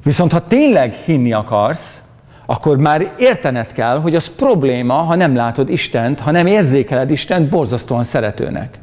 Viszont 0.04 0.32
ha 0.32 0.48
tényleg 0.48 0.94
hinni 0.94 1.34
akarsz, 1.34 2.02
akkor 2.46 2.78
már 2.78 3.14
értened 3.18 3.72
kell, 3.72 4.00
hogy 4.00 4.16
az 4.16 4.36
probléma, 4.36 4.94
ha 4.94 5.16
nem 5.16 5.36
látod 5.36 5.70
Istent, 5.70 6.20
ha 6.20 6.32
nem 6.32 6.48
érzékeled 6.48 7.12
Istent 7.12 7.50
borzasztóan 7.50 8.04
szeretőnek. 8.04 8.80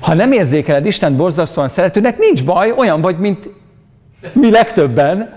Ha 0.00 0.14
nem 0.14 0.32
érzékeled 0.32 0.86
Istent 0.86 1.16
borzasztóan 1.16 1.68
szeretőnek, 1.68 2.18
nincs 2.18 2.44
baj, 2.44 2.72
olyan 2.76 3.00
vagy, 3.00 3.18
mint 3.18 3.48
mi 4.32 4.50
legtöbben, 4.50 5.36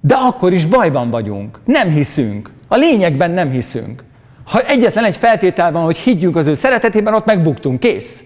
de 0.00 0.14
akkor 0.14 0.52
is 0.52 0.66
bajban 0.66 1.10
vagyunk. 1.10 1.60
Nem 1.64 1.88
hiszünk. 1.88 2.50
A 2.68 2.76
lényegben 2.76 3.30
nem 3.30 3.50
hiszünk. 3.50 4.04
Ha 4.44 4.60
egyetlen 4.60 5.04
egy 5.04 5.16
feltétel 5.16 5.72
van, 5.72 5.84
hogy 5.84 5.96
higgyünk 5.96 6.36
az 6.36 6.46
ő 6.46 6.54
szeretetében, 6.54 7.14
ott 7.14 7.24
megbuktunk. 7.24 7.80
Kész. 7.80 8.22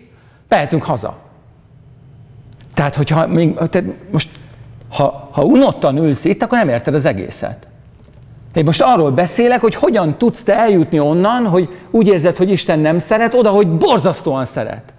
Mehetünk 0.49 0.83
haza. 0.83 1.17
Tehát, 2.75 2.95
hogyha 2.95 3.27
még, 3.27 3.55
tehát 3.55 3.85
most, 4.11 4.29
ha, 4.89 5.29
ha 5.33 5.43
unottan 5.43 5.97
ülsz 5.97 6.25
itt, 6.25 6.43
akkor 6.43 6.59
nem 6.59 6.69
érted 6.69 6.95
az 6.95 7.05
egészet. 7.05 7.67
Én 8.55 8.65
most 8.65 8.83
arról 8.83 9.11
beszélek, 9.11 9.61
hogy 9.61 9.75
hogyan 9.75 10.19
tudsz 10.19 10.43
te 10.43 10.59
eljutni 10.59 11.01
onnan, 11.01 11.47
hogy 11.47 11.69
úgy 11.91 12.07
érzed, 12.07 12.37
hogy 12.37 12.51
Isten 12.51 12.79
nem 12.79 12.99
szeret, 12.99 13.35
oda, 13.35 13.51
hogy 13.51 13.69
borzasztóan 13.69 14.45
szeret. 14.45 14.93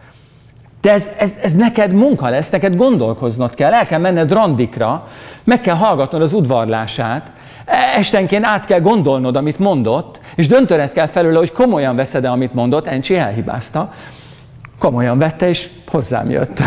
De 0.82 0.91
ez, 0.91 1.09
ez, 1.17 1.36
ez 1.41 1.53
neked 1.53 1.91
munka 1.91 2.30
lesz, 2.30 2.49
neked 2.49 2.75
gondolkoznod 2.75 3.53
kell, 3.53 3.73
el 3.73 3.86
kell 3.86 3.99
menned 3.99 4.32
randikra, 4.32 5.07
meg 5.43 5.61
kell 5.61 5.75
hallgatnod 5.75 6.21
az 6.21 6.34
udvarlását, 6.34 7.32
estenként 7.95 8.45
át 8.45 8.65
kell 8.65 8.80
gondolnod, 8.80 9.36
amit 9.36 9.59
mondott, 9.59 10.19
És 10.36 10.47
döntöret 10.47 10.93
kell 10.93 11.07
felőle, 11.07 11.38
hogy 11.38 11.51
komolyan 11.51 11.95
veszed-e, 11.95 12.32
amit 12.32 12.53
mondott, 12.53 12.88
Encsi 12.88 13.15
elhibázta, 13.15 13.93
komolyan 14.80 15.17
vette, 15.17 15.49
és 15.49 15.69
hozzám 15.88 16.30
jött. 16.30 16.59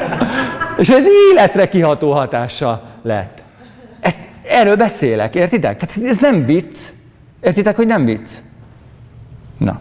és 0.78 0.88
ez 0.88 1.04
életre 1.32 1.68
kiható 1.68 2.12
hatása 2.12 2.82
lett. 3.02 3.42
Ezt, 4.00 4.18
erről 4.48 4.76
beszélek, 4.76 5.34
értitek? 5.34 5.78
Tehát 5.78 6.10
ez 6.10 6.18
nem 6.18 6.44
vicc. 6.44 6.78
Értitek, 7.40 7.76
hogy 7.76 7.86
nem 7.86 8.04
vicc? 8.04 8.30
Na. 9.58 9.80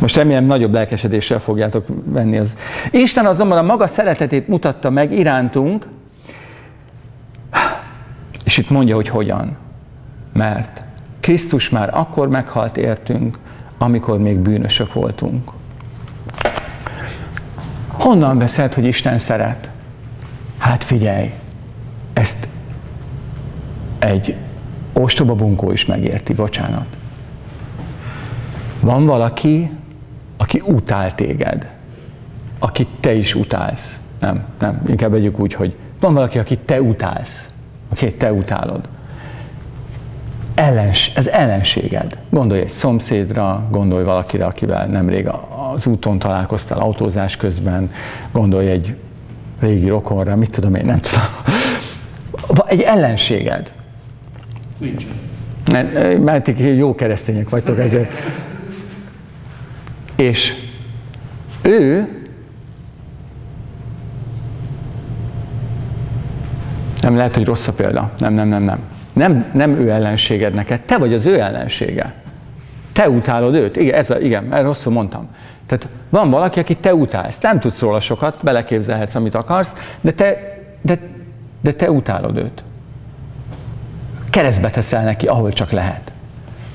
Most 0.00 0.16
remélem 0.16 0.44
nagyobb 0.44 0.72
lelkesedéssel 0.72 1.40
fogjátok 1.40 1.86
venni 2.04 2.38
az. 2.38 2.56
Isten 2.90 3.26
azonban 3.26 3.58
a 3.58 3.62
maga 3.62 3.86
szeretetét 3.86 4.48
mutatta 4.48 4.90
meg 4.90 5.12
irántunk, 5.12 5.86
és 8.44 8.58
itt 8.58 8.70
mondja, 8.70 8.94
hogy 8.94 9.08
hogyan. 9.08 9.56
Mert 10.32 10.82
Krisztus 11.20 11.68
már 11.68 11.90
akkor 11.92 12.28
meghalt 12.28 12.76
értünk, 12.76 13.38
amikor 13.78 14.18
még 14.18 14.38
bűnösök 14.38 14.92
voltunk. 14.92 15.50
Honnan 17.88 18.38
veszed, 18.38 18.74
hogy 18.74 18.84
Isten 18.84 19.18
szeret? 19.18 19.70
Hát 20.58 20.84
figyelj, 20.84 21.32
ezt 22.12 22.48
egy 23.98 24.34
ostoba 24.92 25.34
bunkó 25.34 25.72
is 25.72 25.86
megérti, 25.86 26.34
bocsánat. 26.34 26.86
Van 28.80 29.06
valaki, 29.06 29.70
aki 30.40 30.62
utál 30.66 31.14
téged, 31.14 31.66
akit 32.58 32.88
te 33.00 33.14
is 33.14 33.34
utálsz. 33.34 34.00
Nem, 34.20 34.44
nem, 34.58 34.82
inkább 34.86 35.10
vegyük 35.10 35.38
úgy, 35.38 35.54
hogy 35.54 35.76
van 36.00 36.14
valaki, 36.14 36.38
akit 36.38 36.58
te 36.58 36.82
utálsz, 36.82 37.48
akit 37.90 38.18
te 38.18 38.32
utálod. 38.32 38.88
Ellens, 40.54 41.14
ez 41.14 41.26
ellenséged. 41.26 42.18
Gondolj 42.30 42.60
egy 42.60 42.72
szomszédra, 42.72 43.66
gondolj 43.70 44.04
valakire, 44.04 44.44
akivel 44.44 44.86
nemrég 44.86 45.28
az 45.72 45.86
úton 45.86 46.18
találkoztál 46.18 46.78
autózás 46.78 47.36
közben, 47.36 47.92
gondolj 48.32 48.70
egy 48.70 48.96
régi 49.60 49.88
rokonra, 49.88 50.36
mit 50.36 50.50
tudom 50.50 50.74
én, 50.74 50.84
nem 50.84 51.00
tudom. 51.00 51.24
Egy 52.66 52.80
ellenséged. 52.80 53.72
Nincs. 54.78 55.06
Mert 56.20 56.52
jó 56.58 56.94
keresztények 56.94 57.48
vagytok 57.48 57.78
ezért. 57.78 58.10
És 60.20 60.54
ő 61.62 62.08
nem 67.00 67.16
lehet, 67.16 67.34
hogy 67.34 67.44
rossz 67.44 67.66
a 67.66 67.72
példa. 67.72 68.10
Nem, 68.18 68.32
nem, 68.34 68.48
nem, 68.48 68.62
nem. 68.62 68.78
Nem, 69.12 69.50
nem 69.54 69.70
ő 69.70 69.90
ellenséged 69.90 70.54
neked, 70.54 70.80
te 70.80 70.98
vagy 70.98 71.14
az 71.14 71.26
ő 71.26 71.40
ellensége. 71.40 72.14
Te 72.92 73.08
utálod 73.08 73.54
őt. 73.54 73.76
Igen, 73.76 73.94
ez 73.94 74.10
a, 74.10 74.18
igen, 74.18 74.62
rosszul 74.62 74.92
mondtam. 74.92 75.28
Tehát 75.66 75.88
van 76.08 76.30
valaki, 76.30 76.60
aki 76.60 76.76
te 76.76 76.94
utálsz. 76.94 77.38
Nem 77.38 77.60
tudsz 77.60 77.80
róla 77.80 78.00
sokat, 78.00 78.38
beleképzelhetsz, 78.42 79.14
amit 79.14 79.34
akarsz, 79.34 79.76
de 80.00 80.12
te, 80.12 80.36
de, 80.80 80.98
de 81.60 81.72
te 81.72 81.90
utálod 81.90 82.36
őt. 82.36 82.62
Keresztbe 84.30 84.70
teszel 84.70 85.04
neki, 85.04 85.26
ahol 85.26 85.52
csak 85.52 85.70
lehet. 85.70 86.12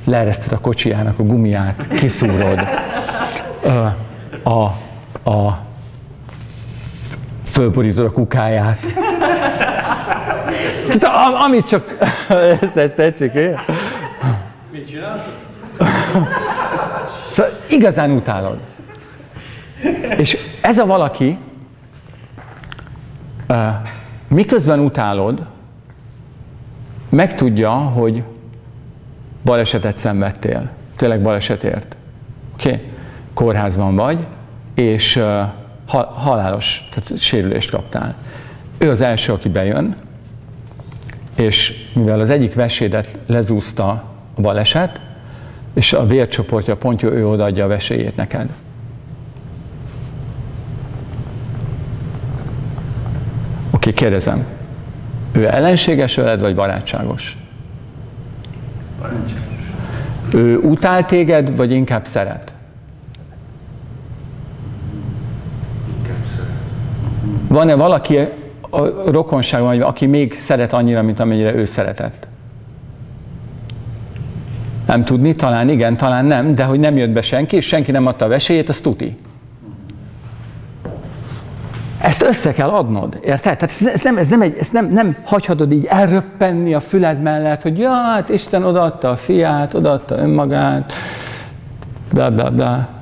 Leereszted 0.05 0.51
a 0.51 0.59
kocsijának 0.59 1.19
a 1.19 1.23
gumiát, 1.23 1.87
kiszúrod. 1.87 2.59
A, 3.66 4.49
a, 4.49 4.63
a 5.32 5.59
fölborítod 7.43 8.05
a 8.05 8.11
kukáját. 8.11 8.80
Tehát, 10.99 11.43
amit 11.43 11.68
csak... 11.68 11.97
Ezt, 12.61 12.78
ezt 12.78 12.95
tetszik, 12.95 13.34
én? 13.34 13.59
Mit 14.72 14.88
csinálsz? 14.88 15.22
Szóval 17.34 17.51
igazán 17.70 18.11
utálod. 18.11 18.57
És 20.18 20.38
ez 20.61 20.78
a 20.78 20.86
valaki, 20.86 21.38
miközben 24.28 24.80
utálod, 24.80 25.45
megtudja, 27.09 27.72
hogy 27.72 28.24
balesetet 29.43 29.97
szenvedtél. 29.97 30.70
Tényleg 30.95 31.22
balesetért. 31.22 31.95
Oké? 32.53 32.70
Okay? 32.70 32.94
Kórházban 33.36 33.95
vagy, 33.95 34.25
és 34.73 35.23
halálos, 36.15 36.89
tehát 36.93 37.21
sérülést 37.21 37.69
kaptál. 37.69 38.15
Ő 38.77 38.89
az 38.89 39.01
első, 39.01 39.33
aki 39.33 39.49
bejön, 39.49 39.95
és 41.36 41.89
mivel 41.93 42.19
az 42.19 42.29
egyik 42.29 42.53
vesédet 42.53 43.17
lezúzta 43.25 43.89
a 44.36 44.41
baleset, 44.41 44.99
és 45.73 45.93
a 45.93 46.05
vércsoportja 46.05 46.75
pontja, 46.75 47.09
ő 47.09 47.27
odaadja 47.27 47.63
a 47.63 47.67
veséjét 47.67 48.15
neked. 48.15 48.49
Oké, 53.71 53.93
kérdezem. 53.93 54.45
Ő 55.31 55.47
ellenséges 55.47 56.15
veled, 56.15 56.39
vagy 56.39 56.55
barátságos? 56.55 57.38
Barátságos. 59.01 59.71
Ő 60.33 60.57
utál 60.57 61.05
téged, 61.05 61.55
vagy 61.55 61.71
inkább 61.71 62.07
szeret? 62.07 62.53
Inkább 65.97 66.25
szeret. 66.36 67.34
Van-e 67.47 67.75
valaki 67.75 68.17
a 68.69 69.11
rokonságban, 69.11 69.81
aki 69.81 70.05
még 70.05 70.39
szeret 70.39 70.73
annyira, 70.73 71.01
mint 71.01 71.19
amennyire 71.19 71.55
ő 71.55 71.65
szeretett? 71.65 72.27
Nem 74.87 75.05
tudni, 75.05 75.35
talán 75.35 75.69
igen, 75.69 75.97
talán 75.97 76.25
nem, 76.25 76.55
de 76.55 76.63
hogy 76.63 76.79
nem 76.79 76.97
jött 76.97 77.09
be 77.09 77.21
senki, 77.21 77.55
és 77.55 77.65
senki 77.65 77.91
nem 77.91 78.05
adta 78.05 78.25
a 78.25 78.27
vesélyét, 78.27 78.69
az 78.69 78.79
tuti. 78.79 79.17
Ezt 82.01 82.21
össze 82.21 82.53
kell 82.53 82.69
adnod, 82.69 83.19
érted? 83.23 83.57
Tehát 83.57 83.75
ez, 83.93 84.01
nem, 84.01 84.17
ez 84.17 84.27
nem, 84.27 84.41
egy, 84.41 84.57
ez 84.59 84.69
nem, 84.69 84.89
nem 84.91 85.15
hagyhatod 85.23 85.71
így 85.71 85.85
elröppenni 85.85 86.73
a 86.73 86.79
füled 86.79 87.21
mellett, 87.21 87.61
hogy 87.61 87.77
ja, 87.77 87.91
hát 87.91 88.29
Isten 88.29 88.63
odaadta 88.63 89.09
a 89.09 89.15
fiát, 89.15 89.73
odaadta 89.73 90.17
önmagát, 90.17 90.93
bla 92.13 92.31
bla 92.31 92.51
bla. 92.51 92.94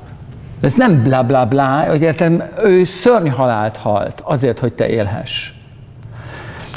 Ez 0.64 0.74
nem 0.74 1.02
bla 1.02 1.22
bla 1.22 1.46
bla, 1.46 1.84
hogy 1.88 2.02
érted, 2.02 2.52
ő 2.62 2.84
szörny 2.84 3.28
halált 3.28 3.76
halt 3.76 4.20
azért, 4.22 4.58
hogy 4.58 4.72
te 4.72 4.88
élhess. 4.88 5.50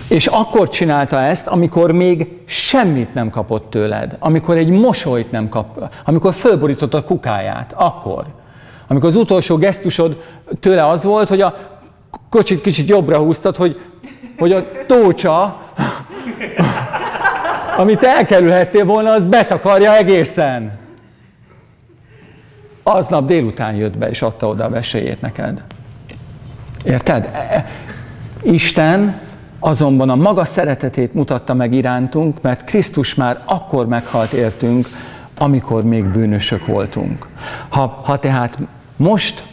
És 0.09 0.27
akkor 0.27 0.69
csinálta 0.69 1.21
ezt, 1.21 1.47
amikor 1.47 1.91
még 1.91 2.27
semmit 2.45 3.13
nem 3.13 3.29
kapott 3.29 3.69
tőled, 3.69 4.15
amikor 4.19 4.57
egy 4.57 4.69
mosolyt 4.69 5.31
nem 5.31 5.49
kap, 5.49 5.93
amikor 6.05 6.33
fölborított 6.33 6.93
a 6.93 7.03
kukáját, 7.03 7.73
akkor. 7.75 8.25
Amikor 8.87 9.09
az 9.09 9.15
utolsó 9.15 9.57
gesztusod 9.57 10.23
tőle 10.59 10.87
az 10.87 11.03
volt, 11.03 11.29
hogy 11.29 11.41
a 11.41 11.55
kocsit 12.29 12.61
kicsit 12.61 12.89
jobbra 12.89 13.17
húztad, 13.17 13.55
hogy, 13.55 13.79
hogy 14.37 14.51
a 14.51 14.65
tócsa, 14.85 15.59
amit 17.77 18.03
elkerülhettél 18.03 18.85
volna, 18.85 19.11
az 19.11 19.25
betakarja 19.25 19.95
egészen. 19.95 20.85
Aznap 22.89 23.25
délután 23.25 23.75
jött 23.75 23.97
be, 23.97 24.09
és 24.09 24.21
adta 24.21 24.47
oda 24.47 24.63
a 24.63 24.69
vesélyét 24.69 25.21
neked. 25.21 25.61
Érted? 26.83 27.29
E, 27.33 27.37
e, 27.37 27.69
Isten 28.41 29.19
azonban 29.59 30.09
a 30.09 30.15
maga 30.15 30.45
szeretetét 30.45 31.13
mutatta 31.13 31.53
meg 31.53 31.73
irántunk, 31.73 32.41
mert 32.41 32.63
Krisztus 32.63 33.15
már 33.15 33.41
akkor 33.45 33.87
meghalt 33.87 34.31
értünk, 34.31 34.87
amikor 35.37 35.83
még 35.83 36.05
bűnösök 36.05 36.65
voltunk. 36.65 37.27
Ha, 37.69 38.01
ha 38.05 38.19
tehát 38.19 38.57
most 38.95 39.43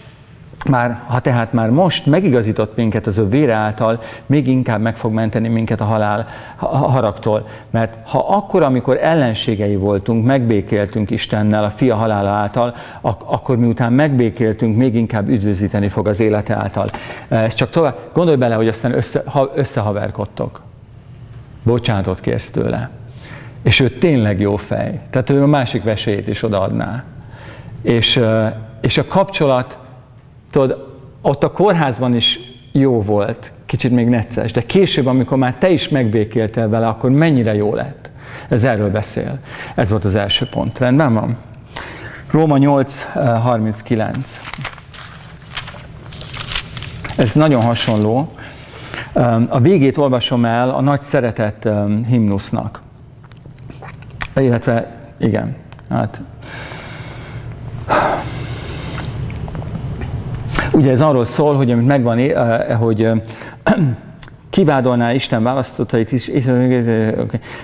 már, 0.68 1.00
ha 1.06 1.20
tehát 1.20 1.52
már 1.52 1.70
most 1.70 2.06
megigazított 2.06 2.76
minket 2.76 3.06
az 3.06 3.18
ő 3.18 3.28
vére 3.28 3.52
által, 3.52 4.00
még 4.26 4.48
inkább 4.48 4.80
meg 4.80 4.96
fog 4.96 5.12
menteni 5.12 5.48
minket 5.48 5.80
a 5.80 5.84
halál 5.84 6.26
a 6.58 6.76
haragtól. 6.76 7.46
Mert 7.70 8.08
ha 8.08 8.18
akkor, 8.18 8.62
amikor 8.62 8.98
ellenségei 9.00 9.76
voltunk, 9.76 10.24
megbékéltünk 10.24 11.10
Istennel 11.10 11.64
a 11.64 11.70
fia 11.70 11.94
halála 11.94 12.28
által, 12.28 12.74
ak- 13.00 13.22
akkor 13.26 13.56
miután 13.56 13.92
megbékéltünk, 13.92 14.76
még 14.76 14.94
inkább 14.94 15.28
üdvözíteni 15.28 15.88
fog 15.88 16.08
az 16.08 16.20
élete 16.20 16.54
által. 16.54 16.86
Ez 17.28 17.54
csak 17.54 17.70
tovább, 17.70 17.96
gondolj 18.12 18.36
bele, 18.36 18.54
hogy 18.54 18.68
aztán 18.68 18.96
össze, 18.96 19.22
ha, 19.26 19.52
összehaverkodtok. 19.54 20.62
Bocsánatot 21.62 22.20
kérsz 22.20 22.50
tőle. 22.50 22.90
És 23.62 23.80
ő 23.80 23.88
tényleg 23.88 24.40
jó 24.40 24.56
fej. 24.56 25.00
Tehát 25.10 25.30
ő 25.30 25.42
a 25.42 25.46
másik 25.46 25.82
vesélyét 25.82 26.28
is 26.28 26.42
odaadná. 26.42 27.04
És, 27.82 28.20
és 28.80 28.98
a 28.98 29.04
kapcsolat, 29.04 29.78
tudod, 30.54 30.86
ott 31.22 31.44
a 31.44 31.50
kórházban 31.50 32.14
is 32.14 32.40
jó 32.72 33.02
volt, 33.02 33.52
kicsit 33.66 33.90
még 33.90 34.08
necces, 34.08 34.52
de 34.52 34.62
később, 34.62 35.06
amikor 35.06 35.38
már 35.38 35.54
te 35.54 35.68
is 35.68 35.88
megbékéltél 35.88 36.68
vele, 36.68 36.86
akkor 36.86 37.10
mennyire 37.10 37.54
jó 37.54 37.74
lett. 37.74 38.10
Ez 38.48 38.64
erről 38.64 38.90
beszél. 38.90 39.38
Ez 39.74 39.90
volt 39.90 40.04
az 40.04 40.14
első 40.14 40.46
pont. 40.46 40.78
Rendben 40.78 41.14
van? 41.14 41.36
Róma 42.30 42.56
8.39. 42.58 44.14
Ez 47.16 47.32
nagyon 47.32 47.62
hasonló. 47.62 48.32
A 49.48 49.60
végét 49.60 49.96
olvasom 49.96 50.44
el 50.44 50.70
a 50.70 50.80
nagy 50.80 51.02
szeretet 51.02 51.68
himnusznak. 52.06 52.80
Illetve 54.36 54.90
Igen. 55.18 55.56
Hát. 55.88 56.20
Ugye 60.74 60.90
ez 60.90 61.00
arról 61.00 61.24
szól, 61.24 61.54
hogy 61.54 61.70
amit 61.70 61.86
megvan, 61.86 62.18
eh, 62.18 62.78
hogy 62.78 63.08
kivádolná 64.54 65.12
Isten 65.12 65.42
választottait 65.42 66.12
is. 66.12 66.30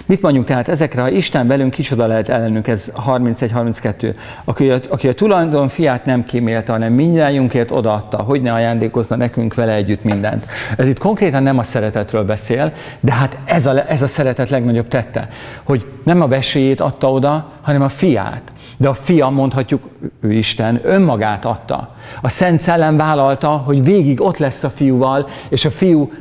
Mit 0.07 0.23
mondjuk 0.23 0.45
tehát 0.45 0.69
ezekre, 0.69 1.01
ha 1.01 1.09
Isten 1.09 1.47
velünk, 1.47 1.71
kicsoda 1.71 2.07
lehet 2.07 2.29
ellenünk, 2.29 2.69
ez 2.69 2.93
31-32. 3.07 4.15
Aki, 4.45 4.71
aki 4.89 5.09
a 5.09 5.15
tulajdon 5.15 5.69
fiát 5.69 6.05
nem 6.05 6.25
kímélte, 6.25 6.73
hanem 6.73 6.93
mindjájunkért 6.93 7.71
odaadta, 7.71 8.17
hogy 8.17 8.43
ne 8.43 8.53
ajándékozna 8.53 9.17
nekünk 9.17 9.55
vele 9.55 9.73
együtt 9.73 10.05
mindent. 10.05 10.47
Ez 10.77 10.89
itt 10.89 10.99
konkrétan 10.99 11.43
nem 11.43 11.59
a 11.59 11.63
szeretetről 11.63 12.25
beszél, 12.25 12.73
de 13.01 13.13
hát 13.13 13.39
ez 13.45 13.67
a, 13.67 13.91
ez 13.91 14.03
a 14.03 14.07
szeretet 14.07 14.51
legnagyobb 14.51 14.89
tette, 14.89 15.29
hogy 15.63 15.87
nem 16.05 16.23
a 16.23 16.29
veséjét 16.29 16.81
adta 16.81 17.13
oda, 17.13 17.53
hanem 17.61 17.83
a 17.83 17.89
fiát. 17.89 18.53
De 18.77 18.89
a 18.89 18.95
fia, 18.95 19.29
mondhatjuk, 19.29 19.83
ő 20.21 20.33
Isten, 20.33 20.81
önmagát 20.83 21.45
adta. 21.45 21.95
A 22.21 22.29
Szent 22.29 22.61
Szellem 22.61 22.97
vállalta, 22.97 23.49
hogy 23.49 23.85
végig 23.85 24.21
ott 24.21 24.39
lesz 24.39 24.63
a 24.63 24.71
fiúval, 24.71 25.29
és 25.49 25.65
a 25.65 25.71
fiú 25.71 26.13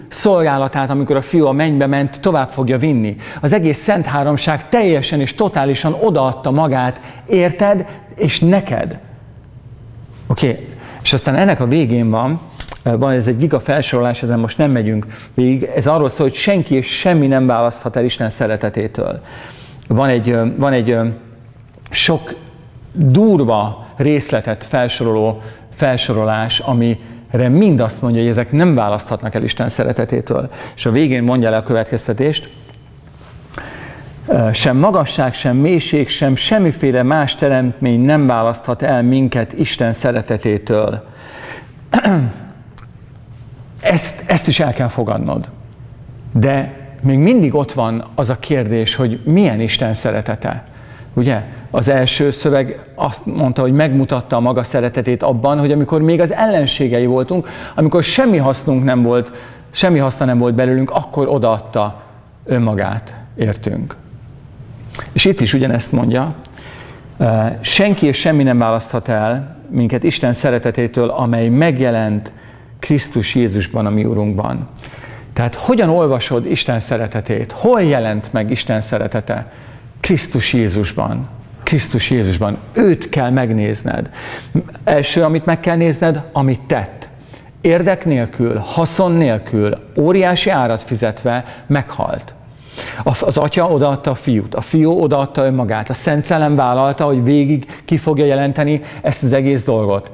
szolgálatát, 0.60 0.90
amikor 0.90 1.16
a 1.16 1.22
fiú 1.22 1.46
a 1.46 1.52
mennybe 1.52 1.86
ment, 1.86 2.20
tovább 2.20 2.50
fogja 2.50 2.78
vinni. 2.78 3.16
Az 3.42 3.54
egész 3.54 3.78
Szent 3.78 4.06
Háromság 4.06 4.70
teljesen 4.70 5.22
és 5.22 5.36
totálisan 5.36 5.96
odaadta 6.02 6.52
magát, 6.52 7.02
érted, 7.26 7.86
és 8.16 8.40
neked. 8.40 9.00
Oké, 10.28 10.50
okay. 10.50 10.68
és 11.04 11.14
aztán 11.14 11.36
ennek 11.36 11.60
a 11.60 11.68
végén 11.68 12.10
van, 12.10 12.40
van 12.84 13.12
ez 13.12 13.28
egy 13.28 13.38
giga 13.38 13.60
felsorolás, 13.60 14.24
ezen 14.24 14.40
most 14.40 14.58
nem 14.58 14.72
megyünk 14.72 15.06
végig, 15.34 15.64
ez 15.64 15.88
arról 15.88 16.10
szól, 16.10 16.28
hogy 16.28 16.36
senki 16.36 16.76
és 16.76 16.88
semmi 16.88 17.28
nem 17.28 17.46
választhat 17.46 17.96
el 17.96 18.04
Isten 18.04 18.30
szeretetétől. 18.30 19.22
Van 19.88 20.10
egy, 20.10 20.38
van 20.58 20.74
egy 20.74 20.98
sok 21.90 22.34
durva 22.94 23.88
részletet 23.98 24.64
felsoroló 24.64 25.42
felsorolás, 25.76 26.60
amire 27.32 27.50
mind 27.50 27.80
azt 27.80 28.02
mondja, 28.02 28.22
hogy 28.22 28.30
ezek 28.30 28.52
nem 28.52 28.76
választhatnak 28.76 29.36
el 29.36 29.44
Isten 29.44 29.70
szeretetétől. 29.70 30.50
És 30.76 30.86
a 30.86 30.92
végén 30.92 31.24
mondja 31.24 31.50
le 31.50 31.58
a 31.58 31.64
következtetést, 31.64 32.50
sem 34.54 34.78
magasság, 34.78 35.34
sem 35.34 35.58
mélység, 35.58 36.08
sem 36.08 36.36
semmiféle 36.36 37.04
más 37.04 37.36
teremtmény 37.36 38.02
nem 38.02 38.28
választhat 38.28 38.82
el 38.82 39.04
minket 39.04 39.54
Isten 39.54 39.94
szeretetétől. 39.94 41.04
Ezt, 43.82 44.24
ezt 44.26 44.48
is 44.48 44.60
el 44.60 44.74
kell 44.74 44.88
fogadnod. 44.88 45.48
De 46.32 46.74
még 47.02 47.18
mindig 47.18 47.56
ott 47.56 47.72
van 47.72 48.06
az 48.16 48.30
a 48.30 48.40
kérdés, 48.40 48.96
hogy 48.96 49.20
milyen 49.24 49.60
Isten 49.60 49.94
szeretete. 49.94 50.64
Ugye? 51.14 51.44
Az 51.72 51.88
első 51.88 52.32
szöveg 52.32 52.80
azt 52.96 53.26
mondta, 53.26 53.62
hogy 53.62 53.74
megmutatta 53.74 54.36
a 54.36 54.40
maga 54.40 54.64
szeretetét 54.64 55.24
abban, 55.24 55.60
hogy 55.60 55.72
amikor 55.72 56.02
még 56.02 56.22
az 56.22 56.34
ellenségei 56.34 57.06
voltunk, 57.06 57.48
amikor 57.76 58.04
semmi 58.04 58.38
hasznunk 58.38 58.84
nem 58.84 59.02
volt, 59.02 59.32
semmi 59.72 60.00
haszna 60.00 60.26
nem 60.26 60.38
volt 60.38 60.54
belőlünk, 60.54 60.92
akkor 60.92 61.28
odaadta 61.28 62.02
önmagát 62.46 63.16
értünk. 63.36 63.96
És 65.12 65.26
itt 65.26 65.40
is 65.40 65.54
ugyanezt 65.54 65.92
mondja, 65.92 66.36
senki 67.62 68.06
és 68.06 68.18
semmi 68.18 68.44
nem 68.44 68.58
választhat 68.58 69.08
el 69.08 69.58
minket 69.70 70.04
Isten 70.04 70.34
szeretetétől, 70.34 71.10
amely 71.10 71.50
megjelent 71.50 72.32
Krisztus 72.80 73.36
Jézusban, 73.36 73.86
a 73.86 73.90
mi 73.90 74.06
Urunkban. 74.06 74.68
Tehát 75.34 75.56
hogyan 75.56 75.90
olvasod 75.90 76.46
Isten 76.46 76.80
szeretetét? 76.80 77.52
Hol 77.52 77.82
jelent 77.82 78.34
meg 78.34 78.52
Isten 78.52 78.82
szeretete? 78.82 79.52
Krisztus 80.00 80.54
Jézusban. 80.54 81.28
Krisztus 81.70 82.10
Jézusban. 82.10 82.58
Őt 82.74 83.10
kell 83.10 83.30
megnézned. 83.30 84.10
Első, 84.84 85.24
amit 85.24 85.46
meg 85.46 85.60
kell 85.60 85.76
nézned, 85.76 86.24
amit 86.32 86.60
tett. 86.60 87.08
Érdek 87.62 88.06
nélkül, 88.06 88.58
haszon 88.58 89.12
nélkül, 89.12 89.78
óriási 89.98 90.50
árat 90.50 90.84
fizetve 90.84 91.64
meghalt. 91.68 92.34
Az 93.04 93.38
atya 93.38 93.68
odaadta 93.68 94.12
a 94.12 94.16
fiút, 94.16 94.56
a 94.56 94.62
fiú 94.62 95.02
odaadta 95.02 95.46
önmagát, 95.46 95.90
a 95.90 95.94
Szent 95.94 96.26
Szellem 96.26 96.56
vállalta, 96.56 97.06
hogy 97.06 97.24
végig 97.24 97.82
ki 97.86 97.98
fogja 97.98 98.26
jelenteni 98.26 98.82
ezt 99.02 99.24
az 99.24 99.34
egész 99.34 99.64
dolgot 99.64 100.12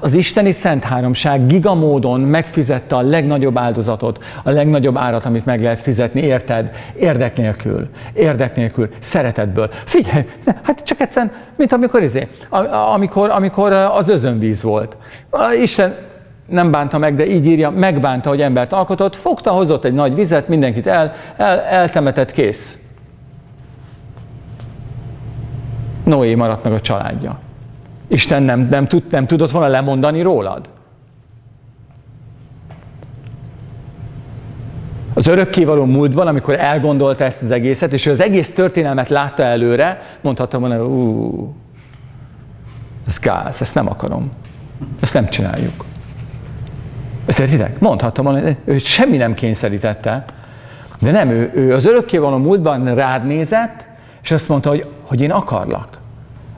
az 0.00 0.12
isteni 0.12 0.52
szent 0.52 0.84
háromság 0.84 1.46
gigamódon 1.46 2.20
megfizette 2.20 2.96
a 2.96 3.00
legnagyobb 3.00 3.58
áldozatot, 3.58 4.24
a 4.42 4.50
legnagyobb 4.50 4.96
árat, 4.96 5.24
amit 5.24 5.44
meg 5.44 5.62
lehet 5.62 5.80
fizetni, 5.80 6.20
érted? 6.20 6.70
Érdek 6.98 7.36
nélkül, 7.36 7.88
érdek 8.12 8.56
nélkül, 8.56 8.88
szeretetből. 8.98 9.70
Figyelj, 9.84 10.24
hát 10.62 10.82
csak 10.84 11.00
egyszerűen, 11.00 11.32
mint 11.56 11.72
amikor, 11.72 12.02
izé, 12.02 12.28
amikor, 12.94 13.30
amikor 13.30 13.72
az 13.72 14.08
özönvíz 14.08 14.62
volt. 14.62 14.96
Isten 15.62 15.94
nem 16.46 16.70
bánta 16.70 16.98
meg, 16.98 17.14
de 17.14 17.26
így 17.26 17.46
írja, 17.46 17.70
megbánta, 17.70 18.28
hogy 18.28 18.40
embert 18.40 18.72
alkotott, 18.72 19.16
fogta, 19.16 19.50
hozott 19.50 19.84
egy 19.84 19.92
nagy 19.94 20.14
vizet, 20.14 20.48
mindenkit 20.48 20.86
el, 20.86 21.14
el, 21.36 21.60
eltemetett, 21.60 22.32
kész. 22.32 22.78
Noé 26.04 26.34
maradt 26.34 26.64
meg 26.64 26.72
a 26.72 26.80
családja. 26.80 27.38
Isten 28.08 28.42
nem, 28.42 28.60
nem, 28.60 28.88
tud, 28.88 29.02
nem 29.10 29.26
tudott 29.26 29.50
volna 29.50 29.68
lemondani 29.68 30.22
rólad? 30.22 30.68
Az 35.14 35.26
örökkévaló 35.26 35.84
múltban, 35.84 36.26
amikor 36.26 36.54
elgondolta 36.54 37.24
ezt 37.24 37.42
az 37.42 37.50
egészet, 37.50 37.92
és 37.92 38.06
az 38.06 38.20
egész 38.20 38.52
történelmet 38.52 39.08
látta 39.08 39.42
előre, 39.42 40.02
mondhatta 40.20 40.58
volna, 40.58 40.86
ú, 40.86 41.54
ez 43.06 43.18
gáz, 43.18 43.60
ezt 43.60 43.74
nem 43.74 43.88
akarom. 43.88 44.30
Ezt 45.00 45.14
nem 45.14 45.28
csináljuk. 45.28 45.84
Ezt 47.26 47.38
értitek? 47.38 47.80
Mondhatom 47.80 48.24
volna, 48.24 48.48
ő 48.64 48.78
semmi 48.78 49.16
nem 49.16 49.34
kényszerítette, 49.34 50.24
de 51.00 51.10
nem, 51.10 51.28
ő, 51.28 51.50
ő 51.54 51.74
az 51.74 51.86
örökkévaló 51.86 52.36
múltban 52.36 52.94
rád 52.94 53.26
nézett, 53.26 53.86
és 54.22 54.30
azt 54.30 54.48
mondta, 54.48 54.68
hogy, 54.68 54.86
hogy 55.02 55.20
én 55.20 55.30
akarlak. 55.30 55.97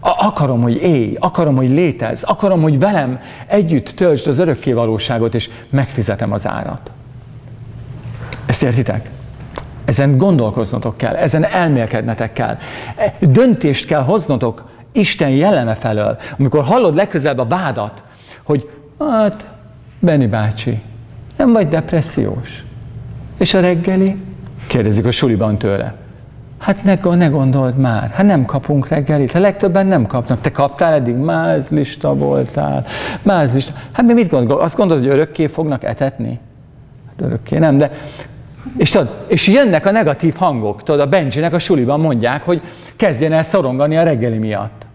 Akarom, 0.01 0.63
hogy 0.63 0.77
élj, 0.83 1.17
akarom, 1.21 1.57
hogy 1.57 1.71
létez, 1.71 2.23
akarom, 2.23 2.63
hogy 2.63 2.79
velem 2.79 3.21
együtt 3.47 3.89
töltsd 3.89 4.27
az 4.27 4.39
örökké 4.39 4.73
valóságot, 4.73 5.35
és 5.35 5.51
megfizetem 5.71 6.33
az 6.33 6.47
árat. 6.47 6.91
Ezt 8.47 8.63
értitek? 8.63 9.11
Ezen 9.85 10.17
gondolkoznotok 10.17 10.97
kell, 10.97 11.15
ezen 11.15 11.45
elmélkednetek 11.45 12.33
kell. 12.33 12.59
E, 12.97 13.15
döntést 13.21 13.87
kell 13.87 14.03
hoznotok 14.03 14.69
Isten 14.93 15.31
jelleme 15.31 15.75
felől. 15.75 16.19
Amikor 16.39 16.65
hallod 16.65 16.95
legközelebb 16.95 17.39
a 17.39 17.47
vádat, 17.47 18.03
hogy 18.43 18.71
hát, 18.99 19.47
Benni 19.99 20.27
bácsi, 20.27 20.83
nem 21.37 21.53
vagy 21.53 21.69
depressziós. 21.69 22.65
És 23.39 23.55
a 23.55 23.61
reggeli? 23.61 24.17
Kérdezik 24.67 25.07
a 25.07 25.11
suliban 25.11 25.59
tőle. 25.59 25.95
Hát 26.61 26.83
ne, 26.83 27.15
ne 27.15 27.27
gondold 27.27 27.77
már, 27.77 28.11
hát 28.11 28.27
nem 28.27 28.45
kapunk 28.45 28.89
reggelit, 28.89 29.35
a 29.35 29.39
legtöbben 29.39 29.87
nem 29.87 30.07
kapnak. 30.07 30.41
Te 30.41 30.51
kaptál 30.51 30.93
eddig, 30.93 31.15
mázlista 31.15 32.15
voltál, 32.15 32.85
mázlista. 33.23 33.73
Hát 33.93 34.07
mi 34.07 34.13
mit 34.13 34.31
gondol? 34.31 34.61
Azt 34.61 34.77
gondolod, 34.77 35.03
hogy 35.03 35.13
örökké 35.13 35.47
fognak 35.47 35.85
etetni? 35.85 36.39
Hát 37.07 37.27
örökké 37.27 37.59
nem, 37.59 37.77
de 37.77 37.91
és, 38.77 38.91
tudod, 38.91 39.25
és 39.27 39.47
jönnek 39.47 39.87
a 39.87 39.91
negatív 39.91 40.35
hangok. 40.35 40.83
Tudod, 40.83 41.01
a 41.01 41.07
Benjinek 41.07 41.53
a 41.53 41.59
suliban 41.59 42.01
mondják, 42.01 42.43
hogy 42.43 42.63
kezdjen 42.97 43.33
el 43.33 43.43
szorongani 43.43 43.97
a 43.97 44.03
reggeli 44.03 44.39
miatt. 44.39 44.87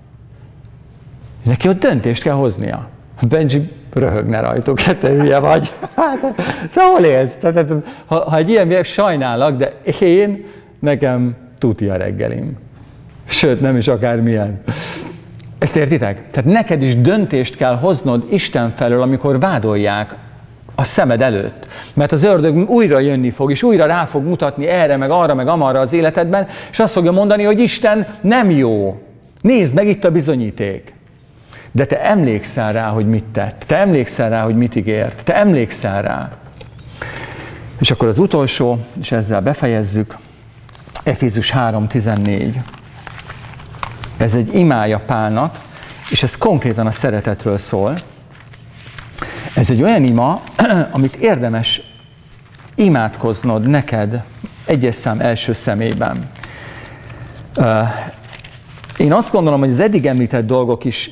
Neki 1.44 1.68
ott 1.68 1.80
döntést 1.80 2.24
kell 2.24 2.34
hoznia. 2.34 2.88
Benji 3.22 3.72
röhögne 3.94 4.40
rajtuk, 4.40 4.80
hát 4.80 4.98
te 4.98 5.10
hülye 5.10 5.40
vagy. 5.40 5.72
Hát, 5.96 6.20
te 6.74 6.84
hol 6.84 7.04
élsz? 7.04 7.36
Tehát, 7.40 7.72
ha, 8.06 8.30
ha 8.30 8.38
egy 8.38 8.50
ilyen 8.50 8.84
sajnálak, 8.84 9.58
de 9.58 9.74
én, 10.00 10.46
nekem 10.80 11.36
tuti 11.58 11.88
a 11.88 11.96
reggelim. 11.96 12.58
Sőt, 13.26 13.62
nem 13.62 13.78
is 13.78 13.88
akármilyen. 13.88 14.62
Ezt 15.58 15.76
értitek? 15.76 16.32
Tehát 16.32 16.52
neked 16.52 16.82
is 16.82 17.02
döntést 17.02 17.56
kell 17.56 17.76
hoznod 17.78 18.26
Isten 18.30 18.74
felől, 18.76 19.02
amikor 19.02 19.40
vádolják 19.40 20.16
a 20.76 20.84
szemed 20.84 21.22
előtt. 21.22 21.66
Mert 21.94 22.12
az 22.12 22.24
ördög 22.24 22.70
újra 22.70 23.00
jönni 23.00 23.30
fog, 23.30 23.52
és 23.52 23.64
újra 23.64 23.86
rá 23.86 24.06
fog 24.06 24.24
mutatni 24.24 24.68
erre, 24.68 24.98
meg 24.98 25.10
arra, 25.10 25.36
meg 25.36 25.48
amarra 25.48 25.80
az 25.80 25.94
életedben, 25.94 26.48
és 26.72 26.80
azt 26.80 26.94
fogja 26.94 27.12
mondani, 27.12 27.44
hogy 27.44 27.60
Isten 27.60 28.08
nem 28.22 28.52
jó. 28.52 29.02
Nézd 29.42 29.74
meg 29.74 29.88
itt 29.88 30.04
a 30.04 30.12
bizonyíték. 30.12 30.94
De 31.72 31.86
te 31.86 32.02
emlékszel 32.04 32.74
rá, 32.74 32.88
hogy 32.88 33.10
mit 33.10 33.24
tett. 33.24 33.64
Te 33.68 33.78
emlékszel 33.78 34.30
rá, 34.30 34.44
hogy 34.44 34.56
mit 34.56 34.76
ígért. 34.76 35.24
Te 35.24 35.36
emlékszel 35.36 36.02
rá. 36.02 36.32
És 37.80 37.92
akkor 37.92 38.08
az 38.08 38.20
utolsó, 38.20 38.80
és 39.02 39.12
ezzel 39.12 39.42
befejezzük. 39.42 40.16
Efézus 41.06 41.52
3.14. 41.52 42.56
Ez 44.18 44.36
egy 44.36 44.56
imája 44.56 45.00
Pálnak, 45.00 45.62
és 46.10 46.24
ez 46.24 46.38
konkrétan 46.38 46.88
a 46.88 46.92
szeretetről 46.92 47.58
szól. 47.58 48.00
Ez 49.56 49.70
egy 49.70 49.82
olyan 49.82 50.04
ima, 50.04 50.42
amit 50.92 51.16
érdemes 51.16 51.82
imádkoznod 52.76 53.68
neked 53.68 54.24
egyes 54.66 54.96
szám 54.96 55.20
első 55.20 55.54
szemében. 55.54 56.30
én 58.98 59.14
azt 59.14 59.32
gondolom, 59.32 59.60
hogy 59.60 59.70
az 59.70 59.80
eddig 59.80 60.06
említett 60.06 60.46
dolgok 60.46 60.84
is 60.86 61.12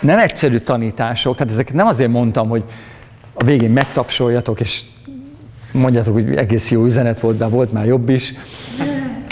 nem 0.00 0.18
egyszerű 0.18 0.58
tanítások, 0.58 1.36
tehát 1.36 1.52
ezeket 1.52 1.74
nem 1.74 1.86
azért 1.86 2.10
mondtam, 2.10 2.48
hogy 2.48 2.64
a 3.34 3.44
végén 3.44 3.70
megtapsoljatok, 3.70 4.60
és 4.60 4.82
mondjátok, 5.72 6.14
hogy 6.14 6.36
egész 6.36 6.70
jó 6.70 6.84
üzenet 6.84 7.20
volt, 7.20 7.38
de 7.38 7.46
volt 7.46 7.72
már 7.72 7.86
jobb 7.86 8.08
is, 8.08 8.34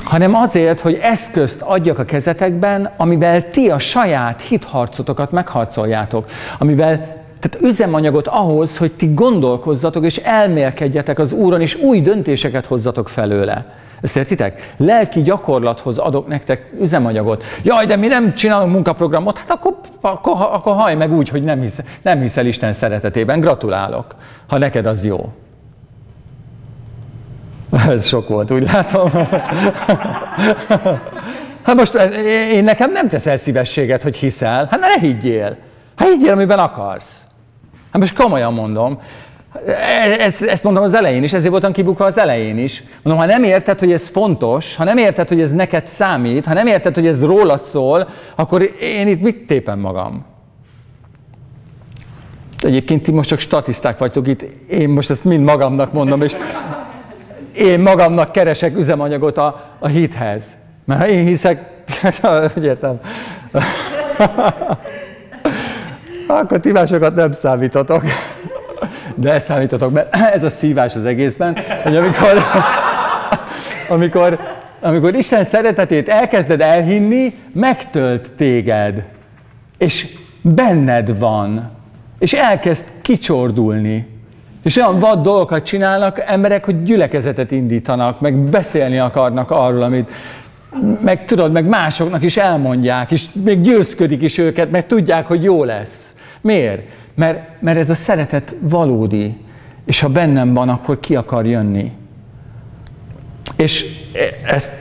hanem 0.05 0.35
azért, 0.35 0.81
hogy 0.81 0.99
eszközt 1.03 1.61
adjak 1.61 1.99
a 1.99 2.05
kezetekben, 2.05 2.91
amivel 2.97 3.51
ti 3.51 3.71
a 3.71 3.79
saját 3.79 4.41
hitharcotokat 4.41 5.31
megharcoljátok, 5.31 6.29
amivel 6.59 7.21
tehát 7.41 7.67
üzemanyagot 7.67 8.27
ahhoz, 8.27 8.77
hogy 8.77 8.93
ti 8.93 9.15
gondolkozzatok 9.15 10.05
és 10.05 10.17
elmélkedjetek 10.17 11.19
az 11.19 11.33
Úron, 11.33 11.61
és 11.61 11.75
új 11.75 12.01
döntéseket 12.01 12.67
hozzatok 12.67 13.09
felőle. 13.09 13.65
Ezt 14.01 14.17
értitek? 14.17 14.75
Lelki 14.77 15.23
gyakorlathoz 15.23 15.99
adok 15.99 16.29
nektek 16.29 16.73
üzemanyagot. 16.81 17.45
Jaj, 17.63 17.87
de 17.87 17.97
mi 17.97 18.07
nem 18.07 18.35
csinálunk 18.35 18.73
munkaprogramot, 18.73 19.39
hát 19.39 19.51
akkor, 19.51 19.77
akkor, 20.01 20.33
akkor 20.53 20.75
haj 20.75 20.95
meg 20.95 21.13
úgy, 21.13 21.29
hogy 21.29 21.43
nem, 21.43 21.61
hisz, 21.61 21.81
nem 22.03 22.21
hiszel 22.21 22.47
Isten 22.47 22.73
szeretetében. 22.73 23.41
Gratulálok, 23.41 24.15
ha 24.47 24.59
neked 24.59 24.87
az 24.87 25.05
jó. 25.05 25.33
Ez 27.89 28.07
sok 28.07 28.29
volt, 28.29 28.51
úgy 28.51 28.63
látom. 28.73 29.11
Hát 31.63 31.77
most 31.77 31.95
én 32.53 32.65
nekem 32.65 32.93
nem 32.93 33.09
teszel 33.09 33.37
szívességet, 33.37 34.03
hogy 34.03 34.17
hiszel. 34.17 34.69
Hát 34.71 34.81
ne 34.81 35.01
higgyél. 35.01 35.57
Hát 35.97 36.09
higgyél, 36.09 36.33
amiben 36.33 36.59
akarsz. 36.59 37.21
Hát 37.93 38.01
most 38.01 38.15
komolyan 38.15 38.55
mondom. 38.55 38.99
Ezt, 40.19 40.43
ezt 40.43 40.65
mondtam 40.65 40.85
az 40.85 40.95
elején 40.95 41.23
is, 41.23 41.33
ezért 41.33 41.51
voltam 41.51 41.73
kibukva 41.73 42.05
az 42.05 42.19
elején 42.19 42.59
is. 42.59 42.83
Mondom, 43.03 43.23
ha 43.25 43.29
nem 43.33 43.45
érted, 43.45 43.79
hogy 43.79 43.93
ez 43.93 44.09
fontos, 44.09 44.77
ha 44.77 44.85
nem 44.85 44.97
érted, 44.97 45.29
hogy 45.29 45.41
ez 45.41 45.53
neked 45.53 45.87
számít, 45.87 46.47
ha 46.47 46.55
nem 46.55 46.67
érted, 46.67 46.95
hogy 46.95 47.07
ez 47.07 47.25
rólad 47.25 47.65
szól, 47.65 48.09
akkor 48.35 48.75
én 48.81 49.07
itt 49.07 49.21
mit 49.21 49.47
tépem 49.47 49.79
magam? 49.79 50.25
Egyébként 52.59 53.03
ti 53.03 53.11
most 53.11 53.29
csak 53.29 53.39
statiszták 53.39 53.99
vagytok 53.99 54.27
itt, 54.29 54.43
én 54.69 54.89
most 54.89 55.11
ezt 55.11 55.25
mind 55.25 55.45
magamnak 55.45 55.93
mondom, 55.93 56.23
és 56.23 56.37
én 57.53 57.81
magamnak 57.81 58.33
keresek 58.33 58.79
üzemanyagot 58.79 59.39
a, 59.39 59.77
a 59.79 59.87
hithez. 59.87 60.43
Mert 60.85 61.01
ha 61.01 61.09
én 61.09 61.27
hiszek, 61.27 61.71
hogy 62.55 62.65
értem, 62.65 63.01
akkor 66.27 66.61
ti 66.61 66.73
másokat 66.73 67.15
nem 67.15 67.33
számítatok. 67.33 68.05
De 69.15 69.39
számítatok, 69.39 69.93
mert 69.93 70.17
ez 70.35 70.43
a 70.43 70.51
szívás 70.51 70.95
az 70.95 71.05
egészben, 71.05 71.57
hogy 71.83 71.97
amikor, 71.97 72.33
amikor, 73.97 74.39
amikor 74.81 75.15
Isten 75.15 75.45
szeretetét 75.45 76.09
elkezded 76.09 76.61
elhinni, 76.61 77.35
megtölt 77.53 78.31
téged, 78.37 79.03
és 79.79 80.07
benned 80.41 81.19
van, 81.19 81.71
és 82.19 82.33
elkezd 82.33 82.85
kicsordulni. 83.03 84.12
És 84.63 84.77
olyan 84.77 84.99
vad 84.99 85.23
dolgokat 85.23 85.65
csinálnak 85.65 86.23
emberek, 86.27 86.65
hogy 86.65 86.83
gyülekezetet 86.83 87.51
indítanak, 87.51 88.21
meg 88.21 88.35
beszélni 88.37 88.99
akarnak 88.99 89.51
arról, 89.51 89.83
amit 89.83 90.11
meg 91.01 91.25
tudod, 91.25 91.53
meg 91.53 91.65
másoknak 91.65 92.23
is 92.23 92.37
elmondják, 92.37 93.11
és 93.11 93.27
még 93.45 93.61
győzködik 93.61 94.23
is 94.23 94.39
őket, 94.39 94.71
mert 94.71 94.87
tudják, 94.87 95.27
hogy 95.27 95.43
jó 95.43 95.65
lesz. 95.65 96.15
Miért? 96.41 96.83
Mert, 97.15 97.61
mert 97.61 97.79
ez 97.79 97.91
a 97.91 97.95
szeretet 97.95 98.55
valódi, 98.61 99.37
és 99.85 100.01
ha 100.01 100.09
bennem 100.09 100.55
van, 100.55 100.69
akkor 100.69 101.01
ki 101.01 101.17
akar 101.17 101.47
jönni. 101.47 101.93
És 103.57 103.85
ezt 104.45 104.73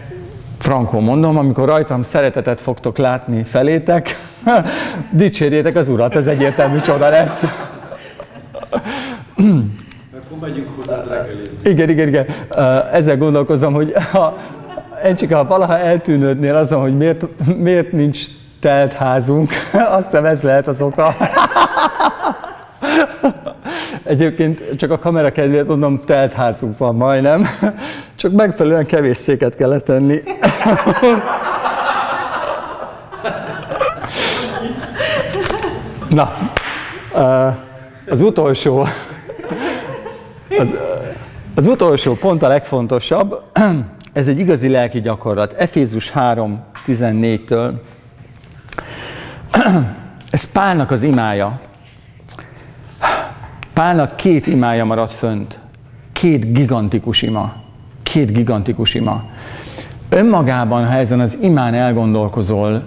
frankó 0.58 1.00
mondom, 1.00 1.38
amikor 1.38 1.68
rajtam 1.68 2.04
szeretetet 2.04 2.62
fogtok 2.62 2.98
látni 2.98 3.44
felétek, 3.44 4.20
dicsérjétek 5.12 5.76
az 5.76 5.90
Urat, 5.90 6.16
ez 6.16 6.28
egyértelmű 6.28 6.80
csoda 6.80 7.10
lesz. 7.10 7.46
Akkor 9.42 10.38
megyünk 10.42 10.70
hozzád 10.76 11.08
reggelizni. 11.08 11.70
Igen, 11.70 11.90
igen, 11.90 12.08
igen. 12.08 12.26
Ezzel 12.92 13.18
gondolkozom, 13.18 13.74
hogy 13.74 13.94
ha, 14.12 14.38
Encsika, 15.04 15.36
ha 15.36 15.46
valaha 15.46 15.78
eltűnődnél 15.78 16.56
azon, 16.56 16.82
hogy 16.82 16.98
miért, 16.98 17.26
miért 17.58 17.92
nincs 17.92 18.26
telt 18.60 18.94
házunk, 18.94 19.50
azt 19.98 20.10
hiszem 20.10 20.26
ez 20.26 20.42
lehet 20.42 20.68
az 20.68 20.82
oka. 20.82 21.16
Egyébként 24.04 24.76
csak 24.78 24.92
a 24.92 25.00
kamera 25.00 25.32
kedvéért 25.32 25.68
mondom, 25.68 26.02
telt 26.06 26.34
házunk 26.34 26.78
van 26.78 26.96
majdnem, 26.96 27.48
csak 28.16 28.32
megfelelően 28.32 28.86
kevés 28.86 29.18
széket 29.18 29.56
kellett 29.56 29.86
tenni. 29.86 30.22
Na, 36.10 36.32
az 38.10 38.22
utolsó, 38.22 38.88
az, 40.62 40.74
az 41.56 41.68
utolsó 41.68 42.14
pont 42.14 42.44
a 42.44 42.48
legfontosabb, 42.48 43.44
ez 44.14 44.28
egy 44.28 44.40
igazi 44.40 44.70
lelki 44.70 45.02
gyakorlat. 45.02 45.54
Efézus 45.54 46.12
3.14-től. 46.16 47.72
Ez 50.32 50.52
Pálnak 50.52 50.92
az 50.92 51.04
imája. 51.04 51.60
Pálnak 53.74 54.16
két 54.16 54.48
imája 54.48 54.86
maradt 54.86 55.12
fönt. 55.12 55.60
Két 56.14 56.54
gigantikus 56.54 57.22
ima. 57.22 57.54
Két 58.04 58.32
gigantikus 58.32 58.94
ima. 58.94 59.24
Önmagában, 60.10 60.88
ha 60.88 60.94
ezen 60.94 61.20
az 61.20 61.38
imán 61.42 61.74
elgondolkozol, 61.74 62.84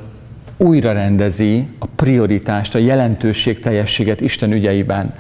újra 0.56 0.92
rendezi 0.92 1.68
a 1.78 1.86
prioritást, 1.86 2.74
a 2.74 2.78
jelentőség 2.78 3.60
teljességet 3.60 4.20
Isten 4.20 4.52
ügyeiben. 4.52 5.14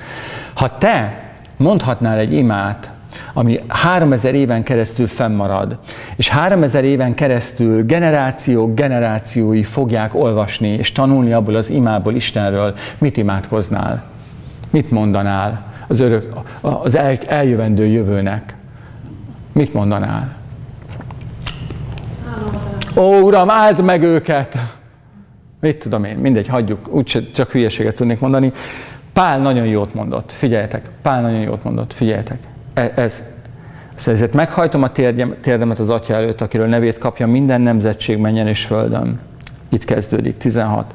Ha 0.54 0.78
te 0.78 1.23
mondhatnál 1.56 2.18
egy 2.18 2.32
imát, 2.32 2.90
ami 3.32 3.58
3000 3.66 4.34
éven 4.34 4.62
keresztül 4.62 5.06
fennmarad, 5.06 5.78
és 6.16 6.28
3000 6.28 6.84
éven 6.84 7.14
keresztül 7.14 7.84
generációk 7.84 8.74
generációi 8.74 9.62
fogják 9.62 10.14
olvasni 10.14 10.68
és 10.68 10.92
tanulni 10.92 11.32
abból 11.32 11.54
az 11.54 11.70
imából 11.70 12.14
Istenről, 12.14 12.74
mit 12.98 13.16
imádkoznál? 13.16 14.02
Mit 14.70 14.90
mondanál 14.90 15.72
az, 15.86 16.00
örök, 16.00 16.32
az 16.60 16.94
el, 16.94 17.18
eljövendő 17.26 17.86
jövőnek? 17.86 18.54
Mit 19.52 19.72
mondanál? 19.72 20.34
Ó, 22.96 23.20
Uram, 23.20 23.50
áld 23.50 23.84
meg 23.84 24.02
őket! 24.02 24.58
Mit 25.60 25.76
tudom 25.76 26.04
én, 26.04 26.16
mindegy, 26.16 26.48
hagyjuk, 26.48 26.88
úgy 26.88 27.30
csak 27.34 27.50
hülyeséget 27.50 27.94
tudnék 27.94 28.20
mondani. 28.20 28.52
Pál 29.14 29.38
nagyon 29.38 29.66
jót 29.66 29.94
mondott, 29.94 30.32
figyeljetek, 30.32 30.88
Pál 31.02 31.20
nagyon 31.20 31.40
jót 31.40 31.64
mondott, 31.64 31.92
figyeljetek. 31.92 32.38
E, 32.74 32.92
ez, 32.94 33.22
ezért 34.06 34.32
meghajtom 34.32 34.82
a 34.82 34.92
térdemet 35.40 35.78
az 35.78 35.90
Atya 35.90 36.14
előtt, 36.14 36.40
akiről 36.40 36.66
nevét 36.66 36.98
kapja 36.98 37.26
minden 37.26 37.60
nemzetség 37.60 38.18
menjen 38.18 38.48
és 38.48 38.64
földön. 38.64 39.20
Itt 39.68 39.84
kezdődik, 39.84 40.38
16. 40.38 40.94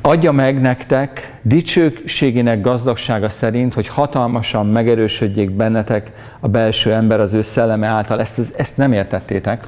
Adja 0.00 0.32
meg 0.32 0.60
nektek 0.60 1.32
dicsőségének 1.42 2.60
gazdagsága 2.60 3.28
szerint, 3.28 3.74
hogy 3.74 3.88
hatalmasan 3.88 4.66
megerősödjék 4.66 5.50
bennetek 5.50 6.10
a 6.40 6.48
belső 6.48 6.92
ember 6.92 7.20
az 7.20 7.32
ő 7.32 7.42
szelleme 7.42 7.86
által. 7.86 8.20
Ezt, 8.20 8.40
ezt 8.56 8.76
nem 8.76 8.92
értettétek. 8.92 9.66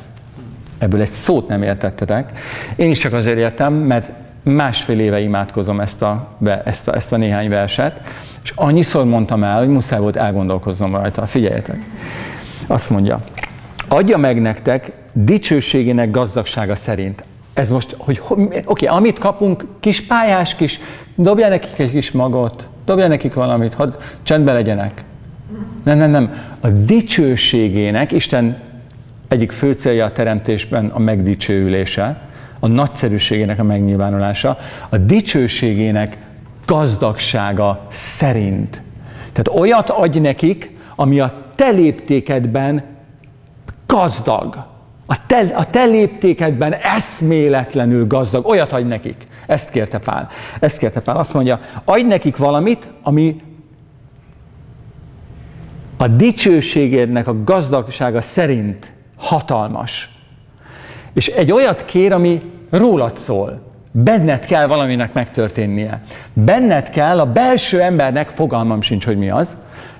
Ebből 0.78 1.00
egy 1.00 1.10
szót 1.10 1.48
nem 1.48 1.62
értettetek. 1.62 2.38
Én 2.76 2.90
is 2.90 2.98
csak 2.98 3.12
azért 3.12 3.38
értem, 3.38 3.72
mert 3.72 4.10
másfél 4.42 5.00
éve 5.00 5.20
imádkozom 5.20 5.80
ezt 5.80 6.02
a, 6.02 6.28
ezt 6.64 6.88
a, 6.88 6.94
ezt 6.94 7.12
a 7.12 7.16
néhány 7.16 7.48
verset, 7.48 8.00
és 8.42 8.52
annyiszor 8.54 9.04
mondtam 9.04 9.44
el, 9.44 9.58
hogy 9.58 9.68
muszáj 9.68 9.98
volt 9.98 10.16
elgondolkoznom 10.16 10.94
rajta. 10.94 11.26
Figyeljetek! 11.26 11.78
Azt 12.66 12.90
mondja, 12.90 13.20
adja 13.88 14.16
meg 14.16 14.40
nektek 14.40 14.92
dicsőségének 15.12 16.10
gazdagsága 16.10 16.74
szerint. 16.74 17.22
Ez 17.52 17.70
most, 17.70 17.94
hogy 17.98 18.20
oké, 18.28 18.62
okay, 18.64 18.96
amit 18.96 19.18
kapunk, 19.18 19.66
kis 19.80 20.00
pályás, 20.02 20.54
kis, 20.54 20.80
dobja 21.14 21.48
nekik 21.48 21.78
egy 21.78 21.90
kis 21.90 22.10
magot, 22.10 22.66
dobja 22.84 23.06
nekik 23.06 23.34
valamit, 23.34 23.74
hadd 23.74 23.92
csendben 24.22 24.54
legyenek. 24.54 25.04
Nem, 25.82 25.98
nem, 25.98 26.10
nem. 26.10 26.34
A 26.60 26.68
dicsőségének, 26.68 28.12
Isten 28.12 28.60
egyik 29.28 29.52
fő 29.52 29.72
célja 29.72 30.04
a 30.04 30.12
teremtésben 30.12 30.86
a 30.86 30.98
megdicsőülése, 30.98 32.20
a 32.64 32.68
nagyszerűségének 32.68 33.58
a 33.58 33.62
megnyilvánulása, 33.62 34.58
a 34.88 34.96
dicsőségének 34.96 36.18
gazdagsága 36.66 37.86
szerint. 37.90 38.82
Tehát 39.32 39.60
olyat 39.60 39.90
adj 39.90 40.18
nekik, 40.18 40.76
ami 40.94 41.20
a 41.20 41.32
te 41.54 41.70
léptékedben 41.70 42.84
gazdag. 43.86 44.66
A 45.06 45.26
te, 45.26 45.38
a 45.54 45.64
te 45.64 45.84
léptékedben 45.84 46.72
eszméletlenül 46.72 48.06
gazdag. 48.06 48.46
Olyat 48.46 48.72
adj 48.72 48.88
nekik. 48.88 49.26
Ezt 49.46 49.70
kérte 49.70 49.98
Pál. 49.98 50.28
Ezt 50.60 50.78
kérte 50.78 51.00
Pál. 51.00 51.16
Azt 51.16 51.34
mondja, 51.34 51.60
adj 51.84 52.02
nekik 52.02 52.36
valamit, 52.36 52.88
ami 53.02 53.42
a 55.96 56.08
dicsőségednek 56.08 57.26
a 57.26 57.42
gazdagsága 57.44 58.20
szerint 58.20 58.92
hatalmas. 59.16 60.10
És 61.12 61.26
egy 61.26 61.52
olyat 61.52 61.84
kér, 61.84 62.12
ami, 62.12 62.42
rólad 62.70 63.16
szól. 63.16 63.60
Benned 63.90 64.46
kell 64.46 64.66
valaminek 64.66 65.12
megtörténnie. 65.12 66.02
Benned 66.32 66.90
kell 66.90 67.20
a 67.20 67.32
belső 67.32 67.80
embernek, 67.80 68.28
fogalmam 68.28 68.80
sincs, 68.80 69.04
hogy 69.04 69.18
mi 69.18 69.30
az, 69.30 69.56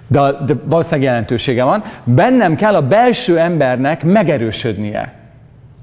de, 0.07 0.21
de 0.47 0.55
valószínűleg 0.65 1.05
jelentősége 1.05 1.65
van, 1.65 1.85
bennem 2.05 2.57
kell 2.57 2.75
a 2.75 2.89
belső 2.89 3.39
embernek 3.39 4.05
megerősödnie. 4.05 5.15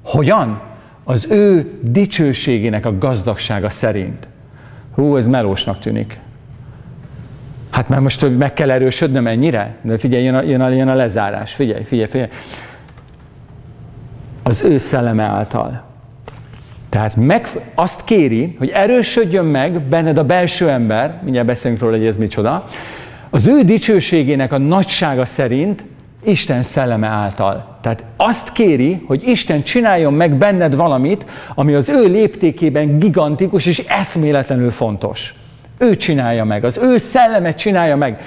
Hogyan? 0.04 0.60
Az 1.04 1.26
ő 1.30 1.78
dicsőségének 1.82 2.86
a 2.86 2.98
gazdagsága 2.98 3.68
szerint. 3.68 4.28
Hú, 4.94 5.16
ez 5.16 5.28
melósnak 5.28 5.78
tűnik. 5.78 6.18
Hát 7.70 7.88
mert 7.88 8.02
most 8.02 8.38
meg 8.38 8.52
kell 8.52 8.70
erősödnöm 8.70 9.26
ennyire? 9.26 9.74
De 9.82 9.98
figyelj, 9.98 10.24
jön 10.24 10.34
a, 10.34 10.42
jön 10.42 10.60
a, 10.60 10.68
jön 10.68 10.88
a 10.88 10.94
lezárás. 10.94 11.54
Figyelj, 11.54 11.84
figyelj, 11.84 12.08
figyelj. 12.08 12.30
Az 14.42 14.62
ő 14.62 14.78
szelleme 14.78 15.22
által. 15.22 15.82
Tehát 16.88 17.16
meg, 17.16 17.48
azt 17.74 18.04
kéri, 18.04 18.54
hogy 18.58 18.68
erősödjön 18.68 19.44
meg 19.44 19.80
benned 19.80 20.18
a 20.18 20.24
belső 20.24 20.68
ember, 20.68 21.20
mindjárt 21.22 21.46
beszélünk 21.46 21.80
róla, 21.80 21.96
hogy 21.96 22.06
ez 22.06 22.16
micsoda, 22.16 22.68
az 23.30 23.46
ő 23.46 23.62
dicsőségének 23.62 24.52
a 24.52 24.58
nagysága 24.58 25.24
szerint 25.24 25.84
Isten 26.22 26.62
szelleme 26.62 27.06
által. 27.06 27.78
Tehát 27.80 28.04
azt 28.16 28.52
kéri, 28.52 29.04
hogy 29.06 29.28
Isten 29.28 29.62
csináljon 29.62 30.12
meg 30.12 30.34
benned 30.34 30.74
valamit, 30.74 31.26
ami 31.54 31.74
az 31.74 31.88
ő 31.88 32.06
léptékében 32.06 32.98
gigantikus 32.98 33.66
és 33.66 33.78
eszméletlenül 33.78 34.70
fontos. 34.70 35.34
Ő 35.78 35.96
csinálja 35.96 36.44
meg, 36.44 36.64
az 36.64 36.78
ő 36.82 36.98
szellemet 36.98 37.58
csinálja 37.58 37.96
meg. 37.96 38.20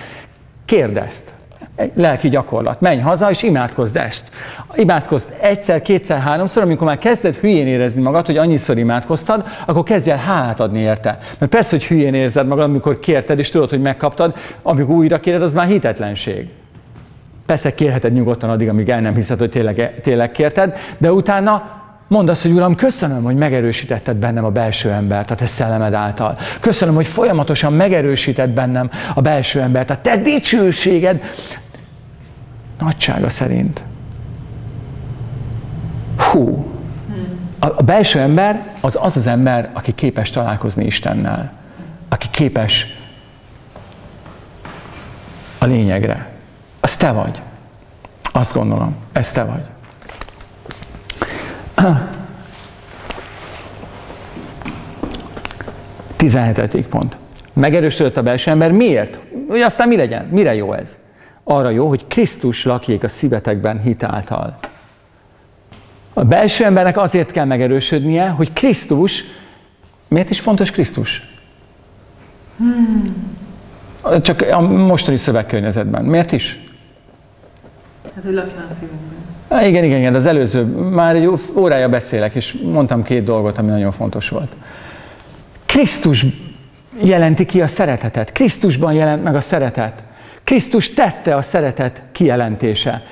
Kérd 0.65 0.97
ezt. 0.97 1.31
Egy 1.75 1.91
lelki 1.95 2.29
gyakorlat. 2.29 2.81
Menj 2.81 2.99
haza, 2.99 3.29
és 3.29 3.43
imádkozd 3.43 3.95
ezt. 3.95 4.29
Imádkozd 4.75 5.35
egyszer, 5.41 5.81
kétszer, 5.81 6.19
háromszor, 6.19 6.63
amikor 6.63 6.87
már 6.87 6.97
kezded 6.97 7.35
hülyén 7.35 7.67
érezni 7.67 8.01
magad, 8.01 8.25
hogy 8.25 8.37
annyiszor 8.37 8.77
imádkoztad, 8.77 9.43
akkor 9.65 9.83
kezdj 9.83 10.09
el 10.09 10.17
hálát 10.17 10.59
adni 10.59 10.79
érte. 10.79 11.19
Mert 11.37 11.51
persze, 11.51 11.69
hogy 11.69 11.85
hülyén 11.85 12.13
érzed 12.13 12.47
magad, 12.47 12.63
amikor 12.63 12.99
kérted, 12.99 13.39
és 13.39 13.49
tudod, 13.49 13.69
hogy 13.69 13.81
megkaptad, 13.81 14.35
amikor 14.61 14.95
újra 14.95 15.19
kéred, 15.19 15.41
az 15.41 15.53
már 15.53 15.67
hitetlenség. 15.67 16.47
Persze 17.45 17.73
kérheted 17.73 18.13
nyugodtan 18.13 18.49
addig, 18.49 18.69
amíg 18.69 18.89
el 18.89 19.01
nem 19.01 19.15
hiszed, 19.15 19.39
hogy 19.39 19.49
tényleg, 19.49 19.99
tényleg 20.01 20.31
kérted, 20.31 20.77
de 20.97 21.11
utána 21.11 21.81
Mondd 22.07 22.29
azt, 22.29 22.41
hogy 22.41 22.51
Uram, 22.51 22.75
köszönöm, 22.75 23.23
hogy 23.23 23.35
megerősítetted 23.35 24.15
bennem 24.15 24.45
a 24.45 24.49
belső 24.49 24.89
embert, 24.89 25.31
a 25.31 25.35
te 25.35 25.45
szellemed 25.45 25.93
által. 25.93 26.37
Köszönöm, 26.59 26.95
hogy 26.95 27.07
folyamatosan 27.07 27.73
megerősített 27.73 28.49
bennem 28.49 28.89
a 29.13 29.21
belső 29.21 29.59
embert, 29.59 29.89
a 29.89 29.97
te 30.01 30.17
dicsőséged 30.17 31.21
nagysága 32.83 33.29
szerint. 33.29 33.81
Hú, 36.17 36.73
a, 37.59 37.83
belső 37.83 38.19
ember 38.19 38.67
az 38.81 38.97
az 39.01 39.17
az 39.17 39.27
ember, 39.27 39.69
aki 39.73 39.91
képes 39.95 40.29
találkozni 40.29 40.85
Istennel, 40.85 41.51
aki 42.09 42.27
képes 42.31 42.97
a 45.57 45.65
lényegre. 45.65 46.31
Az 46.79 46.97
te 46.97 47.11
vagy. 47.11 47.41
Azt 48.31 48.53
gondolom, 48.53 48.95
ez 49.11 49.31
te 49.31 49.43
vagy. 49.43 49.67
17. 56.15 56.87
pont. 56.87 57.15
Megerősödött 57.53 58.17
a 58.17 58.23
belső 58.23 58.51
ember. 58.51 58.71
Miért? 58.71 59.19
Hogy 59.49 59.61
aztán 59.61 59.87
mi 59.87 59.95
legyen? 59.95 60.25
Mire 60.25 60.55
jó 60.55 60.73
ez? 60.73 60.97
Arra 61.43 61.69
jó, 61.69 61.87
hogy 61.87 62.07
Krisztus 62.07 62.65
lakjék 62.65 63.03
a 63.03 63.07
szívetekben 63.07 63.81
hitáltal. 63.81 64.57
A 66.13 66.23
belső 66.23 66.65
embernek 66.65 66.97
azért 66.97 67.31
kell 67.31 67.45
megerősödnie, 67.45 68.27
hogy 68.27 68.53
Krisztus, 68.53 69.23
miért 70.07 70.29
is 70.29 70.39
fontos 70.39 70.71
Krisztus? 70.71 71.31
Hmm. 72.57 73.31
Csak 74.21 74.41
a 74.51 74.59
mostani 74.61 75.17
szövegkörnyezetben. 75.17 76.05
Miért 76.05 76.31
is? 76.31 76.59
Hát, 78.15 78.23
hogy 78.23 78.33
lakjon 78.33 78.65
a 78.69 78.73
szívünkben. 78.73 79.17
Há, 79.49 79.65
igen, 79.65 79.83
igen, 79.83 79.97
igen, 79.97 80.15
az 80.15 80.25
előző, 80.25 80.63
már 80.75 81.15
egy 81.15 81.29
órája 81.55 81.89
beszélek, 81.89 82.35
és 82.35 82.53
mondtam 82.53 83.03
két 83.03 83.23
dolgot, 83.23 83.57
ami 83.57 83.69
nagyon 83.69 83.91
fontos 83.91 84.29
volt. 84.29 84.51
Krisztus 85.65 86.25
jelenti 87.01 87.45
ki 87.45 87.61
a 87.61 87.67
szeretetet. 87.67 88.31
Krisztusban 88.31 88.93
jelent 88.93 89.23
meg 89.23 89.35
a 89.35 89.41
szeretet. 89.41 90.03
Krisztus 90.43 90.93
tette 90.93 91.35
a 91.35 91.41
szeretet 91.41 92.03
kijelentése. 92.11 93.03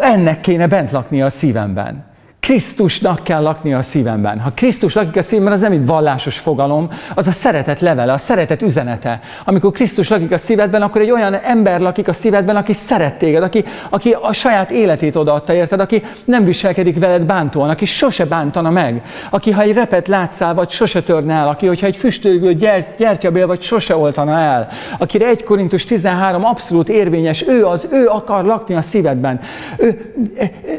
Ennek 0.00 0.40
kéne 0.40 0.66
bent 0.66 0.90
lakni 0.90 1.22
a 1.22 1.30
szívemben. 1.30 2.13
Krisztusnak 2.44 3.20
kell 3.22 3.42
lakni 3.42 3.74
a 3.74 3.82
szívemben. 3.82 4.40
Ha 4.40 4.50
Krisztus 4.54 4.94
lakik 4.94 5.16
a 5.16 5.22
szívemben, 5.22 5.52
az 5.52 5.60
nem 5.60 5.72
egy 5.72 5.86
vallásos 5.86 6.38
fogalom, 6.38 6.88
az 7.14 7.26
a 7.26 7.32
szeretet 7.32 7.80
levele, 7.80 8.12
a 8.12 8.18
szeretet 8.18 8.62
üzenete. 8.62 9.20
Amikor 9.44 9.70
Krisztus 9.70 10.08
lakik 10.08 10.32
a 10.32 10.38
szívedben, 10.38 10.82
akkor 10.82 11.00
egy 11.00 11.10
olyan 11.10 11.34
ember 11.34 11.80
lakik 11.80 12.08
a 12.08 12.12
szívedben, 12.12 12.56
aki 12.56 12.72
szeret 12.72 13.18
téged, 13.18 13.42
aki, 13.42 13.64
aki 13.88 14.16
a 14.20 14.32
saját 14.32 14.70
életét 14.70 15.16
odaadta 15.16 15.52
érted, 15.52 15.80
aki 15.80 16.02
nem 16.24 16.44
viselkedik 16.44 16.98
veled 16.98 17.22
bántóan, 17.22 17.70
aki 17.70 17.84
sose 17.84 18.24
bántana 18.24 18.70
meg, 18.70 19.02
aki 19.30 19.50
ha 19.50 19.62
egy 19.62 19.74
repet 19.74 20.08
látszál, 20.08 20.54
vagy 20.54 20.70
sose 20.70 21.02
törne 21.02 21.34
el, 21.34 21.48
aki 21.48 21.66
hogyha 21.66 21.86
egy 21.86 21.96
füstölgő 21.96 22.52
gyert, 22.52 22.96
gyertyabél, 22.98 23.46
vagy 23.46 23.62
sose 23.62 23.96
oltana 23.96 24.38
el, 24.38 24.68
akire 24.98 25.26
1 25.26 25.44
Korintus 25.44 25.84
13 25.84 26.44
abszolút 26.44 26.88
érvényes, 26.88 27.48
ő 27.48 27.64
az, 27.64 27.88
ő 27.90 28.06
akar 28.06 28.44
lakni 28.44 28.74
a 28.74 28.82
szívedben. 28.82 29.40
Ő, 29.76 30.12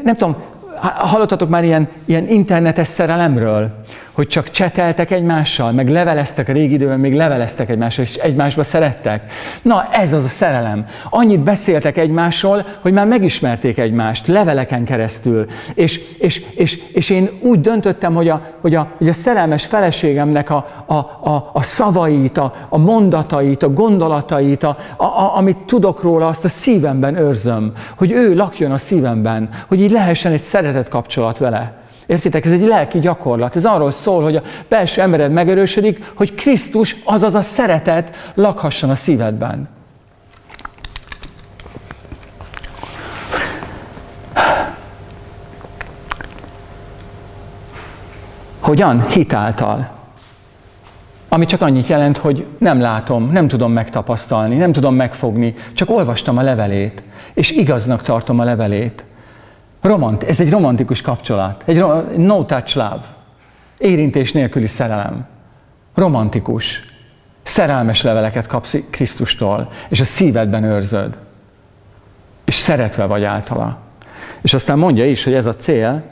nem 0.02 0.16
tudom, 0.16 0.36
hallottatok 0.80 1.48
már 1.48 1.64
ilyen, 1.64 1.88
ilyen 2.04 2.28
internetes 2.28 2.88
szerelemről, 2.88 3.70
hogy 4.16 4.26
csak 4.26 4.50
cseteltek 4.50 5.10
egymással, 5.10 5.72
meg 5.72 5.88
leveleztek 5.88 6.48
a 6.48 6.52
régi 6.52 6.74
időben, 6.74 7.00
még 7.00 7.14
leveleztek 7.14 7.68
egymással, 7.68 8.04
és 8.04 8.14
egymásba 8.14 8.62
szerettek. 8.62 9.32
Na, 9.62 9.88
ez 9.92 10.12
az 10.12 10.24
a 10.24 10.28
szerelem. 10.28 10.86
Annyit 11.10 11.40
beszéltek 11.40 11.96
egymásról, 11.96 12.66
hogy 12.80 12.92
már 12.92 13.06
megismerték 13.06 13.78
egymást, 13.78 14.26
leveleken 14.26 14.84
keresztül. 14.84 15.46
És, 15.74 16.00
és, 16.18 16.44
és, 16.54 16.82
és 16.92 17.10
én 17.10 17.30
úgy 17.40 17.60
döntöttem, 17.60 18.14
hogy 18.14 18.28
a, 18.28 18.42
hogy 18.60 18.74
a, 18.74 18.88
hogy 18.98 19.08
a 19.08 19.12
szerelmes 19.12 19.64
feleségemnek 19.64 20.50
a, 20.50 20.84
a, 20.86 20.94
a, 20.94 21.50
a 21.52 21.62
szavait, 21.62 22.38
a, 22.38 22.54
a 22.68 22.78
mondatait, 22.78 23.62
a 23.62 23.72
gondolatait, 23.72 24.62
a, 24.62 24.76
a, 24.96 25.04
a, 25.04 25.36
amit 25.36 25.58
tudok 25.58 26.02
róla, 26.02 26.26
azt 26.26 26.44
a 26.44 26.48
szívemben 26.48 27.16
őrzöm. 27.16 27.72
Hogy 27.96 28.10
ő 28.10 28.34
lakjon 28.34 28.72
a 28.72 28.78
szívemben, 28.78 29.48
hogy 29.68 29.80
így 29.80 29.90
lehessen 29.90 30.32
egy 30.32 30.42
szeretet 30.42 30.88
kapcsolat 30.88 31.38
vele. 31.38 31.84
Értitek? 32.06 32.44
Ez 32.44 32.52
egy 32.52 32.66
lelki 32.66 32.98
gyakorlat. 32.98 33.56
Ez 33.56 33.64
arról 33.64 33.90
szól, 33.90 34.22
hogy 34.22 34.36
a 34.36 34.42
belső 34.68 35.00
embered 35.00 35.32
megerősödik, 35.32 36.12
hogy 36.14 36.34
Krisztus, 36.34 36.96
azaz 37.04 37.34
a 37.34 37.42
szeretet 37.42 38.32
lakhasson 38.34 38.90
a 38.90 38.94
szívedben. 38.94 39.68
Hogyan? 48.60 49.08
Hitáltal. 49.08 49.94
Ami 51.28 51.46
csak 51.46 51.60
annyit 51.60 51.88
jelent, 51.88 52.16
hogy 52.16 52.46
nem 52.58 52.80
látom, 52.80 53.30
nem 53.30 53.48
tudom 53.48 53.72
megtapasztalni, 53.72 54.56
nem 54.56 54.72
tudom 54.72 54.94
megfogni, 54.94 55.54
csak 55.74 55.90
olvastam 55.90 56.38
a 56.38 56.42
levelét, 56.42 57.02
és 57.34 57.50
igaznak 57.50 58.02
tartom 58.02 58.38
a 58.38 58.44
levelét. 58.44 59.04
Romant, 59.86 60.22
ez 60.22 60.40
egy 60.40 60.50
romantikus 60.50 61.00
kapcsolat, 61.00 61.62
egy 61.66 61.84
no 62.16 62.44
touch 62.44 62.76
love, 62.76 63.00
érintés 63.78 64.32
nélküli 64.32 64.66
szerelem. 64.66 65.26
Romantikus, 65.94 66.84
szerelmes 67.42 68.02
leveleket 68.02 68.46
kapsz 68.46 68.76
Krisztustól, 68.90 69.70
és 69.88 70.00
a 70.00 70.04
szívedben 70.04 70.64
őrzöd. 70.64 71.16
És 72.44 72.54
szeretve 72.54 73.04
vagy 73.04 73.24
általa. 73.24 73.78
És 74.40 74.54
aztán 74.54 74.78
mondja 74.78 75.06
is, 75.06 75.24
hogy 75.24 75.34
ez 75.34 75.46
a 75.46 75.56
cél, 75.56 76.02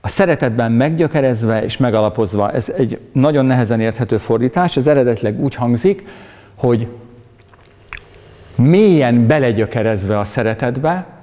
a 0.00 0.08
szeretetben 0.08 0.72
meggyökerezve 0.72 1.64
és 1.64 1.76
megalapozva, 1.76 2.52
ez 2.52 2.68
egy 2.76 3.00
nagyon 3.12 3.44
nehezen 3.46 3.80
érthető 3.80 4.18
fordítás, 4.18 4.76
ez 4.76 4.86
eredetileg 4.86 5.40
úgy 5.40 5.54
hangzik, 5.54 6.08
hogy 6.54 6.88
mélyen 8.54 9.26
belegyökerezve 9.26 10.18
a 10.18 10.24
szeretetbe, 10.24 11.15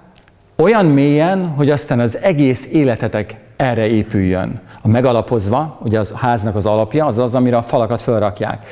olyan 0.55 0.85
mélyen, 0.85 1.47
hogy 1.47 1.69
aztán 1.69 1.99
az 1.99 2.17
egész 2.17 2.67
életetek 2.71 3.35
erre 3.55 3.87
épüljön. 3.87 4.59
A 4.81 4.87
megalapozva, 4.87 5.79
ugye 5.83 5.99
az 5.99 6.11
háznak 6.15 6.55
az 6.55 6.65
alapja, 6.65 7.05
az 7.05 7.17
az, 7.17 7.35
amire 7.35 7.57
a 7.57 7.61
falakat 7.61 8.01
felrakják. 8.01 8.67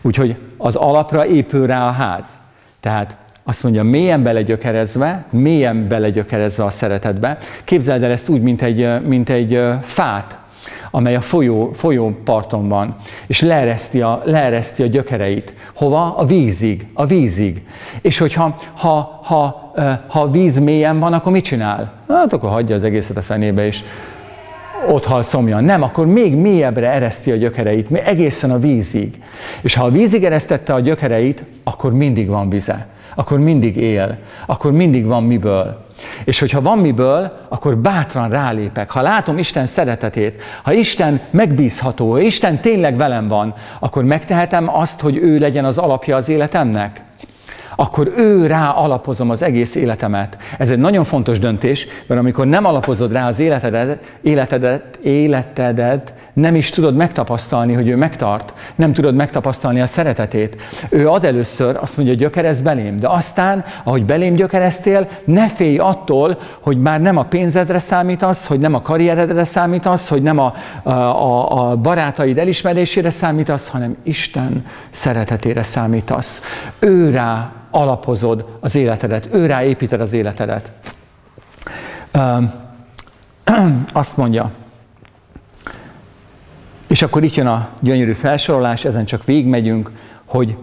Úgyhogy 0.00 0.36
az 0.56 0.76
alapra 0.76 1.26
épül 1.26 1.66
rá 1.66 1.86
a 1.86 1.90
ház. 1.90 2.26
Tehát 2.80 3.16
azt 3.44 3.62
mondja, 3.62 3.82
mélyen 3.82 4.22
belegyökerezve, 4.22 5.24
mélyen 5.30 5.88
belegyökerezve 5.88 6.64
a 6.64 6.70
szeretetbe. 6.70 7.38
Képzeld 7.64 8.02
el 8.02 8.10
ezt 8.10 8.28
úgy, 8.28 8.42
mint 8.42 8.62
egy, 8.62 9.06
mint 9.06 9.28
egy 9.28 9.60
fát, 9.80 10.36
amely 10.94 11.14
a 11.14 11.20
folyó, 11.20 11.70
folyó 11.74 12.16
parton 12.24 12.68
van, 12.68 12.96
és 13.26 13.40
leereszti 13.40 14.00
a, 14.00 14.22
leereszti 14.24 14.82
a 14.82 14.86
gyökereit. 14.86 15.54
Hova? 15.74 16.14
A 16.16 16.24
vízig. 16.24 16.86
A 16.92 17.06
vízig. 17.06 17.62
És 18.00 18.18
hogyha 18.18 18.58
ha, 18.74 19.20
ha, 19.24 19.72
ha 20.06 20.20
a 20.20 20.30
víz 20.30 20.58
mélyen 20.58 20.98
van, 20.98 21.12
akkor 21.12 21.32
mit 21.32 21.44
csinál? 21.44 21.92
Hát 22.08 22.32
akkor 22.32 22.50
hagyja 22.50 22.74
az 22.74 22.82
egészet 22.82 23.16
a 23.16 23.22
fenébe, 23.22 23.66
és 23.66 23.82
ott 24.88 25.04
hal 25.04 25.22
szomjan. 25.22 25.64
Nem, 25.64 25.82
akkor 25.82 26.06
még 26.06 26.36
mélyebbre 26.36 26.90
ereszti 26.90 27.30
a 27.30 27.36
gyökereit, 27.36 27.90
még 27.90 28.02
egészen 28.04 28.50
a 28.50 28.58
vízig. 28.58 29.22
És 29.62 29.74
ha 29.74 29.84
a 29.84 29.90
vízig 29.90 30.24
eresztette 30.24 30.74
a 30.74 30.80
gyökereit, 30.80 31.44
akkor 31.64 31.92
mindig 31.92 32.28
van 32.28 32.48
vize. 32.48 32.86
Akkor 33.14 33.38
mindig 33.38 33.76
él. 33.76 34.18
Akkor 34.46 34.72
mindig 34.72 35.06
van 35.06 35.24
miből. 35.24 35.81
És 36.24 36.40
hogyha 36.40 36.60
van 36.60 36.78
miből, 36.78 37.46
akkor 37.48 37.76
bátran 37.76 38.30
rálépek. 38.30 38.90
Ha 38.90 39.02
látom 39.02 39.38
Isten 39.38 39.66
szeretetét, 39.66 40.42
ha 40.62 40.72
Isten 40.72 41.20
megbízható, 41.30 42.10
ha 42.10 42.20
Isten 42.20 42.60
tényleg 42.60 42.96
velem 42.96 43.28
van, 43.28 43.54
akkor 43.78 44.04
megtehetem 44.04 44.76
azt, 44.76 45.00
hogy 45.00 45.16
ő 45.16 45.38
legyen 45.38 45.64
az 45.64 45.78
alapja 45.78 46.16
az 46.16 46.28
életemnek? 46.28 47.00
akkor 47.76 48.12
ő 48.16 48.46
rá 48.46 48.68
alapozom 48.68 49.30
az 49.30 49.42
egész 49.42 49.74
életemet. 49.74 50.36
Ez 50.58 50.70
egy 50.70 50.78
nagyon 50.78 51.04
fontos 51.04 51.38
döntés, 51.38 51.86
mert 52.06 52.20
amikor 52.20 52.46
nem 52.46 52.64
alapozod 52.64 53.12
rá 53.12 53.26
az 53.26 53.38
életedet, 53.38 54.16
életedet, 54.22 54.98
életedet 55.02 56.12
nem 56.32 56.54
is 56.54 56.70
tudod 56.70 56.96
megtapasztalni, 56.96 57.72
hogy 57.72 57.88
ő 57.88 57.96
megtart, 57.96 58.52
nem 58.74 58.92
tudod 58.92 59.14
megtapasztalni 59.14 59.80
a 59.80 59.86
szeretetét. 59.86 60.62
Ő 60.88 61.08
ad 61.08 61.24
először, 61.24 61.76
azt 61.80 61.96
mondja, 61.96 62.14
gyökerez 62.14 62.60
belém, 62.60 62.96
de 62.96 63.08
aztán, 63.08 63.64
ahogy 63.84 64.04
belém 64.04 64.34
gyökereztél, 64.34 65.08
ne 65.24 65.48
félj 65.48 65.78
attól, 65.78 66.38
hogy 66.60 66.80
már 66.80 67.00
nem 67.00 67.16
a 67.16 67.24
pénzedre 67.24 67.78
számítasz, 67.78 68.46
hogy 68.46 68.58
nem 68.58 68.74
a 68.74 68.82
karrieredre 68.82 69.44
számítasz, 69.44 70.08
hogy 70.08 70.22
nem 70.22 70.38
a, 70.38 70.54
a, 70.82 71.70
a 71.70 71.76
barátaid 71.76 72.38
elismerésére 72.38 73.10
számítasz, 73.10 73.68
hanem 73.68 73.96
Isten 74.02 74.64
szeretetére 74.90 75.62
számítasz. 75.62 76.42
Ő 76.78 77.10
rá 77.10 77.52
alapozod 77.70 78.44
az 78.60 78.74
életedet, 78.74 79.28
ő 79.32 79.46
rá 79.46 79.64
építed 79.64 80.00
az 80.00 80.12
életedet. 80.12 80.72
Azt 83.92 84.16
mondja, 84.16 84.50
és 86.92 87.02
akkor 87.02 87.24
itt 87.24 87.34
jön 87.34 87.46
a 87.46 87.68
gyönyörű 87.80 88.12
felsorolás, 88.12 88.84
ezen 88.84 89.04
csak 89.04 89.24
végigmegyünk, 89.24 89.90
hogy 90.24 90.56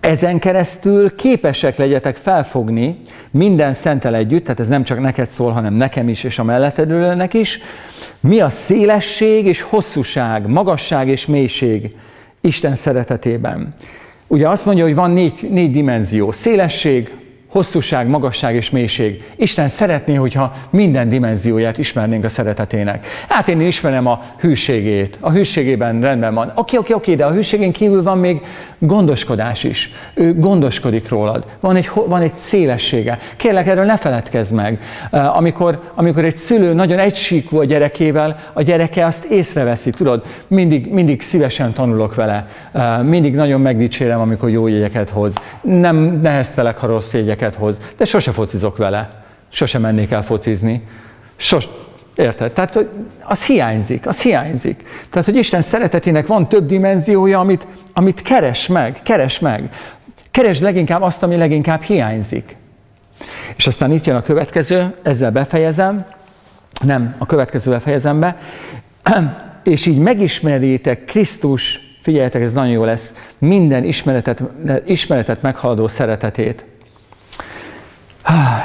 ezen 0.00 0.38
keresztül 0.38 1.16
képesek 1.16 1.76
legyetek 1.76 2.16
felfogni 2.16 2.98
minden 3.30 3.74
szentel 3.74 4.14
együtt, 4.14 4.42
tehát 4.42 4.60
ez 4.60 4.68
nem 4.68 4.84
csak 4.84 5.00
neked 5.00 5.28
szól, 5.28 5.52
hanem 5.52 5.74
nekem 5.74 6.08
is, 6.08 6.24
és 6.24 6.38
a 6.38 6.44
melletted 6.44 6.90
ülőnek 6.90 7.34
is, 7.34 7.58
mi 8.20 8.40
a 8.40 8.50
szélesség 8.50 9.46
és 9.46 9.60
hosszúság, 9.60 10.46
magasság 10.46 11.08
és 11.08 11.26
mélység 11.26 11.94
Isten 12.40 12.76
szeretetében. 12.76 13.74
Ugye 14.26 14.48
azt 14.48 14.64
mondja, 14.64 14.84
hogy 14.84 14.94
van 14.94 15.10
négy, 15.10 15.48
négy 15.50 15.70
dimenzió. 15.70 16.32
Szélesség, 16.32 17.12
hosszúság, 17.52 18.06
magasság 18.06 18.54
és 18.54 18.70
mélység. 18.70 19.30
Isten 19.36 19.68
szeretné, 19.68 20.14
hogyha 20.14 20.54
minden 20.70 21.08
dimenzióját 21.08 21.78
ismernénk 21.78 22.24
a 22.24 22.28
szeretetének. 22.28 23.06
Hát 23.28 23.48
én 23.48 23.60
ismerem 23.60 24.06
a 24.06 24.22
hűségét. 24.38 25.16
A 25.20 25.30
hűségében 25.30 26.00
rendben 26.00 26.34
van. 26.34 26.52
Oké, 26.54 26.76
oké, 26.76 26.92
oké, 26.92 27.14
de 27.14 27.24
a 27.24 27.32
hűségén 27.32 27.72
kívül 27.72 28.02
van 28.02 28.18
még 28.18 28.40
gondoskodás 28.78 29.64
is. 29.64 29.90
Ő 30.14 30.34
gondoskodik 30.34 31.08
rólad. 31.08 31.46
Van 31.60 31.76
egy, 31.76 31.90
van 32.06 32.20
egy 32.20 32.34
szélessége. 32.34 33.18
Kérlek, 33.36 33.66
erről 33.66 33.84
ne 33.84 33.96
feledkezz 33.96 34.50
meg. 34.50 34.80
Amikor, 35.10 35.80
amikor 35.94 36.24
egy 36.24 36.36
szülő 36.36 36.72
nagyon 36.72 36.98
egysíkú 36.98 37.58
a 37.58 37.64
gyerekével, 37.64 38.38
a 38.52 38.62
gyereke 38.62 39.06
azt 39.06 39.24
észreveszi, 39.24 39.90
tudod, 39.90 40.22
mindig, 40.46 40.92
mindig 40.92 41.22
szívesen 41.22 41.72
tanulok 41.72 42.14
vele. 42.14 42.46
Mindig 43.02 43.34
nagyon 43.34 43.60
megdicsérem, 43.60 44.20
amikor 44.20 44.50
jó 44.50 44.66
jegyeket 44.66 45.10
hoz. 45.10 45.34
Nem 45.62 46.18
neheztelek, 46.22 46.78
ha 46.78 46.86
rossz 46.86 47.12
jegyeket 47.12 47.40
eredményeket 47.42 47.56
hoz, 47.56 47.80
de 47.96 48.04
sose 48.04 48.32
focizok 48.32 48.76
vele. 48.76 49.24
Sose 49.48 49.78
mennék 49.78 50.10
el 50.10 50.22
focizni. 50.22 50.82
Sos, 51.36 51.68
Érted? 52.14 52.52
Tehát 52.52 52.74
hogy 52.74 52.88
az 53.22 53.46
hiányzik, 53.46 54.06
az 54.06 54.20
hiányzik. 54.20 54.84
Tehát, 55.10 55.26
hogy 55.26 55.36
Isten 55.36 55.62
szeretetének 55.62 56.26
van 56.26 56.48
több 56.48 56.66
dimenziója, 56.66 57.38
amit, 57.38 57.66
amit 57.92 58.22
keres 58.22 58.66
meg, 58.66 59.00
keres 59.02 59.38
meg. 59.38 59.70
Keres 60.30 60.60
leginkább 60.60 61.02
azt, 61.02 61.22
ami 61.22 61.36
leginkább 61.36 61.82
hiányzik. 61.82 62.56
És 63.56 63.66
aztán 63.66 63.92
itt 63.92 64.04
jön 64.04 64.16
a 64.16 64.22
következő, 64.22 64.94
ezzel 65.02 65.30
befejezem, 65.30 66.06
nem, 66.84 67.14
a 67.18 67.26
következővel 67.26 67.80
fejezem 67.80 68.20
be, 68.20 68.36
és 69.74 69.86
így 69.86 69.98
megismeritek 69.98 71.04
Krisztus, 71.04 71.80
figyeljetek, 72.02 72.42
ez 72.42 72.52
nagyon 72.52 72.72
jó 72.72 72.84
lesz, 72.84 73.14
minden 73.38 73.84
ismeretet, 73.84 74.42
ismeretet 74.86 75.42
meghaladó 75.42 75.88
szeretetét. 75.88 76.64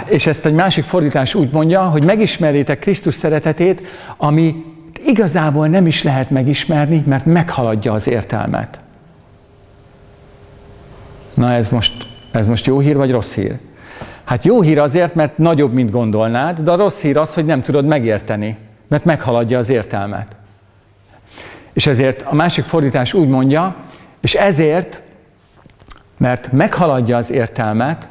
És 0.06 0.28
ezt 0.28 0.46
egy 0.46 0.54
másik 0.54 0.84
fordítás 0.84 1.34
úgy 1.34 1.52
mondja, 1.52 1.82
hogy 1.82 2.04
megismerjétek 2.04 2.80
Krisztus 2.80 3.16
szeretetét, 3.16 3.82
ami 4.18 4.64
igazából 5.06 5.68
nem 5.68 5.88
is 5.88 6.04
lehet 6.04 6.30
megismerni, 6.30 7.04
mert 7.06 7.26
meghaladja 7.26 7.94
az 7.94 8.08
értelmet. 8.08 8.80
Na 11.34 11.52
ez 11.52 11.70
most, 11.70 12.08
ez 12.32 12.48
most 12.48 12.66
jó 12.66 12.80
hír 12.80 12.96
vagy 12.96 13.12
rossz 13.12 13.34
hír? 13.34 13.58
Hát 14.24 14.46
jó 14.46 14.62
hír 14.62 14.80
azért, 14.80 15.16
mert 15.16 15.38
nagyobb, 15.38 15.74
mint 15.74 15.92
gondolnád, 15.92 16.60
de 16.60 16.72
a 16.72 16.76
rossz 16.76 17.02
hír 17.02 17.18
az, 17.18 17.34
hogy 17.34 17.46
nem 17.46 17.62
tudod 17.62 17.86
megérteni, 17.86 18.58
mert 18.88 19.06
meghaladja 19.06 19.58
az 19.58 19.70
értelmet. 19.70 20.36
És 21.74 21.88
ezért 21.88 22.22
a 22.22 22.36
másik 22.36 22.64
fordítás 22.64 23.14
úgy 23.14 23.28
mondja, 23.28 23.76
és 24.22 24.34
ezért, 24.34 25.02
mert 26.18 26.52
meghaladja 26.52 27.18
az 27.18 27.32
értelmet, 27.32 28.08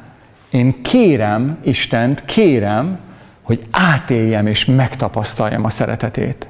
én 0.49 0.81
kérem 0.81 1.57
Istent, 1.61 2.25
kérem, 2.25 2.99
hogy 3.41 3.65
átéljem 3.71 4.47
és 4.47 4.65
megtapasztaljam 4.65 5.65
a 5.65 5.69
szeretetét. 5.69 6.47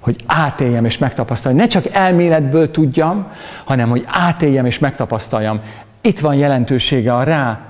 Hogy 0.00 0.16
átéljem 0.26 0.84
és 0.84 0.98
megtapasztaljam. 0.98 1.60
Ne 1.60 1.66
csak 1.66 1.84
elméletből 1.92 2.70
tudjam, 2.70 3.26
hanem 3.64 3.88
hogy 3.88 4.04
átéljem 4.06 4.66
és 4.66 4.78
megtapasztaljam. 4.78 5.60
Itt 6.00 6.20
van 6.20 6.34
jelentősége 6.34 7.14
a 7.14 7.22
rá 7.22 7.60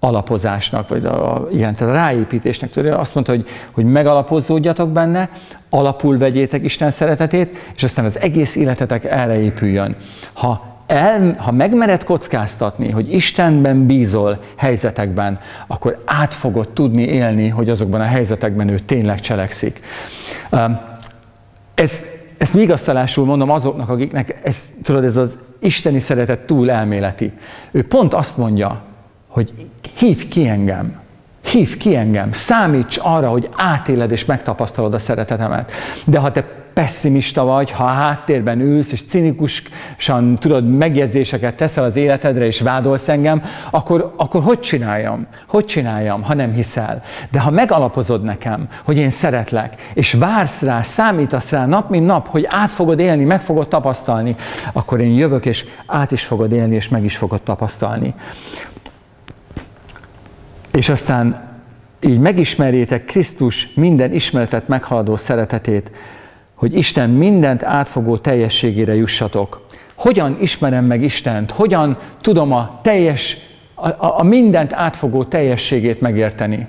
alapozásnak, 0.00 0.88
vagy 0.88 1.04
a, 1.04 1.48
igen, 1.52 1.74
tehát 1.74 1.94
a 1.94 1.96
ráépítésnek. 1.96 2.70
Tudod, 2.70 2.92
azt 2.92 3.14
mondta, 3.14 3.32
hogy, 3.32 3.46
hogy 3.70 3.84
megalapozódjatok 3.84 4.90
benne, 4.90 5.28
alapul 5.70 6.18
vegyétek 6.18 6.64
Isten 6.64 6.90
szeretetét, 6.90 7.72
és 7.76 7.82
aztán 7.82 8.04
az 8.04 8.20
egész 8.20 8.56
életetek 8.56 9.04
erre 9.04 9.40
épüljön. 9.40 9.96
Ha 10.32 10.73
el, 10.86 11.34
ha 11.38 11.52
megmered 11.52 12.04
kockáztatni, 12.04 12.90
hogy 12.90 13.12
Istenben 13.14 13.86
bízol 13.86 14.42
helyzetekben, 14.56 15.40
akkor 15.66 16.02
át 16.04 16.34
fogod 16.34 16.68
tudni 16.68 17.02
élni, 17.02 17.48
hogy 17.48 17.68
azokban 17.68 18.00
a 18.00 18.04
helyzetekben 18.04 18.68
ő 18.68 18.78
tényleg 18.78 19.20
cselekszik. 19.20 19.80
Ez, 21.74 22.00
ezt 22.38 22.54
vigasztalásul 22.54 23.24
mondom 23.24 23.50
azoknak, 23.50 23.88
akiknek 23.88 24.40
ez, 24.42 24.62
tudod, 24.82 25.04
ez 25.04 25.16
az 25.16 25.38
isteni 25.58 26.00
szeretet 26.00 26.40
túl 26.40 26.70
elméleti. 26.70 27.32
Ő 27.70 27.86
pont 27.86 28.14
azt 28.14 28.36
mondja, 28.36 28.82
hogy 29.28 29.52
hív 29.96 30.28
ki 30.28 30.48
engem, 30.48 31.00
hív 31.40 31.76
ki 31.76 31.96
engem, 31.96 32.32
számíts 32.32 32.98
arra, 33.02 33.28
hogy 33.28 33.48
átéled 33.56 34.10
és 34.10 34.24
megtapasztalod 34.24 34.94
a 34.94 34.98
szeretetemet. 34.98 35.72
De 36.04 36.18
ha 36.18 36.32
te 36.32 36.63
pessimista 36.74 37.44
vagy, 37.44 37.70
ha 37.70 37.84
a 37.84 37.88
háttérben 37.88 38.60
ülsz, 38.60 38.92
és 38.92 39.02
cinikusan 39.02 40.38
tudod, 40.38 40.68
megjegyzéseket 40.68 41.54
teszel 41.54 41.84
az 41.84 41.96
életedre, 41.96 42.46
és 42.46 42.60
vádolsz 42.60 43.08
engem, 43.08 43.42
akkor, 43.70 44.14
akkor 44.16 44.42
hogy 44.42 44.60
csináljam? 44.60 45.26
Hogy 45.46 45.64
csináljam, 45.64 46.22
ha 46.22 46.34
nem 46.34 46.52
hiszel? 46.52 47.02
De 47.30 47.40
ha 47.40 47.50
megalapozod 47.50 48.22
nekem, 48.22 48.68
hogy 48.84 48.96
én 48.96 49.10
szeretlek, 49.10 49.90
és 49.94 50.12
vársz 50.12 50.62
rá, 50.62 50.82
számítasz 50.82 51.50
rá 51.50 51.66
nap, 51.66 51.90
mint 51.90 52.06
nap, 52.06 52.28
hogy 52.28 52.46
át 52.48 52.70
fogod 52.70 52.98
élni, 52.98 53.24
meg 53.24 53.40
fogod 53.40 53.68
tapasztalni, 53.68 54.36
akkor 54.72 55.00
én 55.00 55.14
jövök, 55.14 55.46
és 55.46 55.64
át 55.86 56.12
is 56.12 56.24
fogod 56.24 56.52
élni, 56.52 56.74
és 56.74 56.88
meg 56.88 57.04
is 57.04 57.16
fogod 57.16 57.42
tapasztalni. 57.42 58.14
És 60.70 60.88
aztán 60.88 61.52
így 62.00 62.18
megismerjétek 62.18 63.04
Krisztus 63.04 63.68
minden 63.74 64.12
ismeretet 64.12 64.68
meghaladó 64.68 65.16
szeretetét, 65.16 65.90
hogy 66.54 66.76
Isten 66.76 67.10
mindent 67.10 67.62
átfogó 67.62 68.16
teljességére 68.16 68.94
jussatok. 68.94 69.66
Hogyan 69.94 70.36
ismerem 70.40 70.84
meg 70.84 71.02
Istent? 71.02 71.50
Hogyan 71.50 71.98
tudom 72.20 72.52
a 72.52 72.78
teljes, 72.82 73.36
a, 73.74 73.88
a, 74.20 74.22
mindent 74.22 74.72
átfogó 74.72 75.24
teljességét 75.24 76.00
megérteni? 76.00 76.66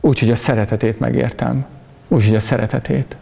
Úgy, 0.00 0.18
hogy 0.18 0.30
a 0.30 0.36
szeretetét 0.36 0.98
megértem. 0.98 1.66
Úgy, 2.08 2.24
hogy 2.24 2.34
a 2.34 2.40
szeretetét. 2.40 3.16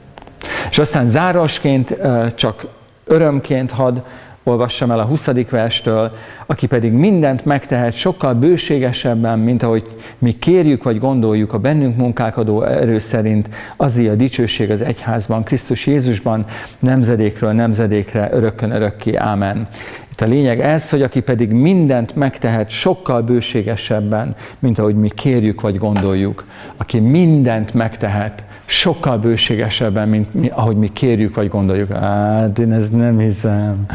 És 0.70 0.78
aztán 0.78 1.08
zárasként 1.08 1.96
csak 2.34 2.66
örömként 3.04 3.70
had 3.70 4.02
olvassam 4.44 4.90
el 4.90 4.98
a 4.98 5.04
20. 5.04 5.30
verstől, 5.50 6.12
aki 6.46 6.66
pedig 6.66 6.92
mindent 6.92 7.44
megtehet 7.44 7.94
sokkal 7.94 8.34
bőségesebben, 8.34 9.38
mint 9.38 9.62
ahogy 9.62 9.82
mi 10.18 10.38
kérjük 10.38 10.82
vagy 10.82 10.98
gondoljuk 10.98 11.52
a 11.52 11.58
bennünk 11.58 11.96
munkálkodó 11.96 12.62
erő 12.62 12.98
szerint, 12.98 13.48
azért 13.76 14.12
a 14.12 14.16
dicsőség 14.16 14.70
az 14.70 14.80
egyházban, 14.80 15.42
Krisztus 15.42 15.86
Jézusban, 15.86 16.44
nemzedékről 16.78 17.52
nemzedékre, 17.52 18.28
örökkön 18.32 18.70
örökké. 18.70 19.14
Ámen. 19.14 19.66
Itt 20.10 20.20
a 20.20 20.26
lényeg 20.26 20.60
ez, 20.60 20.90
hogy 20.90 21.02
aki 21.02 21.20
pedig 21.20 21.50
mindent 21.50 22.16
megtehet 22.16 22.70
sokkal 22.70 23.22
bőségesebben, 23.22 24.36
mint 24.58 24.78
ahogy 24.78 24.94
mi 24.94 25.08
kérjük 25.08 25.60
vagy 25.60 25.78
gondoljuk. 25.78 26.44
Aki 26.76 26.98
mindent 26.98 27.74
megtehet, 27.74 28.44
sokkal 28.66 29.18
bőségesebben, 29.18 30.08
mint 30.08 30.34
mi, 30.34 30.48
ahogy 30.48 30.76
mi 30.76 30.92
kérjük 30.92 31.34
vagy 31.34 31.48
gondoljuk. 31.48 31.92
Hát 31.92 32.58
én 32.58 32.72
ezt 32.72 32.96
nem 32.96 33.18
hiszem. 33.18 33.86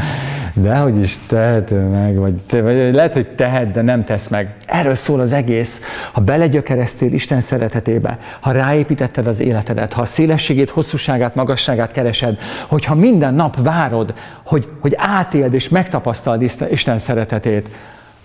De 0.53 0.75
hogy 0.75 0.99
is 0.99 1.17
teheted 1.27 1.89
meg, 1.89 2.15
vagy, 2.15 2.33
te, 2.33 2.61
vagy 2.61 2.93
lehet, 2.93 3.13
hogy 3.13 3.27
tehet, 3.27 3.71
de 3.71 3.81
nem 3.81 4.03
tesz 4.03 4.27
meg. 4.27 4.55
Erről 4.65 4.95
szól 4.95 5.19
az 5.19 5.31
egész. 5.31 5.81
Ha 6.11 6.21
belegyökereztél 6.21 7.13
Isten 7.13 7.41
szeretetébe, 7.41 8.19
ha 8.39 8.51
ráépítetted 8.51 9.27
az 9.27 9.39
életedet, 9.39 9.93
ha 9.93 10.01
a 10.01 10.05
szélességét, 10.05 10.69
hosszúságát, 10.69 11.35
magasságát 11.35 11.91
keresed, 11.91 12.39
hogyha 12.67 12.95
minden 12.95 13.33
nap 13.33 13.61
várod, 13.61 14.13
hogy, 14.45 14.67
hogy 14.79 14.93
átéld 14.97 15.53
és 15.53 15.69
megtapasztald 15.69 16.41
Isten 16.69 16.99
szeretetét, 16.99 17.69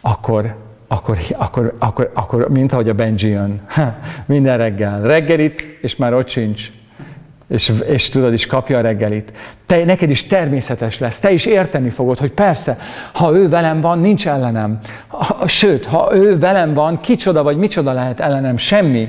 akkor, 0.00 0.54
akkor, 0.88 1.18
akkor, 1.36 1.74
akkor, 1.78 2.10
akkor 2.14 2.48
mint 2.48 2.72
ahogy 2.72 2.88
a 2.88 2.94
Benji 2.94 3.28
jön, 3.28 3.60
minden 4.26 4.56
reggel, 4.56 5.00
reggelit, 5.00 5.78
és 5.80 5.96
már 5.96 6.14
ott 6.14 6.28
sincs, 6.28 6.70
és, 7.48 7.72
és 7.86 8.08
tudod 8.08 8.32
is 8.32 8.46
kapja 8.46 8.78
a 8.78 8.80
reggelit. 8.80 9.32
Te, 9.66 9.84
neked 9.84 10.10
is 10.10 10.26
természetes 10.26 10.98
lesz, 10.98 11.18
te 11.18 11.32
is 11.32 11.46
érteni 11.46 11.90
fogod, 11.90 12.18
hogy 12.18 12.32
persze, 12.32 12.78
ha 13.12 13.36
ő 13.36 13.48
velem 13.48 13.80
van, 13.80 13.98
nincs 13.98 14.28
ellenem. 14.28 14.80
Sőt, 15.46 15.84
ha 15.84 16.10
ő 16.12 16.38
velem 16.38 16.74
van, 16.74 17.00
kicsoda 17.00 17.42
vagy 17.42 17.56
micsoda 17.56 17.92
lehet 17.92 18.20
ellenem, 18.20 18.56
semmi. 18.56 19.08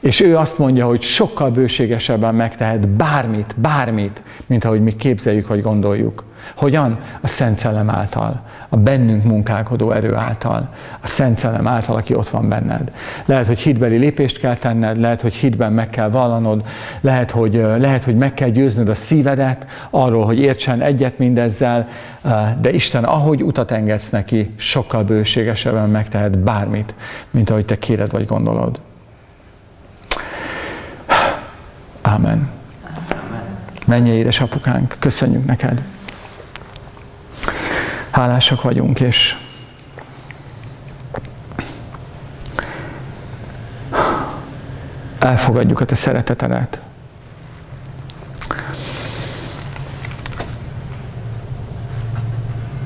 És 0.00 0.20
ő 0.20 0.36
azt 0.36 0.58
mondja, 0.58 0.86
hogy 0.86 1.02
sokkal 1.02 1.50
bőségesebben 1.50 2.34
megtehet 2.34 2.88
bármit, 2.88 3.54
bármit, 3.56 4.22
mint 4.46 4.64
ahogy 4.64 4.82
mi 4.82 4.96
képzeljük 4.96 5.46
vagy 5.46 5.62
gondoljuk. 5.62 6.24
Hogyan? 6.56 6.98
A 7.20 7.26
Szent 7.26 7.56
Szellem 7.56 7.90
által, 7.90 8.42
a 8.68 8.76
bennünk 8.76 9.24
munkálkodó 9.24 9.90
erő 9.90 10.14
által, 10.14 10.74
a 11.00 11.06
Szent 11.06 11.38
Szellem 11.38 11.66
által, 11.66 11.96
aki 11.96 12.14
ott 12.14 12.28
van 12.28 12.48
benned. 12.48 12.92
Lehet, 13.24 13.46
hogy 13.46 13.58
hitbeli 13.58 13.96
lépést 13.96 14.38
kell 14.38 14.56
tenned, 14.56 15.00
lehet, 15.00 15.20
hogy 15.20 15.34
hitben 15.34 15.72
meg 15.72 15.90
kell 15.90 16.10
vallanod, 16.10 16.64
lehet, 17.00 17.30
hogy, 17.30 17.54
lehet, 17.54 18.04
hogy 18.04 18.16
meg 18.16 18.34
kell 18.34 18.48
győznöd 18.48 18.88
a 18.88 18.94
szívedet 18.94 19.66
arról, 19.90 20.24
hogy 20.24 20.38
értsen 20.38 20.80
egyet 20.82 21.18
mindezzel, 21.18 21.88
de 22.60 22.72
Isten, 22.72 23.04
ahogy 23.04 23.42
utat 23.42 23.70
engedsz 23.70 24.10
neki, 24.10 24.50
sokkal 24.56 25.04
bőségesebben 25.04 25.88
megtehet 25.88 26.38
bármit, 26.38 26.94
mint 27.30 27.50
ahogy 27.50 27.64
te 27.64 27.78
kéred 27.78 28.10
vagy 28.10 28.26
gondolod. 28.26 28.80
Amen. 32.02 32.50
Menj, 33.86 34.10
édesapukánk, 34.10 34.96
köszönjük 34.98 35.46
neked. 35.46 35.82
Hálásak 38.10 38.62
vagyunk, 38.62 39.00
és 39.00 39.36
elfogadjuk 45.18 45.80
a 45.80 45.84
te 45.84 45.94
szeretetedet. 45.94 46.80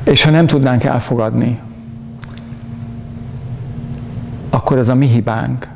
És 0.04 0.24
ha 0.24 0.30
nem 0.30 0.46
tudnánk 0.46 0.84
elfogadni, 0.84 1.60
akkor 4.50 4.78
ez 4.78 4.88
a 4.88 4.94
mi 4.94 5.06
hibánk. 5.06 5.73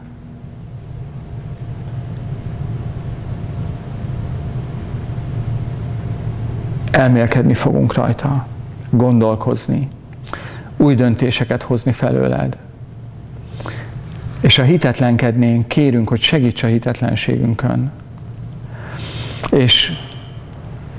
Elmélkedni 6.90 7.54
fogunk 7.54 7.94
rajta 7.94 8.46
gondolkozni, 8.90 9.88
új 10.76 10.94
döntéseket 10.94 11.62
hozni 11.62 11.92
felőled. 11.92 12.56
És 14.40 14.56
ha 14.56 14.62
hitetlenkednénk, 14.62 15.68
kérünk, 15.68 16.08
hogy 16.08 16.20
segíts 16.20 16.62
a 16.62 16.66
hitetlenségünkön. 16.66 17.90
És 19.50 19.92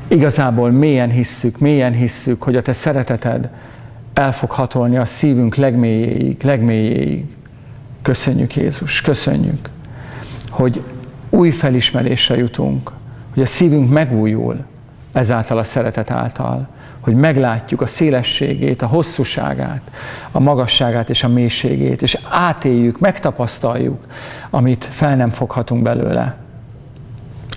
igazából 0.07 0.71
mélyen 0.71 1.09
hisszük, 1.09 1.59
mélyen 1.59 1.93
hisszük, 1.93 2.43
hogy 2.43 2.55
a 2.55 2.61
te 2.61 2.73
szereteted 2.73 3.49
el 4.13 4.33
fog 4.33 4.51
hatolni 4.51 4.97
a 4.97 5.05
szívünk 5.05 5.55
legmélyéig, 5.55 6.43
legmélyéig. 6.43 7.25
Köszönjük 8.01 8.55
Jézus, 8.55 9.01
köszönjük, 9.01 9.69
hogy 10.49 10.81
új 11.29 11.51
felismerésre 11.51 12.37
jutunk, 12.37 12.91
hogy 13.33 13.43
a 13.43 13.45
szívünk 13.45 13.89
megújul 13.89 14.65
ezáltal 15.11 15.57
a 15.57 15.63
szeretet 15.63 16.11
által 16.11 16.67
hogy 16.99 17.15
meglátjuk 17.15 17.81
a 17.81 17.85
szélességét, 17.85 18.81
a 18.81 18.87
hosszúságát, 18.87 19.81
a 20.31 20.39
magasságát 20.39 21.09
és 21.09 21.23
a 21.23 21.27
mélységét, 21.27 22.01
és 22.01 22.17
átéljük, 22.29 22.99
megtapasztaljuk, 22.99 24.05
amit 24.49 24.85
fel 24.91 25.15
nem 25.15 25.29
foghatunk 25.29 25.81
belőle. 25.81 26.35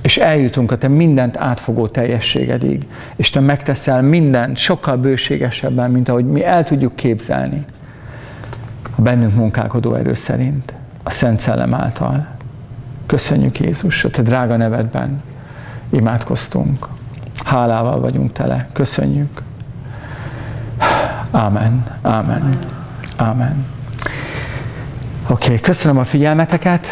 És 0.02 0.16
eljutunk 0.16 0.72
a 0.72 0.78
te 0.78 0.88
mindent 0.88 1.36
átfogó 1.36 1.88
teljességedig, 1.88 2.86
és 3.16 3.30
te 3.30 3.40
megteszel 3.40 4.02
mindent 4.02 4.56
sokkal 4.56 4.96
bőségesebben, 4.96 5.90
mint 5.90 6.08
ahogy 6.08 6.24
mi 6.24 6.44
el 6.44 6.64
tudjuk 6.64 6.96
képzelni 6.96 7.64
a 8.96 9.02
bennünk 9.02 9.34
munkálkodó 9.34 9.94
erő 9.94 10.14
szerint, 10.14 10.72
a 11.02 11.10
Szent 11.10 11.40
Szellem 11.40 11.74
által. 11.74 12.26
Köszönjük 13.06 13.60
Jézus, 13.60 14.04
a 14.04 14.10
te 14.10 14.22
drága 14.22 14.56
nevedben 14.56 15.22
imádkoztunk. 15.90 16.88
Hálával 17.44 18.00
vagyunk 18.00 18.32
tele. 18.32 18.68
Köszönjük. 18.72 19.42
Amen. 21.30 21.98
Amen. 22.02 22.58
Amen. 23.16 23.66
Oké, 25.28 25.44
okay, 25.44 25.60
köszönöm 25.60 25.98
a 25.98 26.04
figyelmeteket. 26.04 26.86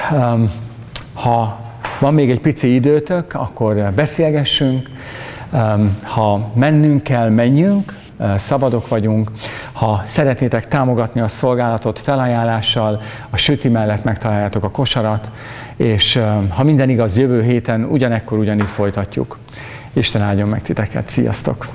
Ha 1.14 1.60
van 1.98 2.14
még 2.14 2.30
egy 2.30 2.40
pici 2.40 2.74
időtök, 2.74 3.34
akkor 3.34 3.92
beszélgessünk. 3.94 4.90
Ha 6.02 6.50
mennünk 6.54 7.02
kell, 7.02 7.28
menjünk, 7.28 7.94
szabadok 8.36 8.88
vagyunk. 8.88 9.30
Ha 9.72 10.02
szeretnétek 10.04 10.68
támogatni 10.68 11.20
a 11.20 11.28
szolgálatot 11.28 11.98
felajánlással, 11.98 13.02
a 13.30 13.36
süti 13.36 13.68
mellett 13.68 14.04
megtaláljátok 14.04 14.64
a 14.64 14.70
kosarat, 14.70 15.30
és 15.76 16.20
ha 16.48 16.62
minden 16.62 16.88
igaz, 16.88 17.16
jövő 17.16 17.42
héten 17.42 17.84
ugyanekkor 17.84 18.38
ugyanitt 18.38 18.68
folytatjuk. 18.68 19.38
Isten 19.92 20.22
áldjon 20.22 20.48
meg 20.48 20.62
titeket. 20.62 21.08
Sziasztok! 21.08 21.68